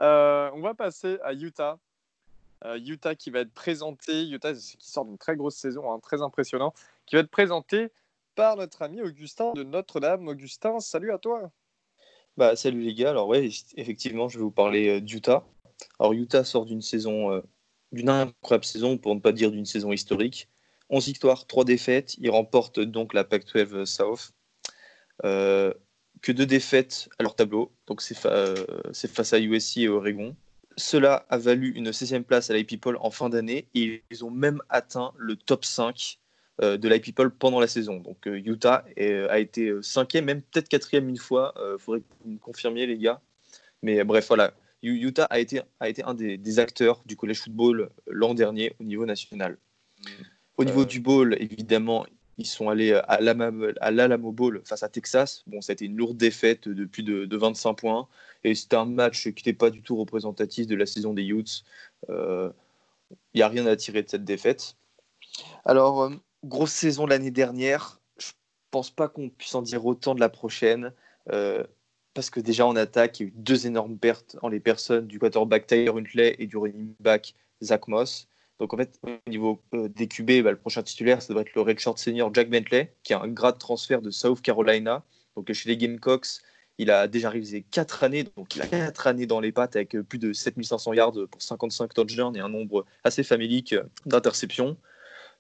On 0.02 0.62
va 0.62 0.74
passer 0.74 1.20
à 1.24 1.34
Utah. 1.34 1.78
Euh, 2.66 2.80
Utah 2.86 3.16
qui 3.16 3.30
va 3.30 3.40
être 3.40 3.54
présenté, 3.54 4.28
Utah 4.28 4.54
qui 4.54 4.78
sort 4.80 5.06
d'une 5.06 5.18
très 5.18 5.36
grosse 5.36 5.56
saison, 5.56 5.92
hein, 5.92 6.00
très 6.00 6.22
impressionnant, 6.22 6.74
qui 7.06 7.16
va 7.16 7.22
être 7.22 7.32
présenté 7.32 7.90
par 8.36 8.56
notre 8.56 8.82
ami 8.82 9.02
Augustin 9.02 9.54
de 9.54 9.64
Notre-Dame. 9.64 10.28
Augustin, 10.28 10.80
salut 10.80 11.12
à 11.12 11.18
toi. 11.18 11.52
Bah, 12.38 12.56
salut 12.56 12.82
les 12.82 12.94
gars, 12.94 13.10
alors 13.10 13.28
ouais, 13.28 13.50
effectivement, 13.76 14.30
je 14.30 14.38
vais 14.38 14.44
vous 14.44 14.52
parler 14.52 14.88
euh, 14.88 15.02
d'Utah. 15.02 15.44
Alors 16.00 16.14
Utah 16.14 16.44
sort 16.44 16.66
d'une 16.66 16.82
saison, 16.82 17.42
d'une 17.92 18.10
incroyable 18.10 18.66
saison, 18.66 18.98
pour 19.00 19.16
ne 19.16 19.20
pas 19.20 19.32
dire 19.32 19.52
d'une 19.52 19.66
saison 19.66 19.92
historique. 19.92 20.48
11 20.92 21.06
victoires, 21.06 21.48
3 21.48 21.66
défaites. 21.66 22.16
Il 22.20 22.30
remporte 22.30 22.80
donc 22.80 23.14
la 23.14 23.24
Pac-12 23.24 23.86
South. 23.86 24.34
Euh, 25.26 25.74
que 26.22 26.32
deux 26.32 26.46
défaites 26.46 27.10
à 27.18 27.24
leur 27.24 27.36
tableau. 27.36 27.72
Donc 27.88 28.02
c'est 28.02 28.16
face 28.16 29.34
à 29.34 29.40
USC 29.40 29.78
et 29.78 29.90
Oregon. 29.90 30.36
Cela 30.82 31.28
a 31.30 31.38
valu 31.38 31.72
une 31.76 31.92
16e 31.92 32.24
place 32.24 32.50
à 32.50 32.56
l'IPPOL 32.56 32.98
en 33.00 33.12
fin 33.12 33.30
d'année 33.30 33.68
et 33.76 34.04
ils 34.10 34.26
ont 34.26 34.32
même 34.32 34.62
atteint 34.68 35.14
le 35.16 35.36
top 35.36 35.64
5 35.64 36.18
euh, 36.62 36.78
de 36.78 36.90
l'IPPOL 36.90 37.30
pendant 37.30 37.60
la 37.60 37.68
saison. 37.68 37.98
Donc 37.98 38.28
euh, 38.28 38.42
Utah 38.44 38.84
a 38.98 39.40
été 39.40 39.72
5e, 39.72 40.24
même 40.24 40.42
peut-être 40.42 40.68
4e 40.70 41.08
une 41.08 41.18
fois. 41.18 41.54
Il 41.58 41.80
faudrait 41.80 42.02
que 42.02 42.06
vous 42.24 42.32
me 42.32 42.40
confirmiez 42.40 42.88
les 42.88 42.98
gars. 42.98 43.22
Mais 43.84 44.04
bref, 44.04 44.28
voilà. 44.28 44.54
Utah 44.82 45.26
a 45.26 45.40
été, 45.40 45.62
a 45.80 45.88
été 45.88 46.04
un 46.04 46.16
des, 46.16 46.60
acteurs 46.60 47.04
du 47.06 47.16
college 47.16 47.42
football 47.42 47.92
l'an 48.08 48.34
dernier 48.34 48.74
au 48.80 48.84
niveau 48.84 49.06
national. 49.06 49.58
Mm. 50.00 50.10
Au 50.58 50.64
niveau 50.64 50.86
du 50.86 51.00
bowl, 51.00 51.38
évidemment, 51.40 52.06
ils 52.42 52.46
sont 52.46 52.70
allés 52.70 52.94
à 52.94 53.22
l'Alamo 53.22 54.32
Bowl 54.32 54.62
face 54.66 54.84
à 54.84 54.90
Texas. 54.90 55.44
Bon, 55.48 55.60
été 55.60 55.86
une 55.86 55.96
lourde 55.96 56.18
défaite 56.18 56.68
de 56.68 56.86
plus 56.86 57.04
de, 57.04 57.38
25 57.38 57.74
points. 57.76 58.08
Et 58.44 58.56
c'était 58.56 58.76
un 58.76 58.86
match 58.86 59.24
qui 59.24 59.30
n'était 59.30 59.54
pas 59.54 59.70
du 59.70 59.82
tout 59.82 59.96
représentatif 59.96 60.68
de 60.68 60.76
la 60.76 60.86
saison 60.86 61.14
des 61.14 61.24
Utes. 61.24 61.64
Il 62.08 62.16
euh, 62.16 62.50
n'y 63.36 63.42
a 63.42 63.48
rien 63.48 63.66
à 63.68 63.76
tirer 63.76 64.02
de 64.04 64.10
cette 64.10 64.24
défaite. 64.24 64.76
Alors, 65.66 66.04
euh, 66.04 66.10
grosse 66.44 66.72
saison 66.72 67.06
l'année 67.06 67.32
dernière. 67.32 68.02
Je 68.18 68.32
pense 68.72 68.90
pas 68.90 69.08
qu'on 69.08 69.30
puisse 69.30 69.54
en 69.54 69.62
dire 69.62 69.86
autant 69.86 70.16
de 70.16 70.20
la 70.20 70.30
prochaine. 70.30 70.94
Euh, 71.32 71.64
parce 72.14 72.30
que 72.30 72.40
déjà 72.40 72.66
en 72.66 72.76
attaque, 72.76 73.20
il 73.20 73.24
y 73.24 73.26
a 73.26 73.30
eu 73.30 73.34
deux 73.36 73.68
énormes 73.68 73.98
pertes 73.98 74.36
en 74.42 74.50
les 74.50 74.60
personnes 74.60 75.08
du 75.08 75.20
quarterback 75.20 75.68
Tyler 75.68 75.92
Huntley 75.92 76.36
et 76.40 76.48
du 76.48 76.58
running 76.58 76.94
back 77.00 77.36
Zach 77.64 77.88
Moss. 77.88 78.28
Donc 78.62 78.76
en 78.76 78.78
fait, 78.78 79.00
au 79.02 79.10
niveau 79.28 79.60
euh, 79.74 79.90
des 79.90 80.08
QB, 80.08 80.44
bah, 80.44 80.52
le 80.52 80.56
prochain 80.56 80.84
titulaire, 80.84 81.20
ça 81.20 81.30
devrait 81.30 81.42
être 81.42 81.56
le 81.56 81.62
redshirt 81.62 81.98
senior 81.98 82.32
Jack 82.32 82.48
Bentley, 82.48 82.94
qui 83.02 83.16
a 83.16 83.20
un 83.20 83.28
grade 83.28 83.58
transfert 83.58 84.04
de 84.04 84.12
South 84.12 84.40
Carolina. 84.40 85.04
Donc 85.36 85.52
chez 85.52 85.68
les 85.68 85.78
Gamecocks, 85.78 86.28
il 86.78 86.92
a 86.92 87.08
déjà 87.08 87.32
réalisé 87.32 87.66
4 87.72 88.04
années, 88.04 88.24
donc 88.24 88.56
il 88.56 88.62
a 88.62 88.68
4 88.68 89.08
années 89.08 89.26
dans 89.26 89.40
les 89.40 89.52
pattes 89.52 89.76
avec 89.76 89.96
euh, 89.96 90.04
plus 90.04 90.20
de 90.20 90.32
7500 90.32 90.94
yards 90.94 91.14
pour 91.32 91.42
55 91.42 91.92
touchdowns 91.92 92.36
et 92.36 92.40
un 92.40 92.50
nombre 92.50 92.86
assez 93.04 93.24
famélique 93.24 93.74
euh, 93.74 93.82
d'interceptions. 94.06 94.78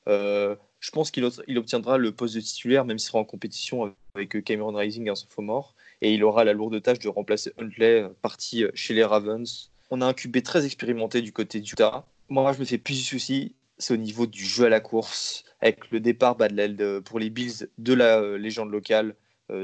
je 0.07 0.91
pense 0.91 1.11
qu'il 1.11 1.24
obtiendra 1.24 1.99
le 1.99 2.11
poste 2.11 2.34
de 2.34 2.41
titulaire, 2.41 2.86
même 2.86 2.97
s'il 2.97 3.09
sera 3.09 3.19
en 3.19 3.24
compétition 3.24 3.93
avec 4.15 4.43
Cameron 4.43 4.74
Rising 4.74 5.05
et 5.05 5.11
un 5.11 5.15
sophomore. 5.15 5.76
et 6.01 6.11
il 6.11 6.24
aura 6.24 6.43
la 6.43 6.53
lourde 6.53 6.82
tâche 6.82 6.97
de 6.97 7.07
remplacer 7.07 7.53
Huntley, 7.59 8.09
parti 8.24 8.65
chez 8.74 8.95
les 8.95 9.03
Ravens. 9.03 9.69
On 9.91 10.01
a 10.01 10.07
un 10.07 10.13
QB 10.13 10.41
très 10.41 10.65
expérimenté 10.65 11.22
du 11.22 11.32
côté 11.32 11.59
du 11.59 11.74
Utah. 11.74 12.07
Moi, 12.32 12.53
je 12.53 12.59
me 12.59 12.65
fais 12.65 12.77
plus 12.77 12.97
de 12.97 13.03
soucis, 13.03 13.55
c'est 13.77 13.93
au 13.93 13.97
niveau 13.97 14.25
du 14.25 14.43
jeu 14.43 14.65
à 14.65 14.69
la 14.69 14.79
course, 14.79 15.43
avec 15.59 15.91
le 15.91 15.99
départ 15.99 16.38
bah, 16.38 16.47
de 16.47 16.99
pour 16.99 17.19
les 17.19 17.29
Bills 17.29 17.67
de 17.77 17.93
la 17.93 18.38
légende 18.38 18.71
locale, 18.71 19.15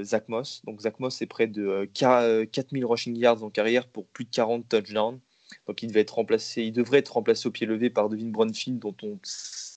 Zach 0.01 0.27
Moss. 0.27 0.61
Donc 0.65 0.81
Zach 0.81 0.99
Moss 0.99 1.21
est 1.21 1.27
près 1.27 1.47
de 1.47 1.89
4000 1.93 2.85
rushing 2.85 3.15
yards 3.15 3.43
en 3.43 3.49
carrière 3.49 3.87
pour 3.87 4.05
plus 4.07 4.25
de 4.25 4.31
40 4.31 4.67
touchdowns. 4.67 5.21
Donc 5.67 5.81
il, 5.81 5.87
devait 5.87 6.01
être 6.01 6.15
remplacé, 6.15 6.63
il 6.63 6.73
devrait 6.73 6.99
être 6.99 7.13
remplacé 7.13 7.47
au 7.47 7.51
pied 7.51 7.65
levé 7.65 7.89
par 7.89 8.09
Devin 8.09 8.27
Brunfield, 8.27 8.79
dont 8.79 8.95
on, 9.01 9.17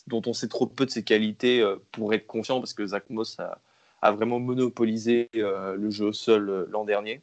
dont 0.09 0.23
on 0.27 0.33
sait 0.33 0.49
trop 0.49 0.67
peu 0.67 0.85
de 0.85 0.91
ses 0.91 1.05
qualités 1.05 1.61
euh, 1.61 1.77
pour 1.93 2.13
être 2.13 2.27
confiant, 2.27 2.59
parce 2.59 2.75
que 2.75 2.85
Zach 2.85 3.09
Moss 3.09 3.39
a, 3.39 3.61
a 4.03 4.13
vraiment 4.13 4.41
monopolisé 4.41 5.31
euh, 5.37 5.77
le 5.77 5.91
jeu 5.91 6.07
au 6.07 6.13
sol 6.13 6.51
euh, 6.51 6.67
l'an 6.71 6.85
dernier. 6.85 7.21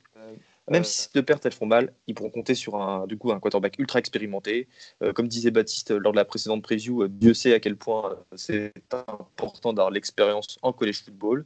Même 0.70 0.84
si 0.84 1.04
ces 1.04 1.10
deux 1.16 1.24
pertes 1.24 1.46
elles 1.46 1.54
font 1.54 1.66
mal, 1.66 1.94
ils 2.08 2.16
pourront 2.16 2.30
compter 2.30 2.56
sur 2.56 2.76
un, 2.76 3.08
du 3.08 3.18
coup, 3.18 3.32
un 3.32 3.40
quarterback 3.40 3.80
ultra 3.80 4.00
expérimenté. 4.00 4.68
comme 5.16 5.28
disait 5.28 5.52
Baptiste 5.52 5.92
lors 5.92 6.12
de 6.12 6.18
la 6.18 6.26
précédente 6.26 6.62
preview, 6.62 7.08
Dieu 7.08 7.34
sait 7.34 7.54
à 7.54 7.60
quel 7.60 7.78
point 7.78 8.18
c'est 8.36 8.74
important 8.92 9.72
d'avoir 9.72 9.92
l'expérience 9.92 10.60
en 10.62 10.74
college 10.74 11.04
football. 11.04 11.46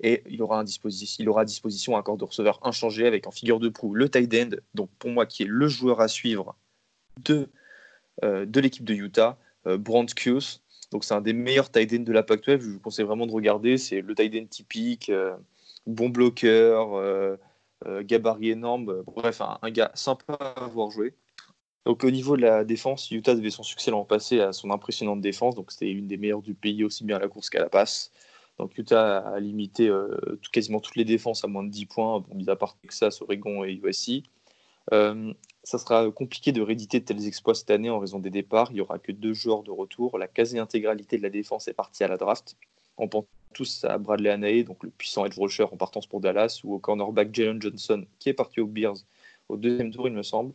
Et 0.00 0.22
il 0.28 0.42
aura, 0.42 0.60
à 0.60 1.44
disposition 1.44 1.96
un 1.96 2.02
corps 2.02 2.16
de 2.16 2.24
receveur 2.24 2.60
inchangé 2.62 3.06
avec 3.06 3.26
en 3.26 3.30
figure 3.30 3.58
de 3.58 3.68
proue 3.68 3.94
le 3.94 4.08
tight 4.08 4.32
end, 4.34 4.56
donc 4.74 4.90
pour 4.98 5.10
moi 5.10 5.26
qui 5.26 5.42
est 5.42 5.48
le 5.48 5.68
joueur 5.68 6.00
à 6.00 6.08
suivre 6.08 6.56
de, 7.24 7.48
euh, 8.24 8.46
l'équipe 8.54 8.84
de 8.84 8.94
Utah, 8.94 9.38
euh, 9.66 9.76
Brand 9.76 10.08
Donc 10.92 11.04
c'est 11.04 11.14
un 11.14 11.20
des 11.20 11.32
meilleurs 11.32 11.70
tight 11.70 11.92
ends 11.92 12.04
de 12.04 12.12
la 12.12 12.22
Pac-12, 12.22 12.60
je 12.60 12.70
vous 12.70 12.80
conseille 12.80 13.04
vraiment 13.04 13.26
de 13.26 13.32
regarder, 13.32 13.76
c'est 13.76 14.00
le 14.00 14.14
tight 14.14 14.34
end 14.36 14.46
typique, 14.46 15.10
euh, 15.10 15.34
bon 15.86 16.10
bloqueur, 16.10 16.94
euh, 16.94 17.36
gabarit 18.00 18.50
énorme, 18.50 19.02
bref, 19.06 19.40
un, 19.40 19.70
gars 19.70 19.90
sympa 19.94 20.34
à 20.34 20.66
voir 20.66 20.90
jouer. 20.90 21.14
Donc 21.86 22.04
au 22.04 22.10
niveau 22.10 22.36
de 22.36 22.42
la 22.42 22.64
défense, 22.64 23.10
Utah 23.10 23.34
devait 23.34 23.50
son 23.50 23.62
succès 23.62 23.90
l'an 23.90 24.04
passé 24.04 24.40
à 24.40 24.52
son 24.52 24.70
impressionnante 24.70 25.20
défense, 25.20 25.54
donc 25.54 25.72
c'était 25.72 25.90
une 25.90 26.06
des 26.06 26.18
meilleures 26.18 26.42
du 26.42 26.54
pays 26.54 26.84
aussi 26.84 27.04
bien 27.04 27.16
à 27.16 27.18
la 27.18 27.28
course 27.28 27.48
qu'à 27.50 27.60
la 27.60 27.68
passe. 27.68 28.12
Donc 28.58 28.76
Utah 28.76 29.18
a 29.18 29.40
limité 29.40 29.88
euh, 29.88 30.38
quasiment 30.52 30.80
toutes 30.80 30.96
les 30.96 31.04
défenses 31.04 31.44
à 31.44 31.48
moins 31.48 31.62
de 31.62 31.70
10 31.70 31.86
points, 31.86 32.20
bon, 32.20 32.34
mis 32.34 32.50
à 32.50 32.56
part 32.56 32.76
Texas, 32.82 33.22
Oregon 33.22 33.64
et 33.64 33.72
USC. 33.72 34.24
Euh, 34.92 35.32
ça 35.62 35.78
sera 35.78 36.10
compliqué 36.10 36.50
de 36.52 36.60
rééditer 36.60 37.00
de 37.00 37.04
tels 37.04 37.26
exploits 37.26 37.54
cette 37.54 37.70
année 37.70 37.90
en 37.90 37.98
raison 37.98 38.18
des 38.18 38.30
départs. 38.30 38.68
Il 38.70 38.74
n'y 38.74 38.80
aura 38.80 38.98
que 38.98 39.12
deux 39.12 39.34
joueurs 39.34 39.62
de 39.62 39.70
retour. 39.70 40.18
La 40.18 40.26
quasi-intégralité 40.26 41.18
de 41.18 41.22
la 41.22 41.30
défense 41.30 41.68
est 41.68 41.74
partie 41.74 42.04
à 42.04 42.08
la 42.08 42.16
draft. 42.16 42.56
On 42.98 43.08
pense 43.08 43.24
tous 43.54 43.84
à 43.84 43.98
Bradley 43.98 44.30
Anae, 44.30 44.62
donc 44.62 44.82
le 44.84 44.90
puissant 44.90 45.24
edge 45.24 45.38
rusher 45.38 45.64
en 45.64 45.76
partance 45.76 46.06
pour 46.06 46.20
Dallas, 46.20 46.60
ou 46.64 46.74
au 46.74 46.78
cornerback 46.78 47.34
Jalen 47.34 47.60
Johnson, 47.60 48.04
qui 48.18 48.28
est 48.28 48.34
parti 48.34 48.60
aux 48.60 48.66
Bears 48.66 48.96
au 49.48 49.56
deuxième 49.56 49.90
tour, 49.90 50.08
il 50.08 50.14
me 50.14 50.22
semble. 50.22 50.52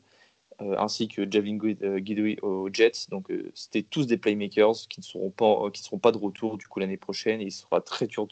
Euh, 0.61 0.75
ainsi 0.77 1.07
que 1.07 1.29
Javin 1.29 1.57
Guidry 1.57 2.37
euh, 2.43 2.47
aux 2.47 2.69
Jets. 2.71 3.07
Donc, 3.09 3.31
euh, 3.31 3.51
c'était 3.55 3.81
tous 3.81 4.05
des 4.05 4.17
playmakers 4.17 4.87
qui 4.87 4.99
ne 4.99 5.03
seront 5.03 5.31
pas, 5.31 6.11
de 6.11 6.17
retour 6.17 6.57
du 6.57 6.67
coup 6.67 6.79
l'année 6.79 6.97
prochaine. 6.97 7.41
Et 7.41 7.45
il 7.45 7.51
sera 7.51 7.81
très 7.81 8.07
dur, 8.07 8.27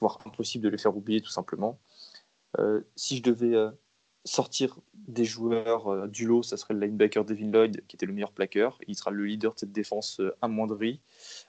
voire 0.00 0.18
impossible 0.26 0.64
de 0.64 0.68
les 0.68 0.78
faire 0.78 0.96
oublier 0.96 1.20
tout 1.20 1.30
simplement. 1.30 1.78
si 2.96 3.16
je 3.16 3.22
devais 3.22 3.56
sortir 4.24 4.78
des 4.94 5.24
joueurs 5.24 6.08
du 6.08 6.26
lot, 6.26 6.42
ça 6.42 6.56
serait 6.56 6.74
le 6.74 6.80
linebacker 6.80 7.24
Devin 7.24 7.50
Lloyd, 7.50 7.82
qui 7.86 7.96
était 7.96 8.06
le 8.06 8.12
meilleur 8.12 8.32
plaqueur. 8.32 8.78
Il 8.86 8.94
sera 8.94 9.10
le 9.10 9.24
leader 9.24 9.54
de 9.54 9.58
cette 9.58 9.72
défense 9.72 10.20
amoindrie, 10.42 11.00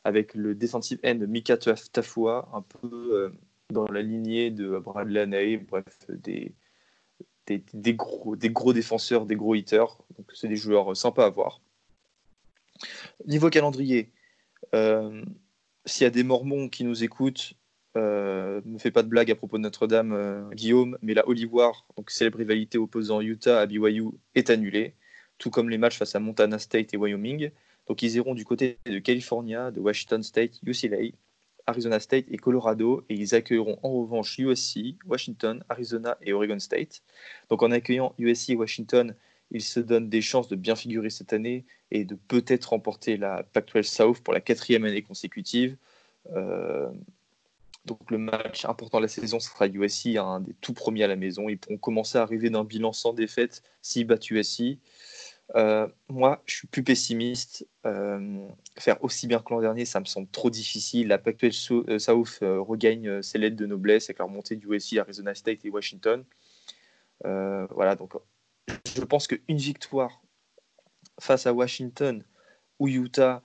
avec 0.03 0.33
le 0.33 0.55
defensive 0.55 0.99
end 1.05 1.19
Mika 1.27 1.57
Tafua, 1.57 2.49
un 2.53 2.61
peu 2.61 3.31
dans 3.71 3.87
la 3.87 4.01
lignée 4.01 4.51
de 4.51 4.77
Bradley 4.77 5.21
Anae, 5.21 5.57
bref, 5.57 6.05
des, 6.09 6.53
gros, 7.93 8.35
défenseurs, 8.73 9.25
des 9.25 9.35
gros 9.35 9.55
hitters. 9.55 9.97
Donc 10.17 10.31
c'est 10.33 10.47
des 10.47 10.55
joueurs 10.55 10.95
sympas 10.95 11.25
à 11.25 11.29
voir. 11.29 11.61
Niveau 13.25 13.49
calendrier, 13.49 14.11
euh, 14.73 15.23
s'il 15.85 16.03
y 16.03 16.07
a 16.07 16.11
des 16.11 16.23
Mormons 16.23 16.69
qui 16.69 16.83
nous 16.83 17.03
écoutent, 17.03 17.53
euh, 17.97 18.61
ne 18.65 18.77
fais 18.77 18.91
pas 18.91 19.03
de 19.03 19.09
blague 19.09 19.31
à 19.31 19.35
propos 19.35 19.57
de 19.57 19.63
Notre-Dame, 19.63 20.13
euh, 20.13 20.49
Guillaume, 20.51 20.97
mais 21.01 21.13
la 21.13 21.27
Holy 21.27 21.45
War, 21.45 21.85
donc 21.97 22.09
célèbre 22.09 22.37
rivalité 22.37 22.77
opposant 22.77 23.21
Utah 23.21 23.59
à 23.59 23.65
BYU, 23.65 24.11
est 24.35 24.49
annulée, 24.49 24.95
tout 25.37 25.49
comme 25.49 25.69
les 25.69 25.77
matchs 25.77 25.97
face 25.97 26.15
à 26.15 26.19
Montana 26.19 26.59
State 26.59 26.93
et 26.93 26.97
Wyoming. 26.97 27.51
Donc 27.87 28.01
ils 28.01 28.15
iront 28.15 28.33
du 28.33 28.45
côté 28.45 28.77
de 28.85 28.99
California, 28.99 29.71
de 29.71 29.79
Washington 29.81 30.23
State, 30.23 30.59
UCLA, 30.65 31.11
Arizona 31.67 31.99
State 31.99 32.25
et 32.29 32.37
Colorado, 32.37 33.03
et 33.09 33.15
ils 33.15 33.35
accueilleront 33.35 33.77
en 33.83 33.91
revanche 34.01 34.37
USC, 34.39 34.95
Washington, 35.05 35.63
Arizona 35.69 36.17
et 36.21 36.33
Oregon 36.33 36.59
State. 36.59 37.01
Donc 37.49 37.63
en 37.63 37.71
accueillant 37.71 38.13
USC 38.17 38.51
et 38.51 38.55
Washington, 38.55 39.15
ils 39.51 39.61
se 39.61 39.79
donnent 39.81 40.09
des 40.09 40.21
chances 40.21 40.47
de 40.47 40.55
bien 40.55 40.75
figurer 40.75 41.09
cette 41.09 41.33
année 41.33 41.65
et 41.91 42.05
de 42.05 42.15
peut-être 42.15 42.69
remporter 42.69 43.17
la 43.17 43.43
Pac-12 43.51 43.83
South 43.83 44.21
pour 44.21 44.33
la 44.33 44.39
quatrième 44.39 44.85
année 44.85 45.01
consécutive. 45.01 45.75
Euh, 46.33 46.89
donc 47.85 48.11
le 48.11 48.17
match 48.17 48.65
important 48.65 48.99
de 48.99 49.03
la 49.03 49.07
saison 49.07 49.39
sera 49.39 49.67
USC, 49.67 50.17
un 50.17 50.41
des 50.41 50.53
tout 50.61 50.73
premiers 50.73 51.03
à 51.03 51.07
la 51.07 51.15
maison. 51.15 51.49
Ils 51.49 51.57
pourront 51.57 51.77
commencer 51.77 52.17
à 52.17 52.21
arriver 52.21 52.49
d'un 52.49 52.63
bilan 52.63 52.93
sans 52.93 53.13
défaite 53.13 53.63
s'ils 53.81 54.05
battent 54.05 54.29
USC. 54.29 54.77
Euh, 55.55 55.87
moi, 56.07 56.41
je 56.45 56.55
suis 56.55 56.67
plus 56.67 56.83
pessimiste. 56.83 57.67
Euh, 57.85 58.47
faire 58.77 59.03
aussi 59.03 59.27
bien 59.27 59.39
que 59.39 59.53
l'an 59.53 59.61
dernier, 59.61 59.85
ça 59.85 59.99
me 59.99 60.05
semble 60.05 60.29
trop 60.29 60.49
difficile. 60.49 61.07
La 61.07 61.17
Pac-12 61.17 61.89
euh, 61.89 61.99
South 61.99 62.39
regagne 62.41 63.21
ses 63.21 63.37
lettres 63.37 63.57
de 63.57 63.65
noblesse 63.65 64.05
avec 64.05 64.19
la 64.19 64.25
remontée 64.25 64.55
du 64.55 64.67
USC, 64.67 64.97
Arizona 64.97 65.33
State 65.35 65.65
et 65.65 65.69
Washington. 65.69 66.23
voilà, 67.23 67.95
donc 67.95 68.13
je 68.95 69.01
pense 69.01 69.27
qu'une 69.27 69.57
victoire 69.57 70.21
face 71.19 71.45
à 71.47 71.53
Washington 71.53 72.23
ou 72.79 72.87
Utah 72.87 73.41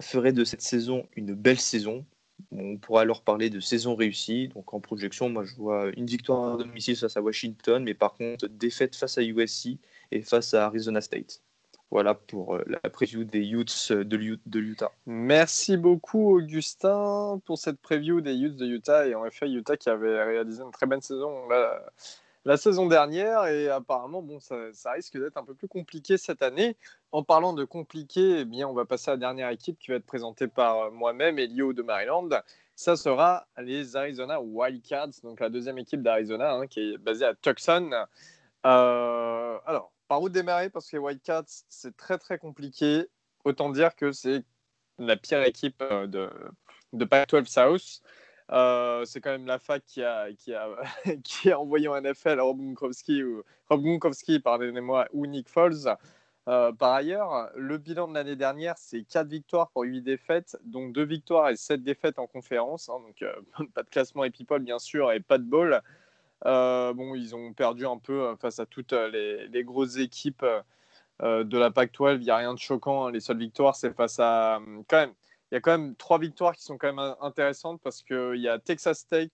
ferait 0.00 0.32
de 0.32 0.44
cette 0.44 0.62
saison 0.62 1.06
une 1.14 1.34
belle 1.34 1.60
saison. 1.60 2.04
On 2.52 2.76
pourra 2.76 3.02
alors 3.02 3.22
parler 3.22 3.50
de 3.50 3.60
saison 3.60 3.94
réussie. 3.94 4.48
Donc 4.48 4.74
en 4.74 4.80
projection, 4.80 5.28
moi 5.28 5.44
je 5.44 5.54
vois 5.56 5.90
une 5.96 6.06
victoire 6.06 6.54
à 6.54 6.56
domicile 6.56 6.96
face 6.96 7.16
à 7.16 7.22
Washington, 7.22 7.82
mais 7.82 7.94
par 7.94 8.14
contre 8.14 8.48
défaite 8.48 8.96
face 8.96 9.18
à 9.18 9.22
USC 9.22 9.78
et 10.10 10.22
face 10.22 10.54
à 10.54 10.66
Arizona 10.66 11.00
State. 11.00 11.42
Voilà 11.90 12.14
pour 12.14 12.54
euh, 12.54 12.64
la 12.66 12.88
preview 12.88 13.24
des 13.24 13.48
Utes 13.48 13.92
de, 13.92 14.16
Utah. 14.16 14.92
Merci 15.06 15.76
beaucoup 15.76 16.36
Augustin 16.36 17.40
pour 17.44 17.58
cette 17.58 17.80
preview 17.80 18.20
des 18.20 18.36
Utes 18.36 18.56
de 18.56 18.66
Utah 18.66 19.08
et 19.08 19.14
en 19.16 19.26
effet 19.26 19.50
Utah 19.50 19.76
qui 19.76 19.88
avait 19.88 20.22
réalisé 20.22 20.62
une 20.62 20.70
très 20.70 20.86
bonne 20.86 21.00
saison 21.00 21.48
la, 22.44 22.56
saison 22.56 22.86
dernière 22.86 23.46
et 23.46 23.68
apparemment 23.68 24.22
bon 24.22 24.40
ça, 24.40 24.92
risque 24.92 25.18
d'être 25.18 25.36
un 25.36 25.44
peu 25.44 25.54
plus 25.54 25.68
compliqué 25.68 26.18
cette 26.18 26.42
année. 26.42 26.76
En 27.12 27.22
parlant 27.22 27.52
de 27.52 27.64
compliqué, 27.64 28.40
eh 28.40 28.44
bien 28.44 28.68
on 28.68 28.74
va 28.74 28.84
passer 28.84 29.10
à 29.10 29.14
la 29.14 29.18
dernière 29.18 29.50
équipe 29.50 29.78
qui 29.78 29.90
va 29.90 29.96
être 29.96 30.06
présentée 30.06 30.48
par 30.48 30.78
euh, 30.78 30.90
moi-même 30.90 31.38
Elio 31.38 31.72
de 31.72 31.82
Maryland. 31.82 32.28
Ça 32.76 32.96
sera 32.96 33.46
les 33.58 33.96
Arizona 33.96 34.40
Wildcats, 34.40 35.20
donc 35.22 35.40
la 35.40 35.50
deuxième 35.50 35.78
équipe 35.78 36.02
d'Arizona 36.02 36.54
hein, 36.54 36.66
qui 36.66 36.94
est 36.94 36.98
basée 36.98 37.26
à 37.26 37.34
Tucson. 37.34 37.90
Euh, 38.66 39.58
alors 39.66 39.92
par 40.10 40.20
où 40.20 40.28
démarrer? 40.28 40.70
Parce 40.70 40.90
que 40.90 40.96
les 40.96 41.02
Wildcats, 41.02 41.62
c'est 41.68 41.96
très 41.96 42.18
très 42.18 42.36
compliqué. 42.36 43.06
Autant 43.44 43.70
dire 43.70 43.94
que 43.94 44.10
c'est 44.10 44.42
la 44.98 45.16
pire 45.16 45.42
équipe 45.44 45.80
euh, 45.82 46.08
de, 46.08 46.28
de 46.92 47.04
Pac-12 47.04 47.46
South. 47.46 48.02
Euh, 48.52 49.04
c'est 49.04 49.20
quand 49.20 49.30
même 49.30 49.46
la 49.46 49.58
fac 49.58 49.84
qui 49.84 50.02
a, 50.02 50.32
qui 50.32 50.54
a, 50.54 50.68
qui 51.24 51.50
a 51.50 51.60
envoyé 51.60 51.88
en 51.88 52.00
NFL 52.00 52.40
Rob 52.40 52.58
Gronkowski, 52.58 53.22
ou, 53.22 53.42
Rob 53.68 53.82
Gronkowski 53.82 54.40
pardonnez-moi, 54.40 55.06
ou 55.12 55.26
Nick 55.26 55.48
Foles. 55.48 55.96
Euh, 56.48 56.72
par 56.72 56.94
ailleurs, 56.94 57.50
le 57.54 57.78
bilan 57.78 58.08
de 58.08 58.14
l'année 58.14 58.34
dernière, 58.34 58.76
c'est 58.78 59.04
4 59.04 59.28
victoires 59.28 59.70
pour 59.70 59.82
8 59.84 60.02
défaites, 60.02 60.58
donc 60.64 60.92
2 60.92 61.04
victoires 61.04 61.50
et 61.50 61.56
7 61.56 61.82
défaites 61.82 62.18
en 62.18 62.26
conférence. 62.26 62.88
Hein, 62.88 62.98
donc 63.06 63.68
pas 63.74 63.82
de 63.82 63.90
classement 63.90 64.24
et 64.24 64.30
people, 64.30 64.60
bien 64.60 64.78
sûr, 64.78 65.12
et 65.12 65.20
pas 65.20 65.38
de 65.38 65.44
ball. 65.44 65.82
Euh, 66.46 66.92
bon, 66.94 67.14
ils 67.14 67.34
ont 67.34 67.52
perdu 67.52 67.86
un 67.86 67.98
peu 67.98 68.22
euh, 68.22 68.36
face 68.36 68.58
à 68.60 68.66
toutes 68.66 68.92
euh, 68.92 69.46
les, 69.52 69.64
grosses 69.64 69.96
équipes 69.96 70.44
de 71.22 71.58
la 71.58 71.70
PAC-12. 71.70 72.16
Il 72.16 72.20
n'y 72.20 72.30
a 72.30 72.36
rien 72.36 72.54
de 72.54 72.58
choquant. 72.58 73.06
Hein. 73.06 73.12
Les 73.12 73.20
seules 73.20 73.38
victoires, 73.38 73.76
c'est 73.76 73.92
face 73.92 74.18
à. 74.18 74.60
Quand 74.88 74.96
même, 74.96 75.12
il 75.50 75.54
y 75.54 75.56
a 75.56 75.60
quand 75.60 75.72
même 75.72 75.94
trois 75.96 76.18
victoires 76.18 76.54
qui 76.54 76.62
sont 76.62 76.78
quand 76.78 76.92
même 76.92 77.14
intéressantes 77.20 77.80
parce 77.82 78.02
qu'il 78.02 78.36
y 78.36 78.48
a 78.48 78.58
Texas 78.58 79.06
Tech, 79.06 79.30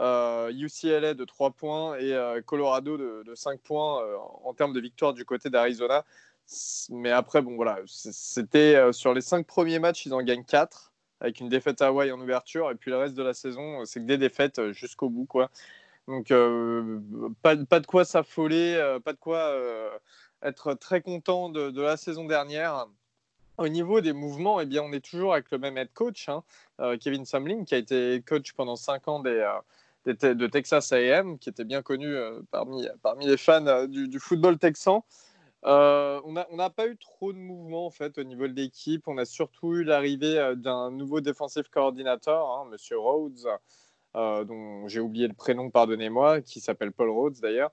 UCLA 0.00 1.14
de 1.14 1.24
3 1.24 1.50
points 1.52 1.98
et 1.98 2.16
Colorado 2.46 2.96
de, 2.96 3.22
de, 3.24 3.34
5 3.34 3.60
points 3.60 4.02
en 4.44 4.54
termes 4.54 4.72
de 4.72 4.80
victoires 4.80 5.12
du 5.14 5.24
côté 5.24 5.50
d'Arizona. 5.50 6.04
Mais 6.90 7.10
après, 7.10 7.42
bon, 7.42 7.56
voilà, 7.56 7.78
c'était 7.86 8.92
sur 8.92 9.14
les 9.14 9.20
5 9.20 9.46
premiers 9.46 9.78
matchs, 9.78 10.06
ils 10.06 10.14
en 10.14 10.22
gagnent 10.22 10.44
4 10.44 10.92
avec 11.20 11.40
une 11.40 11.48
défaite 11.48 11.80
à 11.80 11.86
Hawaii 11.86 12.10
en 12.10 12.20
ouverture. 12.20 12.70
Et 12.70 12.74
puis 12.74 12.90
le 12.90 12.98
reste 12.98 13.14
de 13.14 13.22
la 13.22 13.32
saison, 13.32 13.84
c'est 13.84 14.00
que 14.00 14.06
des 14.06 14.18
défaites 14.18 14.72
jusqu'au 14.72 15.08
bout. 15.08 15.26
Quoi. 15.26 15.50
Donc, 16.08 16.30
euh, 16.30 16.98
pas, 17.42 17.54
de 17.54 17.86
quoi 17.86 18.04
s'affoler, 18.04 18.74
euh, 18.74 18.98
pas 18.98 19.12
de 19.12 19.18
quoi 19.18 19.38
euh, 19.38 19.90
être 20.42 20.74
très 20.74 21.00
content 21.00 21.48
de, 21.48 21.80
la 21.80 21.96
saison 21.96 22.24
dernière. 22.24 22.86
Au 23.62 23.68
niveau 23.68 24.00
des 24.00 24.12
mouvements, 24.12 24.60
eh 24.60 24.66
bien, 24.66 24.82
on 24.82 24.90
est 24.90 25.04
toujours 25.04 25.34
avec 25.34 25.52
le 25.52 25.58
même 25.58 25.78
head 25.78 25.92
coach, 25.94 26.28
hein, 26.28 26.42
Kevin 26.98 27.24
Sumlin, 27.24 27.62
qui 27.62 27.76
a 27.76 27.78
été 27.78 28.20
coach 28.26 28.54
pendant 28.54 28.74
5 28.74 29.06
ans 29.06 29.20
des, 29.20 29.46
de 30.04 30.46
Texas 30.48 30.90
AM, 30.90 31.38
qui 31.38 31.48
était 31.48 31.62
bien 31.62 31.80
connu 31.80 32.12
parmi, 32.50 32.88
parmi 33.04 33.28
les 33.28 33.36
fans 33.36 33.86
du, 33.86 34.18
football 34.18 34.58
texan. 34.58 35.04
on 35.62 36.32
n'a 36.32 36.70
pas 36.70 36.88
eu 36.88 36.96
trop 36.96 37.32
de 37.32 37.38
mouvements 37.38 37.86
en 37.86 37.90
fait 37.90 38.18
au 38.18 38.24
niveau 38.24 38.48
de 38.48 38.52
l'équipe. 38.52 39.06
On 39.06 39.16
a 39.16 39.24
surtout 39.24 39.76
eu 39.76 39.84
l'arrivée 39.84 40.54
d'un 40.56 40.90
nouveau 40.90 41.20
défensif 41.20 41.68
coordinateur, 41.68 42.44
hein, 42.50 42.66
Monsieur 42.68 42.98
Rhodes, 42.98 43.46
dont 44.16 44.88
j'ai 44.88 44.98
oublié 44.98 45.28
le 45.28 45.34
prénom, 45.34 45.70
pardonnez-moi, 45.70 46.40
qui 46.40 46.58
s'appelle 46.58 46.90
Paul 46.90 47.10
Rhodes 47.10 47.38
d'ailleurs, 47.40 47.70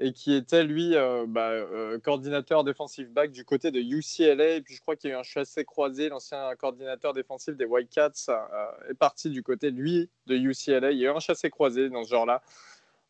et 0.00 0.12
qui 0.12 0.34
était 0.34 0.64
lui 0.64 0.96
euh, 0.96 1.26
bah, 1.28 1.50
euh, 1.50 1.98
coordinateur 1.98 2.64
défensif 2.64 3.10
back 3.10 3.30
du 3.32 3.44
côté 3.44 3.70
de 3.70 3.80
UCLA. 3.80 4.56
Et 4.56 4.60
puis 4.62 4.74
je 4.74 4.80
crois 4.80 4.96
qu'il 4.96 5.10
y 5.10 5.12
a 5.12 5.16
eu 5.16 5.20
un 5.20 5.22
chassé 5.22 5.64
croisé, 5.64 6.08
l'ancien 6.08 6.56
coordinateur 6.56 7.12
défensif 7.12 7.54
des 7.54 7.66
Whitecats 7.66 8.10
euh, 8.30 8.90
est 8.90 8.94
parti 8.94 9.28
du 9.28 9.42
côté 9.42 9.70
lui 9.70 10.08
de 10.26 10.36
UCLA. 10.36 10.92
Il 10.92 10.98
y 10.98 11.06
a 11.06 11.10
eu 11.10 11.14
un 11.14 11.20
chassé 11.20 11.50
croisé 11.50 11.90
dans 11.90 12.02
ce 12.02 12.08
genre-là. 12.08 12.42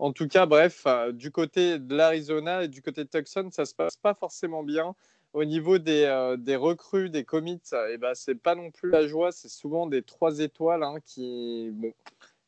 En 0.00 0.12
tout 0.12 0.26
cas, 0.26 0.46
bref, 0.46 0.86
du 1.12 1.30
côté 1.30 1.78
de 1.78 1.94
l'Arizona 1.94 2.64
et 2.64 2.68
du 2.68 2.82
côté 2.82 3.04
de 3.04 3.08
Tucson, 3.08 3.50
ça 3.52 3.66
se 3.66 3.74
passe 3.74 3.96
pas 3.96 4.14
forcément 4.14 4.62
bien. 4.62 4.94
Au 5.34 5.44
niveau 5.44 5.78
des, 5.78 6.08
recrues, 6.56 7.10
des 7.10 7.24
commits, 7.24 7.60
et 7.72 7.92
eh 7.92 7.98
ben, 7.98 8.14
c'est 8.14 8.34
pas 8.34 8.54
non 8.54 8.70
plus 8.70 8.88
la 8.88 9.06
joie. 9.06 9.30
C'est 9.30 9.50
souvent 9.50 9.86
des 9.86 10.02
trois 10.02 10.38
étoiles 10.38 10.82
hein, 10.82 10.96
qui 11.04 11.70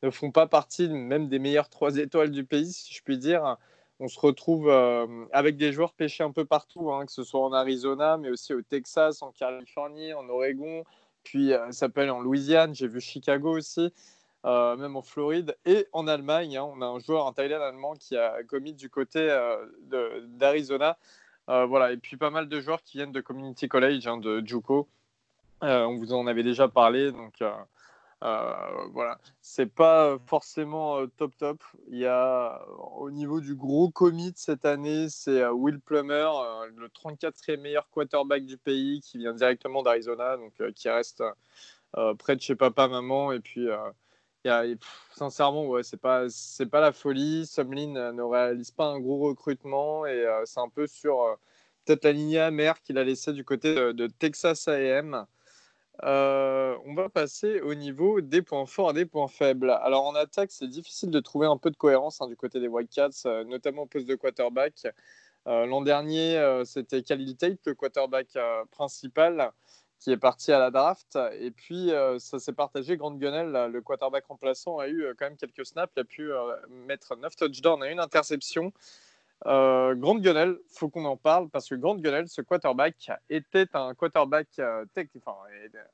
ne 0.03 0.11
font 0.11 0.30
pas 0.30 0.47
partie 0.47 0.88
même 0.88 1.28
des 1.28 1.38
meilleures 1.38 1.68
trois 1.68 1.97
étoiles 1.99 2.30
du 2.30 2.45
pays, 2.45 2.72
si 2.72 2.95
je 2.95 3.03
puis 3.03 3.18
dire 3.18 3.59
on 4.03 4.09
se 4.09 4.18
retrouve 4.18 4.68
euh, 4.68 5.07
avec 5.32 5.57
des 5.57 5.72
joueurs 5.72 5.92
pêchés 5.92 6.24
un 6.24 6.32
peu 6.32 6.44
partout, 6.44 6.90
hein, 6.92 7.07
que 7.07 7.12
ce 7.12 7.22
soit 7.22 7.40
en 7.40 7.53
Arizona, 7.53 8.16
mais 8.16 8.30
aussi 8.30 8.53
au 8.53 8.61
Texas, 8.61 9.22
en 9.22 9.30
Californie, 9.30 10.12
en 10.12 10.28
Oregon, 10.28 10.84
puis 11.22 11.53
euh, 11.53 11.70
ça 11.70 11.88
peut 11.88 12.11
en 12.11 12.20
Louisiane, 12.20 12.74
j'ai 12.74 12.88
vu 12.88 13.00
Chicago 13.00 13.57
aussi, 13.57 13.92
euh, 14.44 14.76
même 14.76 14.96
en 14.96 15.03
Floride, 15.03 15.57
et 15.64 15.86
en 15.92 16.09
Allemagne. 16.09 16.57
Hein. 16.57 16.64
on 16.64 16.82
a 16.82 16.86
un 16.86 16.98
joueur, 16.98 17.28
un 17.28 17.32
Thaïlande 17.32 17.62
allemand 17.62 17.94
qui 17.94 18.16
a 18.16 18.42
commis 18.42 18.72
du 18.72 18.90
côté 18.90 19.20
d'Arizona. 20.26 20.98
voilà, 21.46 21.92
et 21.92 21.96
puis 21.96 22.16
pas 22.16 22.30
mal 22.30 22.48
de 22.48 22.61
joueurs 22.61 22.82
qui 22.82 22.96
viennent 22.96 23.12
de 23.12 23.20
Community 23.20 23.68
College, 23.68 24.05
hein, 24.09 24.16
de 24.16 24.42
Juco. 24.44 24.88
on 25.61 25.96
vous 25.96 26.12
en 26.12 26.26
avait 26.26 26.42
déjà 26.42 26.66
parlé, 26.66 27.12
donc 27.12 27.34
euh, 28.22 28.86
voilà, 28.92 29.18
c'est 29.40 29.66
pas 29.66 30.16
forcément 30.26 31.00
euh, 31.00 31.06
top 31.16 31.36
top. 31.36 31.62
Il 31.88 31.98
y 31.98 32.06
a 32.06 32.64
au 32.94 33.10
niveau 33.10 33.40
du 33.40 33.56
gros 33.56 33.90
commit 33.90 34.32
cette 34.36 34.64
année, 34.64 35.08
c'est 35.08 35.42
euh, 35.42 35.52
Will 35.52 35.80
Plummer, 35.80 36.28
le 36.76 36.88
34e 36.88 37.60
meilleur 37.60 37.88
quarterback 37.90 38.46
du 38.46 38.58
pays, 38.58 39.00
qui 39.00 39.18
vient 39.18 39.34
directement 39.34 39.82
d'Arizona, 39.82 40.36
donc 40.36 40.52
qui 40.74 40.88
reste 40.88 41.24
près 42.18 42.36
de 42.36 42.40
chez 42.40 42.54
papa 42.54 42.86
maman. 42.88 43.32
Et 43.32 43.40
puis, 43.40 43.66
y 44.44 44.48
a, 44.48 44.64
sincèrement, 45.14 45.66
ouais, 45.66 45.82
c'est 45.82 46.00
pas 46.00 46.26
pas 46.70 46.80
la 46.80 46.92
folie. 46.92 47.46
Sumlin 47.46 48.12
ne 48.12 48.22
réalise 48.22 48.70
pas 48.70 48.86
un 48.86 49.00
gros 49.00 49.18
recrutement 49.18 50.06
et 50.06 50.24
c'est 50.44 50.60
un 50.60 50.68
peu 50.68 50.86
sur 50.86 51.38
peut-être 51.84 52.04
la 52.04 52.12
lignée 52.12 52.40
amère 52.40 52.80
qu'il 52.82 52.98
a 52.98 53.04
laissé 53.04 53.32
du 53.32 53.44
côté 53.44 53.74
de 53.74 54.06
Texas 54.06 54.68
A&M. 54.68 55.26
Euh, 56.05 56.76
on 56.86 56.95
va 56.95 57.09
passer 57.09 57.61
au 57.61 57.74
niveau 57.74 58.20
des 58.20 58.43
points 58.43 58.66
forts 58.66 58.90
et 58.90 58.95
des 58.95 59.07
points 59.07 59.28
faibles. 59.28 59.70
Alors 59.70 60.07
en 60.07 60.14
attaque, 60.14 60.51
c'est 60.51 60.68
difficile 60.68 61.11
de 61.11 61.20
trouver 61.20 61.47
un 61.47 61.57
peu 61.59 61.70
de 61.70 61.76
cohérence 61.76 62.20
hein, 62.20 62.28
du 62.28 62.36
côté 62.36 62.61
des 62.61 62.68
Whitecats, 62.68 63.11
euh, 63.26 63.45
notamment 63.45 63.82
au 63.82 63.86
poste 63.86 64.07
de 64.07 64.14
quarterback. 64.14 64.86
Euh, 65.47 65.66
l'an 65.66 65.82
dernier, 65.82 66.62
c'était 66.64 67.03
Khalil 67.03 67.36
Tate, 67.36 67.61
le 67.66 67.74
quarterback 67.74 68.38
principal, 68.70 69.53
qui 69.99 70.12
est 70.12 70.16
parti 70.16 70.53
à 70.53 70.59
la 70.59 70.70
draft. 70.70 71.18
Et 71.38 71.51
puis, 71.51 71.90
ça 72.18 72.38
s'est 72.38 72.53
partagé. 72.53 72.97
Grant 72.97 73.12
Gunnell, 73.12 73.70
le 73.70 73.80
quarterback 73.80 74.24
remplaçant, 74.26 74.78
a 74.78 74.88
eu 74.88 75.05
quand 75.18 75.26
même 75.26 75.36
quelques 75.36 75.66
snaps. 75.66 75.93
Il 75.97 76.01
a 76.01 76.05
pu 76.05 76.30
mettre 76.86 77.16
9 77.16 77.34
touchdowns 77.34 77.84
et 77.84 77.90
une 77.90 77.99
interception. 78.01 78.72
Euh, 79.47 79.95
Grant 79.97 80.18
Gunnell, 80.18 80.57
faut 80.68 80.88
qu'on 80.88 81.05
en 81.05 81.16
parle 81.16 81.49
parce 81.49 81.68
que 81.68 81.74
Grant 81.74 81.97
Gunnell, 81.97 82.28
ce 82.28 82.43
quarterback, 82.43 83.11
était 83.28 83.66
un 83.74 83.95
quarterback 83.95 84.47
euh, 84.61 84.84
enfin, 85.18 85.36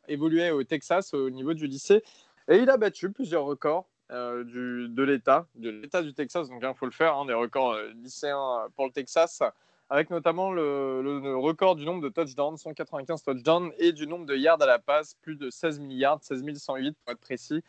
évoluait 0.06 0.50
au 0.50 0.64
Texas 0.64 1.14
au 1.14 1.30
niveau 1.30 1.54
du 1.54 1.66
lycée 1.66 2.02
et 2.48 2.58
il 2.58 2.68
a 2.68 2.76
battu 2.76 3.10
plusieurs 3.10 3.44
records 3.44 3.86
euh, 4.10 4.44
du, 4.44 4.88
de 4.88 5.02
l'État, 5.02 5.46
de 5.54 5.70
l'État 5.70 6.02
du 6.02 6.12
Texas. 6.12 6.48
Donc 6.48 6.62
il 6.62 6.74
faut 6.74 6.86
le 6.86 6.92
faire, 6.92 7.16
hein, 7.16 7.24
des 7.24 7.32
records 7.32 7.72
euh, 7.72 7.90
lycéens 8.02 8.68
pour 8.76 8.84
le 8.84 8.92
Texas, 8.92 9.42
avec 9.88 10.10
notamment 10.10 10.52
le, 10.52 11.00
le, 11.02 11.36
record 11.36 11.74
du 11.76 11.86
nombre 11.86 12.02
de 12.02 12.10
touchdowns, 12.10 12.58
195 12.58 13.22
touchdowns, 13.22 13.72
et 13.78 13.92
du 13.92 14.06
nombre 14.06 14.26
de 14.26 14.36
yards 14.36 14.60
à 14.60 14.66
la 14.66 14.78
passe, 14.78 15.14
plus 15.22 15.36
de 15.36 15.48
16 15.48 15.80
milliards, 15.80 16.18
16 16.20 16.44
108 16.54 16.96
pour 17.02 17.12
être 17.12 17.20
précis. 17.20 17.62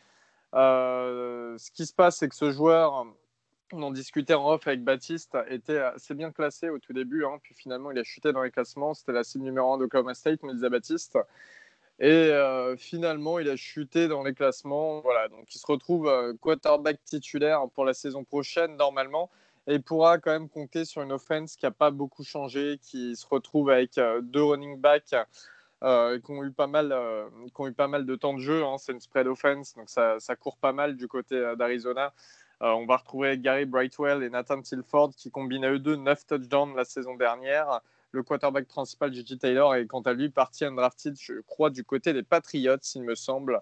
ce 0.54 1.72
qui 1.72 1.86
se 1.86 1.94
passe, 1.94 2.18
c'est 2.18 2.28
que 2.28 2.36
ce 2.36 2.52
joueur 2.52 3.06
on 3.74 3.82
en 3.84 3.92
discutait 3.92 4.34
en 4.34 4.50
off 4.50 4.68
avec 4.68 4.84
Baptiste, 4.84 5.38
était 5.48 5.78
assez 5.78 6.14
bien 6.14 6.32
classé 6.32 6.70
au 6.70 6.80
tout 6.80 6.94
début, 6.94 7.26
hein, 7.26 7.40
puis 7.42 7.54
finalement 7.56 7.92
il 7.92 8.00
a 8.00 8.04
chuté 8.04 8.32
dans 8.32 8.42
les 8.42 8.52
classements. 8.52 8.94
C'était 8.94 9.12
la 9.12 9.24
cible 9.24 9.44
numéro 9.44 9.74
1 9.74 9.78
d'Oklahoma 9.78 10.14
State, 10.14 10.44
me 10.44 10.54
disait 10.54 10.70
Baptiste. 10.70 11.18
Et 12.00 12.08
euh, 12.08 12.78
finalement, 12.78 13.40
il 13.40 13.50
a 13.50 13.58
chuté 13.58 14.08
dans 14.08 14.24
les 14.24 14.34
classements. 14.34 15.02
Voilà, 15.02 15.28
donc 15.28 15.54
il 15.54 15.58
se 15.60 15.68
retrouve 15.68 16.08
euh, 16.08 16.34
quarterback 16.40 17.04
titulaire 17.04 17.68
pour 17.76 17.84
la 17.84 17.94
saison 17.94 18.24
prochaine 18.24 18.78
normalement. 18.78 19.30
Et 19.68 19.76
il 19.76 19.84
pourra 19.84 20.18
quand 20.18 20.32
même 20.32 20.48
compter 20.50 20.86
sur 20.86 21.02
une 21.02 21.12
offense 21.12 21.58
qui 21.58 21.66
n'a 21.66 21.72
pas 21.72 21.92
beaucoup 21.92 22.24
changé, 22.24 22.80
qui 22.82 23.16
se 23.18 23.28
retrouve 23.28 23.70
avec 23.70 23.98
euh, 23.98 24.22
deux 24.22 24.44
running 24.44 24.80
backs 24.80 25.14
qui, 25.82 26.32
ont 26.32 26.44
eu 26.44 26.52
pas 26.52 26.68
mal, 26.68 26.94
qui 27.56 27.62
ont 27.62 27.68
eu 27.68 27.74
pas 27.74 27.88
mal 27.88 28.06
de 28.06 28.16
temps 28.16 28.34
de 28.34 28.40
jeu. 28.40 28.64
Hein. 28.66 28.78
C'est 28.78 28.94
une 28.94 29.00
spread 29.00 29.28
offense, 29.28 29.76
donc 29.76 29.90
ça, 29.90 30.20
ça 30.20 30.36
court 30.36 30.58
pas 30.58 30.74
mal 30.74 30.98
du 30.98 31.08
côté 31.08 31.54
d'Arizona. 31.58 32.14
Euh, 32.62 32.72
on 32.72 32.86
va 32.86 32.98
retrouver 32.98 33.38
Gary 33.38 33.66
Brightwell 33.66 34.24
et 34.24 34.30
Nathan 34.30 34.62
Tilford 34.62 35.12
qui 35.16 35.32
combinent 35.32 35.64
à 35.64 35.72
eux 35.72 35.80
deux 35.80 35.96
9 35.96 36.26
touchdowns 36.26 36.76
la 36.76 36.86
saison 36.86 37.16
dernière. 37.16 37.82
Le 38.12 38.24
quarterback 38.24 38.68
principal, 38.68 39.14
J.J. 39.14 39.38
Taylor, 39.38 39.76
est 39.76 39.86
quant 39.86 40.02
à 40.02 40.14
lui 40.14 40.30
parti 40.30 40.66
undrafted, 40.66 41.16
je 41.20 41.42
crois, 41.42 41.70
du 41.70 41.84
côté 41.84 42.12
des 42.12 42.24
Patriots, 42.24 42.78
il 42.96 43.04
me 43.04 43.16
semble. 43.16 43.62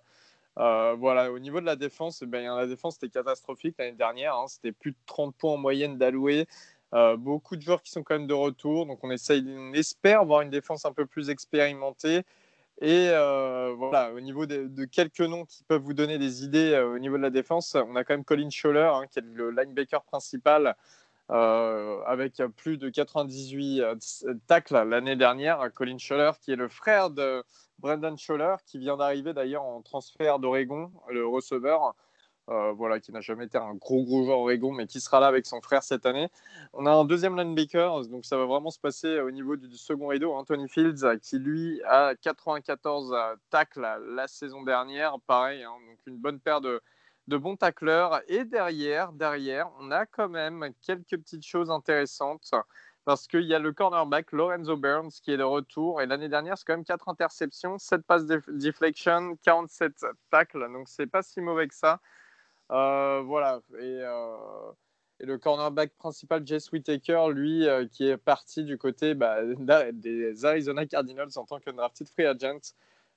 Euh, 0.57 0.95
voilà, 0.97 1.31
au 1.31 1.37
niveau 1.37 1.59
de 1.61 1.65
la 1.65 1.75
défense, 1.75 2.21
eh 2.23 2.25
ben, 2.25 2.55
la 2.55 2.65
défense 2.65 2.95
était 2.95 3.09
catastrophique 3.09 3.75
l'année 3.77 3.91
dernière. 3.91 4.35
Hein. 4.35 4.47
c'était 4.47 4.71
plus 4.71 4.91
de 4.91 4.97
30 5.05 5.35
points 5.35 5.53
en 5.53 5.57
moyenne 5.57 5.97
d'alloués. 5.97 6.47
Euh, 6.93 7.17
beaucoup 7.17 7.57
de 7.57 7.61
joueurs 7.61 7.81
qui 7.83 7.91
sont 7.91 8.01
quand 8.01 8.15
même 8.15 8.27
de 8.27 8.33
retour. 8.33 8.85
Donc 8.85 9.03
on, 9.03 9.11
essaye, 9.11 9.43
on 9.47 9.73
espère 9.73 10.25
voir 10.25 10.41
une 10.41 10.49
défense 10.49 10.85
un 10.85 10.93
peu 10.93 11.05
plus 11.05 11.29
expérimentée. 11.29 12.23
Et 12.79 13.09
euh, 13.09 13.73
voilà, 13.75 14.13
au 14.13 14.19
niveau 14.19 14.45
de, 14.45 14.85
quelques 14.85 15.21
noms 15.21 15.45
qui 15.45 15.63
peuvent 15.63 15.81
vous 15.81 15.95
donner 15.95 16.19
des 16.19 16.43
idées 16.43 16.73
euh, 16.73 16.93
au 16.93 16.99
niveau 16.99 17.17
de 17.17 17.23
la 17.23 17.31
défense, 17.31 17.75
on 17.75 17.95
a 17.95 18.03
quand 18.03 18.13
même 18.13 18.23
Colin 18.23 18.49
Scholler, 18.51 18.91
hein, 18.93 19.07
qui 19.09 19.17
est 19.17 19.23
le 19.23 19.49
linebacker 19.49 20.03
principal, 20.03 20.75
euh, 21.31 22.01
avec 22.05 22.41
plus 22.55 22.77
de 22.77 22.89
98 22.89 23.81
tacles 24.45 24.75
l'année 24.83 25.15
dernière. 25.15 25.71
Colin 25.73 25.97
Scholler, 25.97 26.31
qui 26.39 26.51
est 26.51 26.55
le 26.55 26.67
frère 26.67 27.09
de 27.09 27.43
Brendan 27.79 28.15
Scholler, 28.15 28.55
qui 28.67 28.77
vient 28.77 28.97
d'arriver 28.97 29.33
d'ailleurs 29.33 29.63
en 29.63 29.81
transfert 29.81 30.37
d'Oregon, 30.37 30.91
le 31.09 31.25
receveur. 31.25 31.95
Euh, 32.49 32.71
voilà, 32.71 33.01
qui 33.01 33.11
n'a 33.11 33.19
jamais 33.19 33.45
été 33.45 33.57
un 33.57 33.73
gros 33.73 34.03
gros 34.05 34.23
joueur 34.23 34.39
Oregon, 34.39 34.71
mais 34.71 34.87
qui 34.87 35.01
sera 35.01 35.19
là 35.19 35.27
avec 35.27 35.45
son 35.45 35.61
frère 35.61 35.83
cette 35.83 36.05
année. 36.05 36.29
On 36.71 36.85
a 36.85 36.91
un 36.91 37.03
deuxième 37.03 37.35
linebacker, 37.35 38.07
donc 38.07 38.25
ça 38.25 38.37
va 38.37 38.45
vraiment 38.45 38.71
se 38.71 38.79
passer 38.79 39.19
au 39.19 39.31
niveau 39.31 39.57
du, 39.57 39.75
second 39.75 40.07
rideau, 40.07 40.31
Anthony 40.33 40.69
Fields, 40.69 41.19
qui 41.21 41.39
lui 41.39 41.81
a 41.83 42.15
94 42.15 43.13
tacles 43.49 43.85
la 44.15 44.27
saison 44.29 44.63
dernière, 44.63 45.19
pareil, 45.27 45.63
hein, 45.63 45.73
donc 45.89 45.97
une 46.05 46.17
bonne 46.17 46.39
paire 46.39 46.61
de, 46.61 46.81
de 47.27 47.37
bons 47.37 47.57
tacleurs. 47.57 48.21
Et 48.27 48.45
derrière, 48.45 49.11
derrière, 49.11 49.69
on 49.79 49.91
a 49.91 50.05
quand 50.05 50.29
même 50.29 50.71
quelques 50.81 51.17
petites 51.17 51.45
choses 51.45 51.69
intéressantes 51.69 52.51
parce 53.05 53.27
qu'il 53.27 53.43
y 53.43 53.53
a 53.53 53.59
le 53.59 53.71
cornerback 53.71 54.31
Lorenzo 54.31 54.75
Burns 54.75 55.11
qui 55.21 55.31
est 55.31 55.37
de 55.37 55.43
retour. 55.43 56.01
Et 56.01 56.05
l'année 56.05 56.29
dernière, 56.29 56.57
c'est 56.57 56.65
quand 56.65 56.73
même 56.73 56.85
4 56.85 57.09
interceptions, 57.09 57.77
7 57.77 58.01
passes 58.05 58.25
deflection, 58.25 59.37
47 59.43 60.05
tacles. 60.29 60.71
Donc, 60.73 60.89
c'est 60.89 61.07
pas 61.07 61.23
si 61.23 61.39
mauvais 61.41 61.67
que 61.67 61.75
ça. 61.75 61.99
Euh, 62.71 63.21
voilà. 63.25 63.61
Euh, 63.73 64.71
et, 65.19 65.25
le 65.25 65.37
cornerback 65.37 65.93
principal, 65.97 66.45
Jess 66.45 66.71
Whitaker, 66.71 67.27
lui, 67.33 67.67
euh, 67.67 67.87
qui 67.87 68.07
est 68.07 68.17
parti 68.17 68.63
du 68.63 68.77
côté 68.77 69.13
bah, 69.13 69.39
des 69.93 70.45
Arizona 70.45 70.85
Cardinals 70.85 71.29
en 71.37 71.45
tant 71.45 71.59
que 71.59 71.71
drafted 71.71 72.07
free 72.09 72.25
agent. 72.25 72.73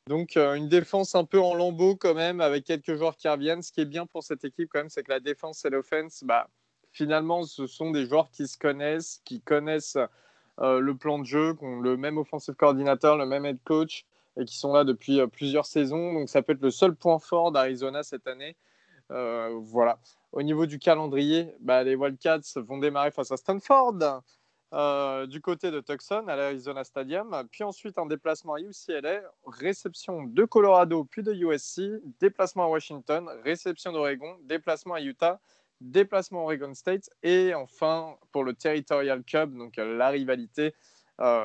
Donc 0.07 0.36
une 0.36 0.68
défense 0.68 1.14
un 1.14 1.24
peu 1.24 1.38
en 1.38 1.55
lambeau 1.55 1.94
quand 1.94 2.14
même, 2.14 2.40
avec 2.40 2.64
quelques 2.64 2.94
joueurs 2.96 3.16
qui 3.16 3.28
reviennent. 3.28 3.62
Ce 3.62 3.70
qui 3.70 3.82
est 3.82 3.86
bien 3.86 4.07
pour 4.07 4.24
cette 4.24 4.44
équipe 4.44 4.70
quand 4.72 4.80
même, 4.80 4.88
c'est 4.88 5.03
que 5.03 5.12
la 5.12 5.20
défense 5.20 5.64
et 5.64 5.70
l'offense, 5.70 6.24
bah, 6.24 6.48
finalement, 6.90 7.44
ce 7.44 7.66
sont 7.66 7.90
des 7.90 8.07
joueurs 8.07 8.30
qui 8.30 8.48
se 8.48 8.59
connaissent, 8.59 9.20
qui 9.24 9.40
connaissent 9.40 9.98
le 10.59 10.92
plan 10.92 11.18
de 11.18 11.24
jeu, 11.24 11.55
qui 11.55 11.64
ont 11.64 11.80
le 11.80 11.96
même 11.96 12.18
offensive 12.18 12.55
coordinateur, 12.55 13.16
le 13.18 13.26
même 13.26 13.44
head 13.44 13.59
coach, 13.62 14.07
et 14.38 14.44
qui 14.46 14.57
sont 14.57 14.72
là 14.72 14.84
depuis 14.84 15.20
plusieurs 15.28 15.66
saisons. 15.66 16.14
Donc 16.14 16.28
ça 16.28 16.42
peut 16.42 16.55
être 16.55 16.62
le 16.62 16.70
seul 16.70 16.96
point 16.96 17.18
fort 17.18 17.53
d'Arizona 17.53 18.03
cette 18.03 18.26
année. 18.26 18.57
Euh, 19.11 19.58
voilà. 19.62 19.98
Au 20.32 20.42
niveau 20.42 20.66
du 20.66 20.78
calendrier, 20.78 21.54
bah, 21.61 21.82
les 21.82 21.96
Wildcats 21.96 22.40
vont 22.56 22.78
démarrer 22.78 23.11
face 23.11 23.32
à 23.32 23.36
Stanford. 23.36 24.22
Euh, 24.72 25.26
du 25.26 25.40
côté 25.40 25.72
de 25.72 25.80
Tucson 25.80 26.22
à 26.28 26.36
l'Arizona 26.36 26.84
Stadium, 26.84 27.44
puis 27.50 27.64
ensuite 27.64 27.98
un 27.98 28.06
déplacement 28.06 28.54
à 28.54 28.61
UCLA, 28.61 29.22
réception 29.44 30.22
de 30.22 30.44
Colorado 30.44 31.02
puis 31.02 31.24
de 31.24 31.32
USC, 31.32 32.00
déplacement 32.20 32.66
à 32.66 32.68
Washington, 32.68 33.28
réception 33.42 33.90
d'Oregon, 33.90 34.36
déplacement 34.44 34.94
à 34.94 35.00
Utah, 35.00 35.40
déplacement 35.80 36.44
Oregon 36.44 36.72
State. 36.74 37.11
Et 37.24 37.52
enfin, 37.52 38.14
pour 38.30 38.44
le 38.44 38.54
Territorial 38.54 39.24
Cup, 39.24 39.50
donc 39.50 39.74
la 39.76 40.08
rivalité, 40.08 40.72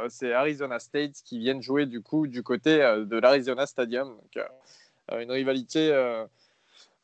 c'est 0.10 0.32
Arizona 0.32 0.78
State 0.78 1.16
qui 1.26 1.40
viennent 1.40 1.64
jouer 1.64 1.88
du 1.88 2.04
coup 2.04 2.28
du 2.28 2.44
côté 2.44 2.78
de 2.78 3.18
l'Arizona 3.18 3.66
Stadium. 3.66 4.16
Une 5.12 5.32
rivalité 5.32 5.92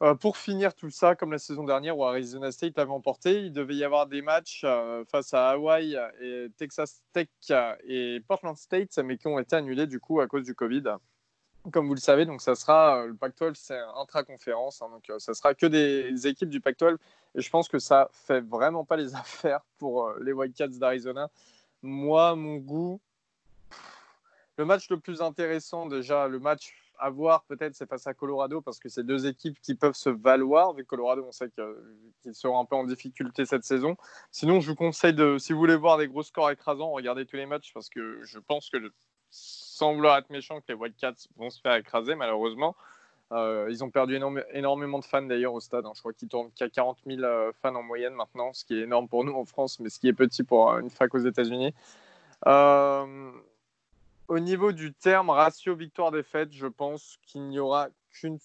euh, 0.02 0.16
pour 0.16 0.38
finir 0.38 0.74
tout 0.74 0.90
ça, 0.90 1.16
comme 1.16 1.32
la 1.32 1.38
saison 1.38 1.64
dernière 1.64 1.96
où 1.96 2.04
Arizona 2.04 2.52
State 2.52 2.76
l'avait 2.76 2.92
emporté, 2.92 3.44
il 3.44 3.54
devait 3.54 3.76
y 3.76 3.84
avoir 3.84 4.08
des 4.08 4.24
matchs 4.24 4.64
euh, 4.64 5.06
face 5.06 5.34
à 5.34 5.50
Hawaii 5.52 5.96
Texas 6.58 7.04
Tech 7.14 7.28
et 7.84 8.20
Portland 8.28 8.58
State, 8.58 8.98
mais 9.00 9.18
qui 9.18 9.28
ont 9.28 9.38
été 9.38 9.56
annulés 9.56 9.86
du 9.86 10.00
coup 10.00 10.20
à 10.20 10.28
cause 10.28 10.44
du 10.44 10.56
Covid. 10.56 10.84
Comme 11.72 11.86
vous 11.88 11.94
le 11.94 12.00
savez, 12.00 12.26
donc 12.26 12.42
ça 12.42 12.56
sera 12.56 13.04
euh, 13.04 13.08
le 13.08 13.16
Pac-12, 13.16 13.54
c'est 13.54 13.80
intra-conférence, 13.96 14.82
hein, 14.82 14.90
donc 14.90 15.12
ça 15.20 15.36
sera 15.36 15.54
que 15.54 15.68
des 15.68 16.26
équipes 16.26 16.50
du 16.50 16.62
Pac-12. 16.62 16.98
Et 17.36 17.42
je 17.42 17.50
pense 17.52 17.70
que 17.70 17.78
ça 17.78 18.10
fait 18.12 18.42
vraiment 18.42 18.84
pas 18.84 18.96
les 18.96 19.14
affaires 19.16 19.62
pour 19.78 20.12
les 20.20 20.34
White 20.34 20.56
Cats 20.56 20.68
d'Arizona. 20.68 21.30
Moi, 21.84 22.36
mon 22.36 22.56
goût, 22.56 23.00
le 24.58 24.66
match 24.66 24.90
le 24.90 25.00
plus 25.00 25.22
intéressant 25.22 25.86
déjà, 25.86 26.28
le 26.28 26.40
match 26.40 26.74
à 27.02 27.10
voir 27.10 27.44
peut-être 27.46 27.76
c'est 27.76 27.90
face 27.90 28.08
à 28.08 28.14
Colorado 28.14 28.62
parce 28.62 28.80
que 28.80 28.88
c'est 28.88 29.04
deux 29.04 29.26
équipes 29.26 29.60
qui 29.62 29.76
peuvent 29.76 29.96
se 29.96 30.10
valoir 30.10 30.74
vu 30.74 30.86
Colorado 30.86 31.26
on 31.28 31.32
sait 31.32 31.50
qu'ils 31.50 32.36
seront 32.36 32.60
un 32.60 32.66
peu 32.66 32.76
en 32.76 32.84
difficulté 32.84 33.46
cette 33.46 33.64
saison. 33.64 33.98
Sinon 34.32 34.60
je 34.60 34.70
vous 34.70 34.76
conseille 34.76 35.14
de 35.14 35.38
si 35.38 35.52
vous 35.52 35.60
voulez 35.60 35.76
voir 35.76 35.98
des 35.98 36.08
gros 36.08 36.24
scores 36.24 36.52
écrasants 36.52 36.92
regardez 36.92 37.26
tous 37.26 37.38
les 37.38 37.46
matchs 37.48 37.74
parce 37.74 37.90
que 37.90 38.22
je 38.24 38.40
pense 38.40 38.70
que 38.70 38.78
sans 39.32 39.94
vouloir 39.96 40.18
être 40.18 40.30
méchant 40.30 40.60
que 40.60 40.66
les 40.70 40.76
Wildcats 40.76 41.28
vont 41.38 41.50
se 41.50 41.60
faire 41.60 41.76
écraser 41.76 42.16
malheureusement. 42.16 42.76
Euh, 43.32 43.68
ils 43.70 43.82
ont 43.84 43.90
perdu 43.90 44.20
énormément 44.54 45.00
de 45.00 45.06
fans 45.06 45.22
d'ailleurs 45.22 45.54
au 45.54 45.62
stade. 45.62 45.86
Hein. 45.86 45.94
Je 45.96 46.02
crois 46.02 46.12
qu'ils 46.12 46.28
tournent 46.28 46.52
qu'à 46.52 46.70
40 46.70 46.98
000 47.06 47.22
euh, 47.22 47.52
fans 47.62 47.74
en 47.76 47.82
moyenne 47.82 48.14
maintenant, 48.14 48.52
ce 48.52 48.66
qui 48.66 48.78
est 48.78 48.82
énorme 48.82 49.08
pour 49.08 49.24
nous 49.24 49.34
en 49.34 49.46
France, 49.46 49.80
mais 49.80 49.90
ce 49.90 50.00
qui 50.00 50.10
est 50.10 50.14
petit 50.14 50.44
pour 50.44 50.70
une 50.78 50.90
fac 50.90 51.16
aux 51.16 51.20
États-Unis. 51.20 51.74
Euh, 52.46 53.32
au 54.32 54.40
niveau 54.40 54.72
du 54.72 54.94
terme 54.94 55.30
ratio 55.30 55.76
victoire-défaite, 55.76 56.54
je 56.54 56.68
pense 56.68 57.18
qu'il 57.28 57.50
n'y 57.50 57.60
aura 57.60 57.90
qu'une 58.12 58.40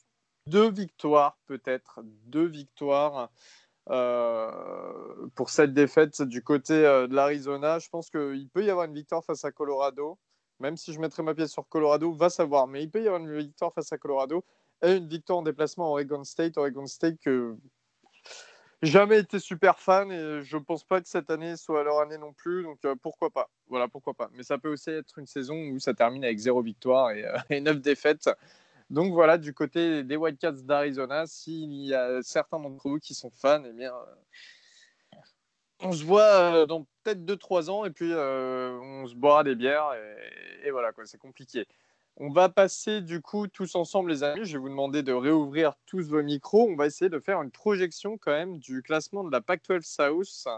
deux 0.48 0.68
victoires 0.68 1.38
peut-être, 1.46 2.00
deux 2.24 2.46
victoires 2.46 3.30
euh, 3.90 4.50
pour 5.36 5.48
cette 5.48 5.74
défaite 5.74 6.22
du 6.22 6.42
côté 6.42 6.74
euh, 6.74 7.06
de 7.06 7.14
l'Arizona. 7.14 7.78
Je 7.78 7.88
pense 7.88 8.10
qu'il 8.10 8.48
peut 8.52 8.64
y 8.64 8.70
avoir 8.70 8.86
une 8.86 8.94
victoire 8.94 9.24
face 9.24 9.44
à 9.44 9.52
Colorado, 9.52 10.18
même 10.58 10.76
si 10.76 10.92
je 10.92 10.98
mettrais 10.98 11.22
ma 11.22 11.36
pièce 11.36 11.52
sur 11.52 11.68
Colorado, 11.68 12.12
va 12.12 12.30
savoir, 12.30 12.66
mais 12.66 12.82
il 12.82 12.90
peut 12.90 13.00
y 13.00 13.06
avoir 13.06 13.20
une 13.20 13.38
victoire 13.38 13.72
face 13.72 13.92
à 13.92 13.98
Colorado 13.98 14.44
et 14.82 14.96
une 14.96 15.06
victoire 15.06 15.38
en 15.38 15.42
déplacement 15.42 15.86
à 15.86 15.90
Oregon 15.90 16.24
State. 16.24 16.58
Oregon 16.58 16.86
State 16.86 17.18
que 17.20 17.56
jamais 18.82 19.18
été 19.20 19.38
super 19.38 19.78
fan 19.78 20.10
et 20.12 20.42
je 20.42 20.56
pense 20.56 20.84
pas 20.84 21.00
que 21.00 21.08
cette 21.08 21.30
année 21.30 21.56
soit 21.56 21.82
leur 21.84 22.00
année 22.00 22.18
non 22.18 22.32
plus. 22.32 22.62
Donc 22.62 22.78
euh, 22.84 22.94
pourquoi 23.00 23.30
pas 23.30 23.50
Voilà, 23.68 23.88
pourquoi 23.88 24.14
pas. 24.14 24.28
Mais 24.34 24.42
ça 24.42 24.58
peut 24.58 24.68
aussi 24.70 24.90
être 24.90 25.18
une 25.18 25.26
saison 25.26 25.56
où 25.70 25.78
ça 25.78 25.94
termine 25.94 26.24
avec 26.24 26.38
zéro 26.38 26.62
victoire 26.62 27.10
et, 27.10 27.24
euh, 27.24 27.36
neuf 27.60 27.80
défaites. 27.80 28.30
Donc 28.90 29.12
voilà, 29.12 29.38
du 29.38 29.52
côté 29.52 30.04
des 30.04 30.16
Wildcats 30.16 30.62
d'Arizona, 30.62 31.26
s'il 31.26 31.72
y 31.72 31.94
a 31.94 32.22
certains 32.22 32.60
d'entre 32.60 32.88
vous 32.88 32.98
qui 32.98 33.14
sont 33.14 33.30
fans, 33.30 33.64
eh 33.64 33.72
bien, 33.72 33.92
euh, 33.92 35.16
on 35.80 35.92
se 35.92 36.04
voit 36.04 36.66
dans 36.66 36.86
peut-être 37.02 37.24
2-3 37.24 37.68
ans 37.68 37.84
et 37.84 37.90
puis 37.90 38.12
on 38.14 39.06
se 39.06 39.14
boira 39.14 39.44
des 39.44 39.54
bières 39.56 39.92
et, 39.94 40.68
et 40.68 40.70
voilà, 40.70 40.92
quoi, 40.92 41.04
c'est 41.04 41.18
compliqué. 41.18 41.66
On 42.18 42.30
va 42.30 42.48
passer 42.48 43.02
du 43.02 43.20
coup 43.20 43.46
tous 43.46 43.74
ensemble, 43.74 44.10
les 44.10 44.22
amis. 44.22 44.40
Je 44.44 44.54
vais 44.54 44.58
vous 44.58 44.70
demander 44.70 45.02
de 45.02 45.12
réouvrir 45.12 45.74
tous 45.84 46.08
vos 46.08 46.22
micros. 46.22 46.66
On 46.66 46.74
va 46.74 46.86
essayer 46.86 47.10
de 47.10 47.18
faire 47.18 47.42
une 47.42 47.50
projection 47.50 48.16
quand 48.16 48.32
même 48.32 48.58
du 48.58 48.82
classement 48.82 49.22
de 49.22 49.30
la 49.30 49.42
Pac-12 49.42 49.82
South. 49.82 50.48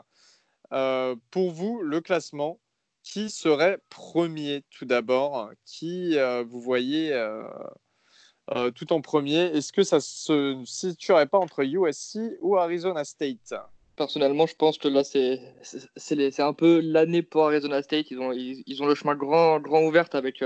Euh, 0.72 1.16
pour 1.32 1.50
vous, 1.50 1.82
le 1.82 2.00
classement, 2.00 2.60
qui 3.02 3.28
serait 3.28 3.80
premier 3.88 4.62
tout 4.70 4.84
d'abord? 4.84 5.50
Qui 5.64 6.16
euh, 6.16 6.44
vous 6.46 6.60
voyez 6.60 7.12
euh, 7.12 8.70
tout 8.76 8.92
en 8.92 9.00
premier? 9.00 9.46
Est-ce 9.46 9.72
que 9.72 9.82
ça 9.82 9.98
se 9.98 10.62
situerait 10.64 11.26
pas 11.26 11.38
entre 11.38 11.64
USC 11.64 12.20
ou 12.40 12.56
Arizona 12.56 13.02
State? 13.02 13.54
Personnellement, 13.96 14.46
je 14.46 14.54
pense 14.54 14.78
que 14.78 14.86
là, 14.86 15.02
c'est 15.02 16.40
un 16.40 16.52
peu 16.52 16.80
l'année 16.80 17.22
pour 17.22 17.46
Arizona 17.46 17.82
State. 17.82 18.12
Ils 18.12 18.20
ont, 18.20 18.30
ils, 18.32 18.80
ont 18.80 18.86
le 18.86 18.94
chemin 18.94 19.16
grand, 19.16 19.58
grand 19.58 19.82
ouvert 19.82 20.06
avec 20.12 20.40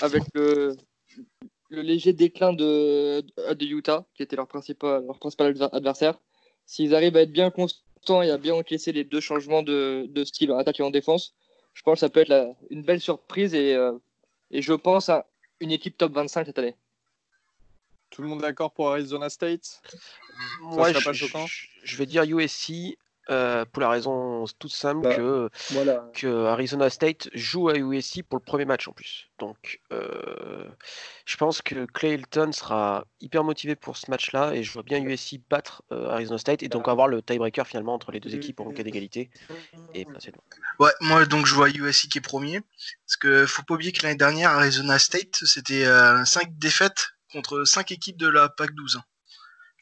avec 0.00 0.22
le, 0.34 0.76
léger 1.70 2.12
déclin 2.12 2.52
de, 2.52 3.20
de, 3.20 3.64
Utah, 3.66 4.04
qui 4.14 4.22
était 4.22 4.36
leur 4.36 4.46
principal, 4.46 5.04
leur 5.06 5.18
principal 5.18 5.54
adversaire. 5.72 6.18
S'ils 6.66 6.94
arrivent 6.94 7.16
à 7.16 7.22
être 7.22 7.32
bien 7.32 7.50
constants 7.50 8.22
et 8.22 8.30
à 8.30 8.38
bien 8.38 8.54
encaisser 8.54 8.92
les 8.92 9.04
deux 9.04 9.20
changements 9.20 9.62
de, 9.62 10.06
de 10.08 10.24
style 10.24 10.52
en 10.52 10.58
attaque 10.58 10.80
et 10.80 10.82
en 10.82 10.90
défense, 10.90 11.34
je 11.74 11.82
pense 11.82 11.94
que 11.94 12.00
ça 12.00 12.08
peut 12.10 12.20
être 12.20 12.54
une 12.70 12.82
belle 12.82 13.00
surprise 13.00 13.54
et, 13.54 13.74
euh, 13.74 13.92
et 14.50 14.62
je 14.62 14.72
pense 14.72 15.08
à 15.08 15.26
une 15.60 15.70
équipe 15.70 15.96
top 15.96 16.12
25 16.12 16.46
cette 16.46 16.58
année. 16.58 16.76
Tout 18.10 18.22
le 18.22 18.28
monde 18.28 18.42
d'accord 18.42 18.72
pour 18.72 18.90
Arizona 18.90 19.30
State? 19.30 19.80
Moi, 20.60 20.92
je, 20.92 21.26
je, 21.82 21.96
vais 21.96 22.04
dire 22.04 22.24
USC 22.24 22.98
euh, 23.30 23.64
pour 23.64 23.80
la 23.80 23.88
raison 23.88 24.44
toute 24.58 24.72
simple 24.72 25.02
bah, 25.02 25.14
que, 25.14 25.48
que, 26.12 26.46
Arizona 26.46 26.90
State 26.90 27.30
joue 27.34 27.68
à 27.68 27.76
USC 27.76 28.24
pour 28.24 28.36
le 28.36 28.44
premier 28.44 28.64
match 28.64 28.88
en 28.88 28.92
plus. 28.92 29.28
Donc, 29.38 29.80
euh, 29.92 30.68
je 31.24 31.36
pense 31.36 31.62
que 31.62 31.86
Clay 31.86 32.14
Hilton 32.14 32.50
sera 32.50 33.04
hyper 33.20 33.44
motivé 33.44 33.76
pour 33.76 33.96
ce 33.96 34.10
match-là 34.10 34.54
et 34.54 34.64
je 34.64 34.72
vois 34.72 34.82
bien 34.82 35.00
USC 35.00 35.40
battre 35.48 35.84
euh, 35.92 36.08
Arizona 36.08 36.38
State 36.38 36.64
et 36.64 36.68
donc 36.68 36.88
avoir 36.88 37.06
le 37.06 37.22
tiebreaker 37.22 37.64
finalement 37.64 37.94
entre 37.94 38.10
les 38.10 38.18
deux 38.18 38.34
équipes 38.34 38.58
en 38.58 38.72
cas 38.72 38.82
d'égalité. 38.82 39.30
Et 39.94 40.04
passer 40.04 40.32
Ouais, 40.80 40.92
moi 41.00 41.24
donc 41.24 41.46
je 41.46 41.54
vois 41.54 41.70
USC 41.70 42.08
qui 42.08 42.18
est 42.18 42.22
premier. 42.22 42.60
Parce 43.06 43.16
que 43.20 43.46
faut 43.46 43.62
pas 43.62 43.74
oublier 43.74 43.92
que 43.92 44.02
l'année 44.02 44.16
dernière 44.16 44.50
Arizona 44.50 44.98
State 44.98 45.44
c'était 45.44 45.84
5 45.84 46.58
défaites 46.58 47.10
contre 47.30 47.62
5 47.62 47.92
équipes 47.92 48.16
de 48.16 48.26
la 48.26 48.48
PAC 48.48 48.74
12. 48.74 49.00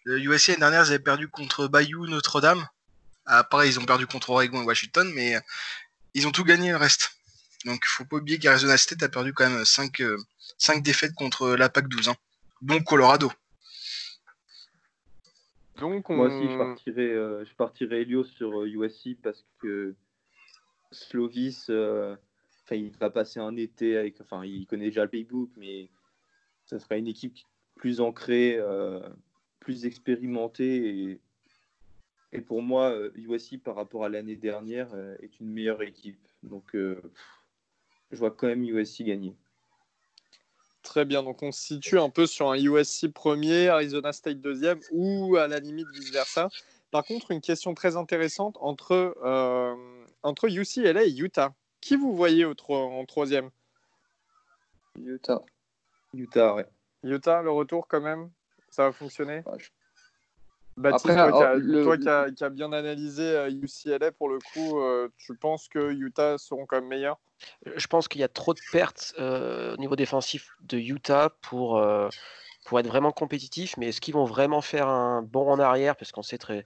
USC 0.04 0.48
l'année 0.48 0.60
dernière 0.60 0.84
ils 0.84 0.88
avaient 0.88 0.98
perdu 0.98 1.28
contre 1.28 1.68
Bayou, 1.68 2.06
Notre-Dame 2.06 2.66
ah, 3.32 3.44
pareil, 3.44 3.70
ils 3.70 3.78
ont 3.78 3.84
perdu 3.84 4.08
contre 4.08 4.30
Oregon 4.30 4.60
et 4.60 4.64
Washington, 4.64 5.08
mais 5.14 5.36
euh, 5.36 5.40
ils 6.14 6.26
ont 6.26 6.32
tout 6.32 6.42
gagné 6.42 6.70
le 6.70 6.76
reste. 6.76 7.12
Donc, 7.64 7.84
faut 7.86 8.04
pas 8.04 8.16
oublier 8.16 8.40
qu'Arizona 8.40 8.76
State 8.76 9.04
a 9.04 9.08
perdu 9.08 9.32
quand 9.32 9.48
même 9.48 9.64
5, 9.64 10.00
euh, 10.00 10.18
défaites 10.82 11.14
contre 11.14 11.50
la 11.50 11.68
PAC 11.68 11.86
12, 11.86 12.08
hein, 12.08 12.16
dont 12.60 12.80
Colorado. 12.80 13.30
Donc, 15.78 16.08
Moi 16.08 16.26
aussi, 16.26 16.50
je 16.50 16.58
partirais, 16.58 17.02
euh, 17.02 17.44
je 17.44 17.54
partirais 17.54 18.02
Helios 18.02 18.24
sur 18.24 18.64
USC 18.64 19.16
parce 19.22 19.46
que 19.60 19.94
Slovis, 20.90 21.66
il 21.68 22.90
va 22.98 23.10
passer 23.10 23.38
un 23.38 23.54
été 23.56 23.96
avec. 23.96 24.20
Enfin, 24.20 24.44
il 24.44 24.66
connaît 24.66 24.86
déjà 24.86 25.04
le 25.04 25.08
playbook, 25.08 25.50
mais 25.56 25.88
ça 26.66 26.80
sera 26.80 26.96
une 26.96 27.06
équipe 27.06 27.38
plus 27.76 28.00
ancrée, 28.00 28.58
plus 29.60 29.86
expérimentée 29.86 31.12
et 31.12 31.20
et 32.32 32.40
pour 32.40 32.62
moi, 32.62 32.94
USC 33.14 33.54
euh, 33.54 33.58
par 33.64 33.74
rapport 33.74 34.04
à 34.04 34.08
l'année 34.08 34.36
dernière 34.36 34.88
euh, 34.94 35.16
est 35.20 35.40
une 35.40 35.48
meilleure 35.48 35.82
équipe. 35.82 36.18
Donc 36.42 36.74
euh, 36.74 37.00
je 38.10 38.18
vois 38.18 38.30
quand 38.30 38.46
même 38.46 38.62
USC 38.62 39.02
gagner. 39.02 39.34
Très 40.82 41.04
bien, 41.04 41.22
donc 41.22 41.42
on 41.42 41.52
se 41.52 41.60
situe 41.60 41.98
un 41.98 42.08
peu 42.08 42.26
sur 42.26 42.50
un 42.50 42.56
USC 42.56 43.08
premier, 43.12 43.68
Arizona 43.68 44.12
State 44.12 44.40
deuxième 44.40 44.80
ou 44.92 45.36
à 45.36 45.46
la 45.46 45.58
limite 45.58 45.88
vice-versa. 45.92 46.48
Par 46.90 47.04
contre, 47.04 47.32
une 47.32 47.40
question 47.40 47.74
très 47.74 47.96
intéressante 47.96 48.56
entre, 48.60 49.14
entre 50.22 50.48
UCLA 50.48 51.04
et 51.04 51.14
Utah. 51.14 51.54
Qui 51.80 51.96
vous 51.96 52.16
voyez 52.16 52.44
au 52.46 52.54
en 52.68 53.04
troisième? 53.04 53.50
Utah. 54.98 55.42
Utah, 56.14 56.54
ouais. 56.54 56.66
Utah, 57.02 57.42
le 57.42 57.50
retour 57.50 57.86
quand 57.86 58.00
même? 58.00 58.30
Ça 58.70 58.84
va 58.84 58.92
fonctionner? 58.92 59.42
Baptiste, 60.80 61.14
toi, 61.82 61.98
qui, 61.98 62.44
as, 62.44 62.50
bien 62.50 62.72
analysé 62.72 63.48
UCLA, 63.50 64.06
euh, 64.06 64.10
pour 64.16 64.28
le 64.28 64.38
coup, 64.38 64.80
euh, 64.80 65.08
tu 65.18 65.34
penses 65.34 65.68
que 65.68 65.92
Utah 65.92 66.38
seront 66.38 66.66
quand 66.66 66.76
même 66.76 66.88
meilleurs? 66.88 67.18
Je 67.76 67.86
pense 67.86 68.08
qu'il 68.08 68.20
y 68.20 68.24
a 68.24 68.28
trop 68.28 68.54
de 68.54 68.60
pertes 68.72 69.14
euh, 69.18 69.74
au 69.74 69.76
niveau 69.76 69.96
défensif 69.96 70.50
de 70.62 70.78
Utah 70.78 71.30
pour, 71.42 71.82
pour 72.66 72.80
être 72.80 72.86
vraiment 72.86 73.12
compétitif, 73.12 73.76
mais 73.76 73.88
est-ce 73.88 74.00
qu'ils 74.00 74.14
vont 74.14 74.24
vraiment 74.24 74.60
faire 74.60 74.88
un 74.88 75.22
bond 75.22 75.50
en 75.50 75.58
arrière? 75.58 75.96
Parce 75.96 76.12
qu'on 76.12 76.22
sait 76.22 76.38
très, 76.38 76.64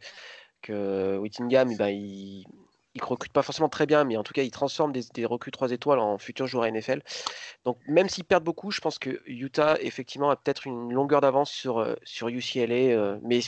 que 0.62 1.18
Whittingham, 1.18 1.70
eh 1.70 1.76
ben, 1.76 1.88
il, 1.88 2.46
il 2.94 3.02
recrute 3.02 3.32
pas 3.32 3.42
forcément 3.42 3.68
très 3.68 3.86
bien, 3.86 4.04
mais 4.04 4.16
en 4.16 4.22
tout 4.22 4.32
cas, 4.32 4.42
il 4.42 4.50
transforme 4.50 4.92
des, 4.92 5.02
des 5.14 5.26
recrues 5.26 5.50
3 5.50 5.72
étoiles 5.72 5.98
en 5.98 6.16
futurs 6.18 6.46
joueurs 6.46 6.66
NFL. 6.66 7.02
Donc, 7.64 7.78
même 7.88 8.08
s'ils 8.08 8.24
perdent 8.24 8.44
beaucoup, 8.44 8.70
je 8.70 8.80
pense 8.80 8.98
que 8.98 9.20
Utah, 9.26 9.76
effectivement, 9.80 10.30
a 10.30 10.36
peut-être 10.36 10.66
une 10.66 10.92
longueur 10.92 11.20
d'avance 11.20 11.50
sur, 11.50 11.78
euh, 11.78 11.94
sur 12.04 12.28
UCLA. 12.28 12.94
Euh, 12.94 13.18
mais 13.22 13.40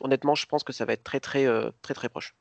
honnêtement, 0.00 0.34
je 0.34 0.46
pense 0.46 0.64
que 0.64 0.72
ça 0.72 0.84
va 0.84 0.94
être 0.94 1.04
très, 1.04 1.20
très, 1.20 1.46
euh, 1.46 1.70
très, 1.82 1.94
très 1.94 2.08
proche. 2.08 2.34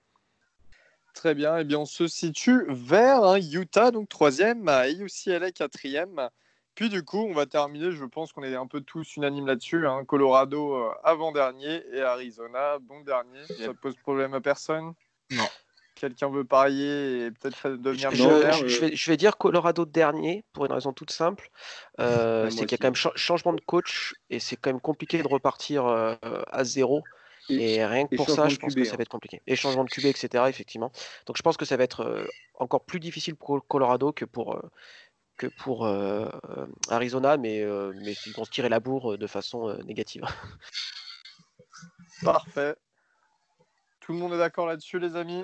Très 1.14 1.36
bien. 1.36 1.58
Eh 1.58 1.64
bien, 1.64 1.80
on 1.80 1.86
se 1.86 2.08
situe 2.08 2.66
vers 2.70 3.36
Utah, 3.36 3.92
donc 3.92 4.10
troisième, 4.10 4.68
et 4.70 4.94
UCLA 4.94 5.52
quatrième. 5.52 6.30
Puis 6.74 6.88
du 6.88 7.04
coup, 7.04 7.20
on 7.20 7.34
va 7.34 7.46
terminer, 7.46 7.92
je 7.92 8.06
pense 8.06 8.32
qu'on 8.32 8.44
est 8.44 8.56
un 8.56 8.66
peu 8.66 8.80
tous 8.80 9.18
unanimes 9.18 9.46
là-dessus. 9.46 9.86
hein. 9.86 10.06
Colorado 10.06 10.74
euh, 10.74 10.89
avant-dernier 11.04 11.84
et 11.92 12.02
Arizona 12.02 12.80
bon 12.80 13.02
dernier. 13.02 13.46
Ça 13.46 13.54
Yep. 13.66 13.78
pose 13.82 13.96
problème 13.98 14.34
à 14.34 14.39
personne? 14.42 14.94
Non. 15.32 15.48
Quelqu'un 16.02 16.32
veut 16.32 16.43
parier 16.43 17.26
et 17.28 17.32
peut-être 17.32 17.70
devenir 17.70 18.10
Je, 18.10 18.24
millionnaire 18.24 18.54
je- 18.54 18.64
euh, 18.66 18.68
je 18.68 18.80
vais, 18.82 18.95
je 18.95 19.12
vais 19.12 19.18
dire 19.18 19.38
Colorado 19.38 19.86
dernier 19.86 20.43
pour 20.52 20.66
une 20.66 20.72
raison 20.72 20.93
toute 20.93 21.12
simple. 21.12 21.52
Euh, 21.99 22.49
c'est 22.49 22.66
qu'il 22.66 22.72
y 22.72 22.74
a 22.74 22.78
quand 22.80 22.88
même 22.88 22.95
cha- 22.95 23.12
changement 23.16 23.54
de 23.54 23.62
coach 23.62 24.16
et 24.32 24.39
c'est 24.39 24.56
quand 24.56 24.72
même 24.72 24.82
compliqué 24.82 25.22
de 25.22 25.28
repartir 25.28 25.86
euh, 25.86 26.16
à 26.52 26.64
zéro. 26.64 27.04
Et 27.49 27.86
rien 27.86 28.08
que 28.08 28.16
et 28.16 28.18
pour 28.18 28.32
ça, 28.32 28.49
je 28.49 28.56
pense 28.56 28.74
QB, 28.74 28.80
que 28.80 28.86
ça 28.86 28.93
hein. 28.93 28.97
va 28.97 29.02
être 29.04 29.10
compliqué. 29.10 29.43
Et 29.45 29.56
changement 29.56 29.84
de 29.84 29.91
QB, 29.91 30.06
etc. 30.06 30.45
Effectivement. 30.49 30.91
Donc 31.28 31.38
je 31.38 31.43
pense 31.43 31.56
que 31.56 31.66
ça 31.66 31.78
va 31.78 31.84
être 31.84 32.02
euh, 32.02 32.26
encore 32.56 32.84
plus 32.84 32.99
difficile 32.99 33.36
pour 33.36 33.64
Colorado 33.68 34.12
que 34.12 34.26
pour, 34.26 34.60
que 35.38 35.45
pour 35.45 35.86
Arizona, 36.89 37.38
mais, 37.38 37.64
mais 38.04 38.16
ils 38.26 38.34
vont 38.34 38.43
se 38.45 38.49
tirer 38.49 38.70
la 38.70 38.80
bourre 38.80 39.20
de 39.20 39.28
façon 39.28 39.78
négative. 39.86 40.24
Parfait. 42.24 42.76
Tout 44.02 44.14
le 44.14 44.18
monde 44.20 44.34
est 44.34 44.38
d'accord 44.38 44.68
là-dessus, 44.68 44.99
les 44.99 45.16
amis 45.16 45.43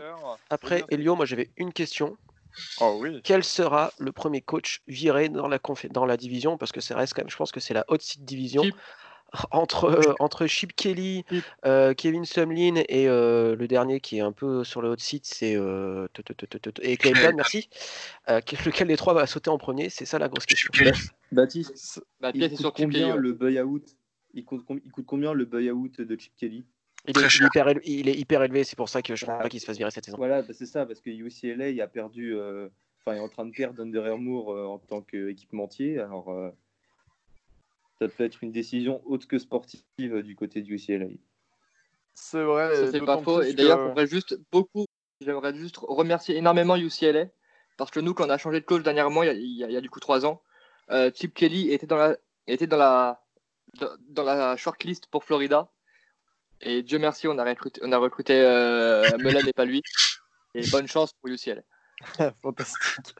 Après. 0.49 0.84
Elio, 0.89 1.16
moi 1.16 1.26
j'avais 1.26 1.49
une 1.58 1.72
question. 1.72 2.18
Oh 2.82 2.97
oui. 2.99 3.22
Quel 3.24 3.43
sera 3.43 3.93
le 3.99 4.12
premier 4.12 4.41
coach 4.41 4.82
viré 4.88 5.30
dans 5.30 5.47
la, 5.47 5.60
confé- 5.60 5.91
dans 5.91 6.05
la 6.05 6.18
division? 6.18 6.58
Parce 6.58 6.72
que 6.72 6.82
ça 6.82 6.95
reste 6.95 7.14
quand 7.14 7.22
même, 7.22 7.30
je 7.30 7.38
pense 7.38 7.51
que 7.51 7.60
c'est 7.60 7.74
la 7.74 7.86
hot 7.88 7.97
seat 7.99 8.26
division. 8.26 8.64
Chip. 8.64 8.76
Entre, 9.51 9.89
euh, 9.89 10.14
entre 10.20 10.47
Chip 10.47 10.74
Kelly, 10.74 11.26
Chip. 11.30 11.43
euh, 11.66 11.93
Kevin 11.93 12.24
Sumlin 12.24 12.76
et 12.88 13.10
euh, 13.10 13.58
le 13.58 13.68
dernier 13.68 13.99
qui 13.99 14.20
est 14.20 14.22
un 14.22 14.32
peu 14.32 14.64
sur 14.64 14.82
le 14.82 14.88
hot 14.88 14.97
seat, 14.99 15.26
c'est 15.26 15.55
et 16.82 16.97
Clayton, 16.97 17.34
merci. 17.36 17.68
Quel- 18.26 18.60
lequel 18.66 18.88
des 18.88 18.95
trois 18.95 19.14
va 19.14 19.28
sauter 19.28 19.49
en 19.49 19.58
premier? 19.58 19.89
C'est 19.89 20.05
ça 20.05 20.18
la 20.18 20.30
grosse 20.30 20.45
question. 20.45 20.72
Baptiste, 21.34 22.01
Bah, 22.22 22.32
il 22.34 22.49
coûte 22.55 22.72
combien 22.74 23.18
le 23.18 23.34
buy-out? 23.34 23.84
Il, 24.34 24.45
coûte 24.45 24.66
com- 24.66 24.80
il 24.84 24.91
coûte 24.91 25.05
combien 25.05 25.34
le 25.34 25.43
buy-out 25.43 25.99
de 25.99 26.16
Chip 26.18 26.34
Kelly? 26.38 26.66
Il 27.08 27.18
est, 27.18 27.36
hyper 27.45 27.68
élevé, 27.70 27.84
il 27.86 28.10
est 28.10 28.16
hyper 28.16 28.43
élevé, 28.43 28.64
c'est 28.64 28.76
pour 28.76 28.89
ça 28.89 29.01
que 29.01 29.16
je 29.16 29.26
ne 29.26 29.32
Ah. 29.32 29.36
pense 29.36 29.43
pas 29.43 29.49
qu'il 29.49 29.60
se 29.62 29.66
fasse 29.66 29.78
virer 29.78 29.91
cette 29.91 30.05
saison. 30.05 30.18
Voilà, 30.18 30.41
bah, 30.41 30.53
c'est 30.53 30.66
ça, 30.66 30.86
parce 30.86 30.99
que 30.99 31.10
UCLA 31.10 31.82
a 31.84 31.88
perdu, 31.88 32.36
euh, 32.36 32.68
enfin, 33.05 33.16
est 33.18 33.20
en 33.22 33.30
train 33.30 33.45
de 33.45 33.51
perdre 33.51 33.82
Under 33.82 34.05
Armour 34.05 34.51
euh, 34.53 34.66
en 34.66 34.78
tant 34.78 35.01
qu'équipementier. 35.01 35.99
Alors, 35.99 36.30
euh, 36.30 36.49
ça 38.01 38.08
peut 38.10 38.24
être 38.26 38.43
une 38.43 38.51
décision 38.51 39.01
autre 39.05 39.28
que 39.28 39.39
sportive 39.39 39.82
euh, 40.01 40.22
du 40.22 40.36
côté 40.36 40.62
de 40.62 40.70
UCLA. 40.70 41.08
C'est 42.14 42.43
vrai. 42.43 42.89
C'est 42.91 43.05
pas 43.05 43.22
faux. 43.22 43.41
Et 43.41 43.53
d'ailleurs, 43.53 43.93
que- 43.93 44.05
juste 44.05 44.38
beaucoup, 44.51 44.86
j'aimerais 45.22 45.55
juste 45.55 45.78
remercier 45.78 46.36
énormément 46.36 46.76
UCLA 46.76 47.28
parce 47.78 47.91
que 47.91 47.99
nous, 47.99 48.14
quand 48.14 48.26
on 48.26 48.30
a 48.30 48.38
changé 48.38 48.60
de 48.60 48.66
coach 48.66 48.84
dernièrement, 48.84 49.24
il 49.24 49.28
y 49.28 49.30
a, 49.30 49.34
il 49.34 49.58
y 49.58 49.64
a- 49.64 49.68
il 49.68 49.74
y 49.74 49.78
a 49.78 49.82
du 49.82 49.89
coup 49.89 49.99
trois 49.99 50.26
ans, 50.26 50.41
euh, 50.91 51.12
Chip 51.14 51.34
Kelly 51.34 51.72
était 51.72 51.86
dans 51.88 51.95
la, 51.97 52.18
était 52.47 52.66
dans 52.68 52.78
la, 52.78 53.24
dans 54.10 54.24
la 54.24 54.58
shortlist 54.58 55.08
pour 55.08 55.24
Florida. 55.24 55.70
Et 56.62 56.84
Dieu 56.84 56.99
merci, 56.99 57.28
on 57.28 57.38
a 57.38 57.43
recruté, 57.43 57.82
on 57.84 57.91
a 57.91 57.97
recruté 57.97 58.34
euh, 58.39 59.03
Melan 59.20 59.41
et 59.45 59.53
pas 59.53 59.66
lui. 59.66 59.82
Et 60.55 60.68
bonne 60.70 60.88
chance 60.88 61.14
pour 61.14 61.30
UCLA. 61.30 61.62
Fantastique. 62.41 63.16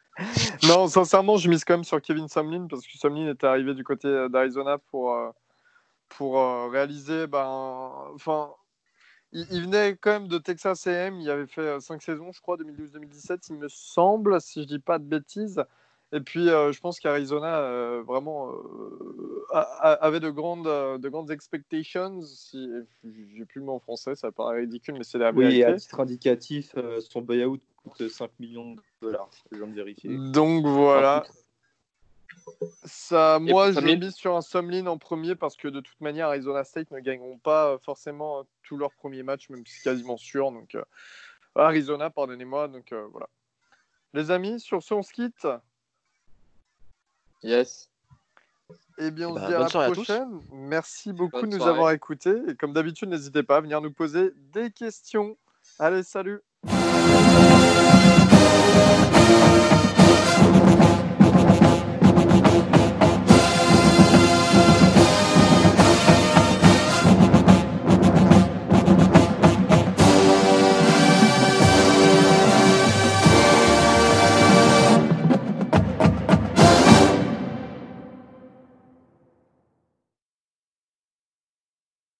non, 0.64 0.88
sincèrement, 0.88 1.38
je 1.38 1.50
mise 1.50 1.64
quand 1.64 1.76
même 1.76 1.84
sur 1.84 2.02
Kevin 2.02 2.28
Sumlin 2.28 2.68
parce 2.68 2.86
que 2.86 2.98
Sumlin 2.98 3.32
était 3.32 3.48
arrivé 3.48 3.74
du 3.74 3.84
côté 3.84 4.08
euh, 4.08 4.30
d'Arizona 4.30 4.78
pour, 4.78 5.14
euh, 5.14 5.30
pour 6.10 6.72
réaliser. 6.72 7.28
Ben, 7.28 7.46
enfin, 8.16 8.52
il, 9.32 9.62
venait 9.62 9.98
quand 9.98 10.12
même 10.12 10.28
de 10.28 10.38
Texas 10.38 10.88
AM. 10.88 11.20
Il 11.20 11.30
avait 11.30 11.48
fait 11.48 11.80
5 11.80 12.02
saisons, 12.02 12.32
je 12.32 12.42
crois, 12.42 12.58
2012-2017, 12.58 13.48
il 13.50 13.56
me 13.58 13.68
semble, 13.68 14.40
si 14.42 14.64
je 14.64 14.68
dis 14.68 14.80
pas 14.80 15.00
de 15.00 15.06
bêtises. 15.06 15.64
Et 16.14 16.22
puis, 16.22 16.50
euh, 16.50 16.72
je 16.72 16.80
pense 16.80 17.00
qu'Arizona 17.02 17.60
euh, 17.60 18.02
vraiment 18.02 18.52
euh, 18.54 19.46
a- 19.52 19.60
a- 19.60 19.94
avait 20.06 20.22
de 20.22 20.30
grandes, 20.30 20.64
de 20.66 21.10
grandes 21.10 21.32
expectations. 21.32 22.22
Si, 22.22 22.70
j'ai 23.04 23.46
plus 23.46 23.60
le 23.60 23.66
mot 23.66 23.74
en 23.74 23.80
français, 23.80 24.16
ça 24.16 24.32
paraît 24.32 24.60
ridicule, 24.62 24.96
mais 24.98 25.04
c'est 25.04 25.18
la 25.18 25.32
Oui, 25.32 25.44
vérité. 25.44 25.66
à 25.66 25.74
titre 25.74 26.00
indicatif, 26.00 26.74
euh, 26.78 27.02
son 27.02 27.22
buy-out 27.22 27.62
coûte 27.84 28.08
5 28.08 28.32
millions 28.40 28.76
de 28.76 28.82
dollars. 29.02 29.30
Je 29.52 29.58
viens 29.58 29.68
de 29.68 29.74
vérifier. 29.76 30.18
Donc 30.18 30.66
voilà. 30.66 31.26
Ça, 32.84 33.40
moi, 33.40 33.72
je 33.74 33.80
mise 33.98 34.16
sur 34.16 34.36
un 34.36 34.42
Sumlin 34.42 34.88
en 34.88 34.98
premier 34.98 35.36
parce 35.36 35.58
que 35.58 35.68
de 35.68 35.82
toute 35.82 36.00
manière, 36.00 36.28
Arizona 36.28 36.64
State 36.64 36.90
ne 36.92 37.00
gagneront 37.00 37.38
pas 37.38 37.78
forcément 37.80 38.46
tous 38.64 38.78
leurs 38.78 38.94
premiers 38.94 39.24
matchs, 39.24 39.50
même 39.50 39.66
si 39.66 39.74
c'est 39.80 39.90
quasiment 39.90 40.16
sûr. 40.18 40.52
Donc, 40.52 40.74
euh, 40.76 40.84
Arizona, 41.56 42.10
pardonnez-moi. 42.10 42.70
Donc 42.70 42.94
euh, 42.94 43.06
voilà. 43.12 43.28
Les 44.14 44.32
amis, 44.32 44.60
sur 44.62 44.82
ce, 44.82 44.94
on 44.94 45.04
se 45.04 45.12
quitte. 45.12 45.46
Yes. 47.44 47.90
Eh 49.00 49.12
bien, 49.12 49.30
on 49.30 49.34
Bah, 49.36 49.42
se 49.44 49.48
dit 49.48 49.54
à 49.54 49.60
la 49.60 49.70
soirée 49.70 49.86
à 49.86 49.90
tous. 49.90 49.96
prochaine. 50.06 50.42
Merci 50.52 51.14
beaucoup 51.14 51.42
Bonne 51.42 51.50
de 51.52 51.56
nous 51.56 51.58
soirée. 51.58 51.74
avoir 51.74 51.92
écoutés. 51.92 52.36
Et 52.50 52.56
comme 52.56 52.74
d'habitude, 52.74 53.10
n'hésitez 53.10 53.44
pas 53.44 53.58
à 53.58 53.62
venir 53.62 53.80
nous 53.82 53.92
poser 53.94 54.32
des 54.54 54.72
questions. 54.72 55.38
Allez, 55.80 56.04
salut 56.04 56.42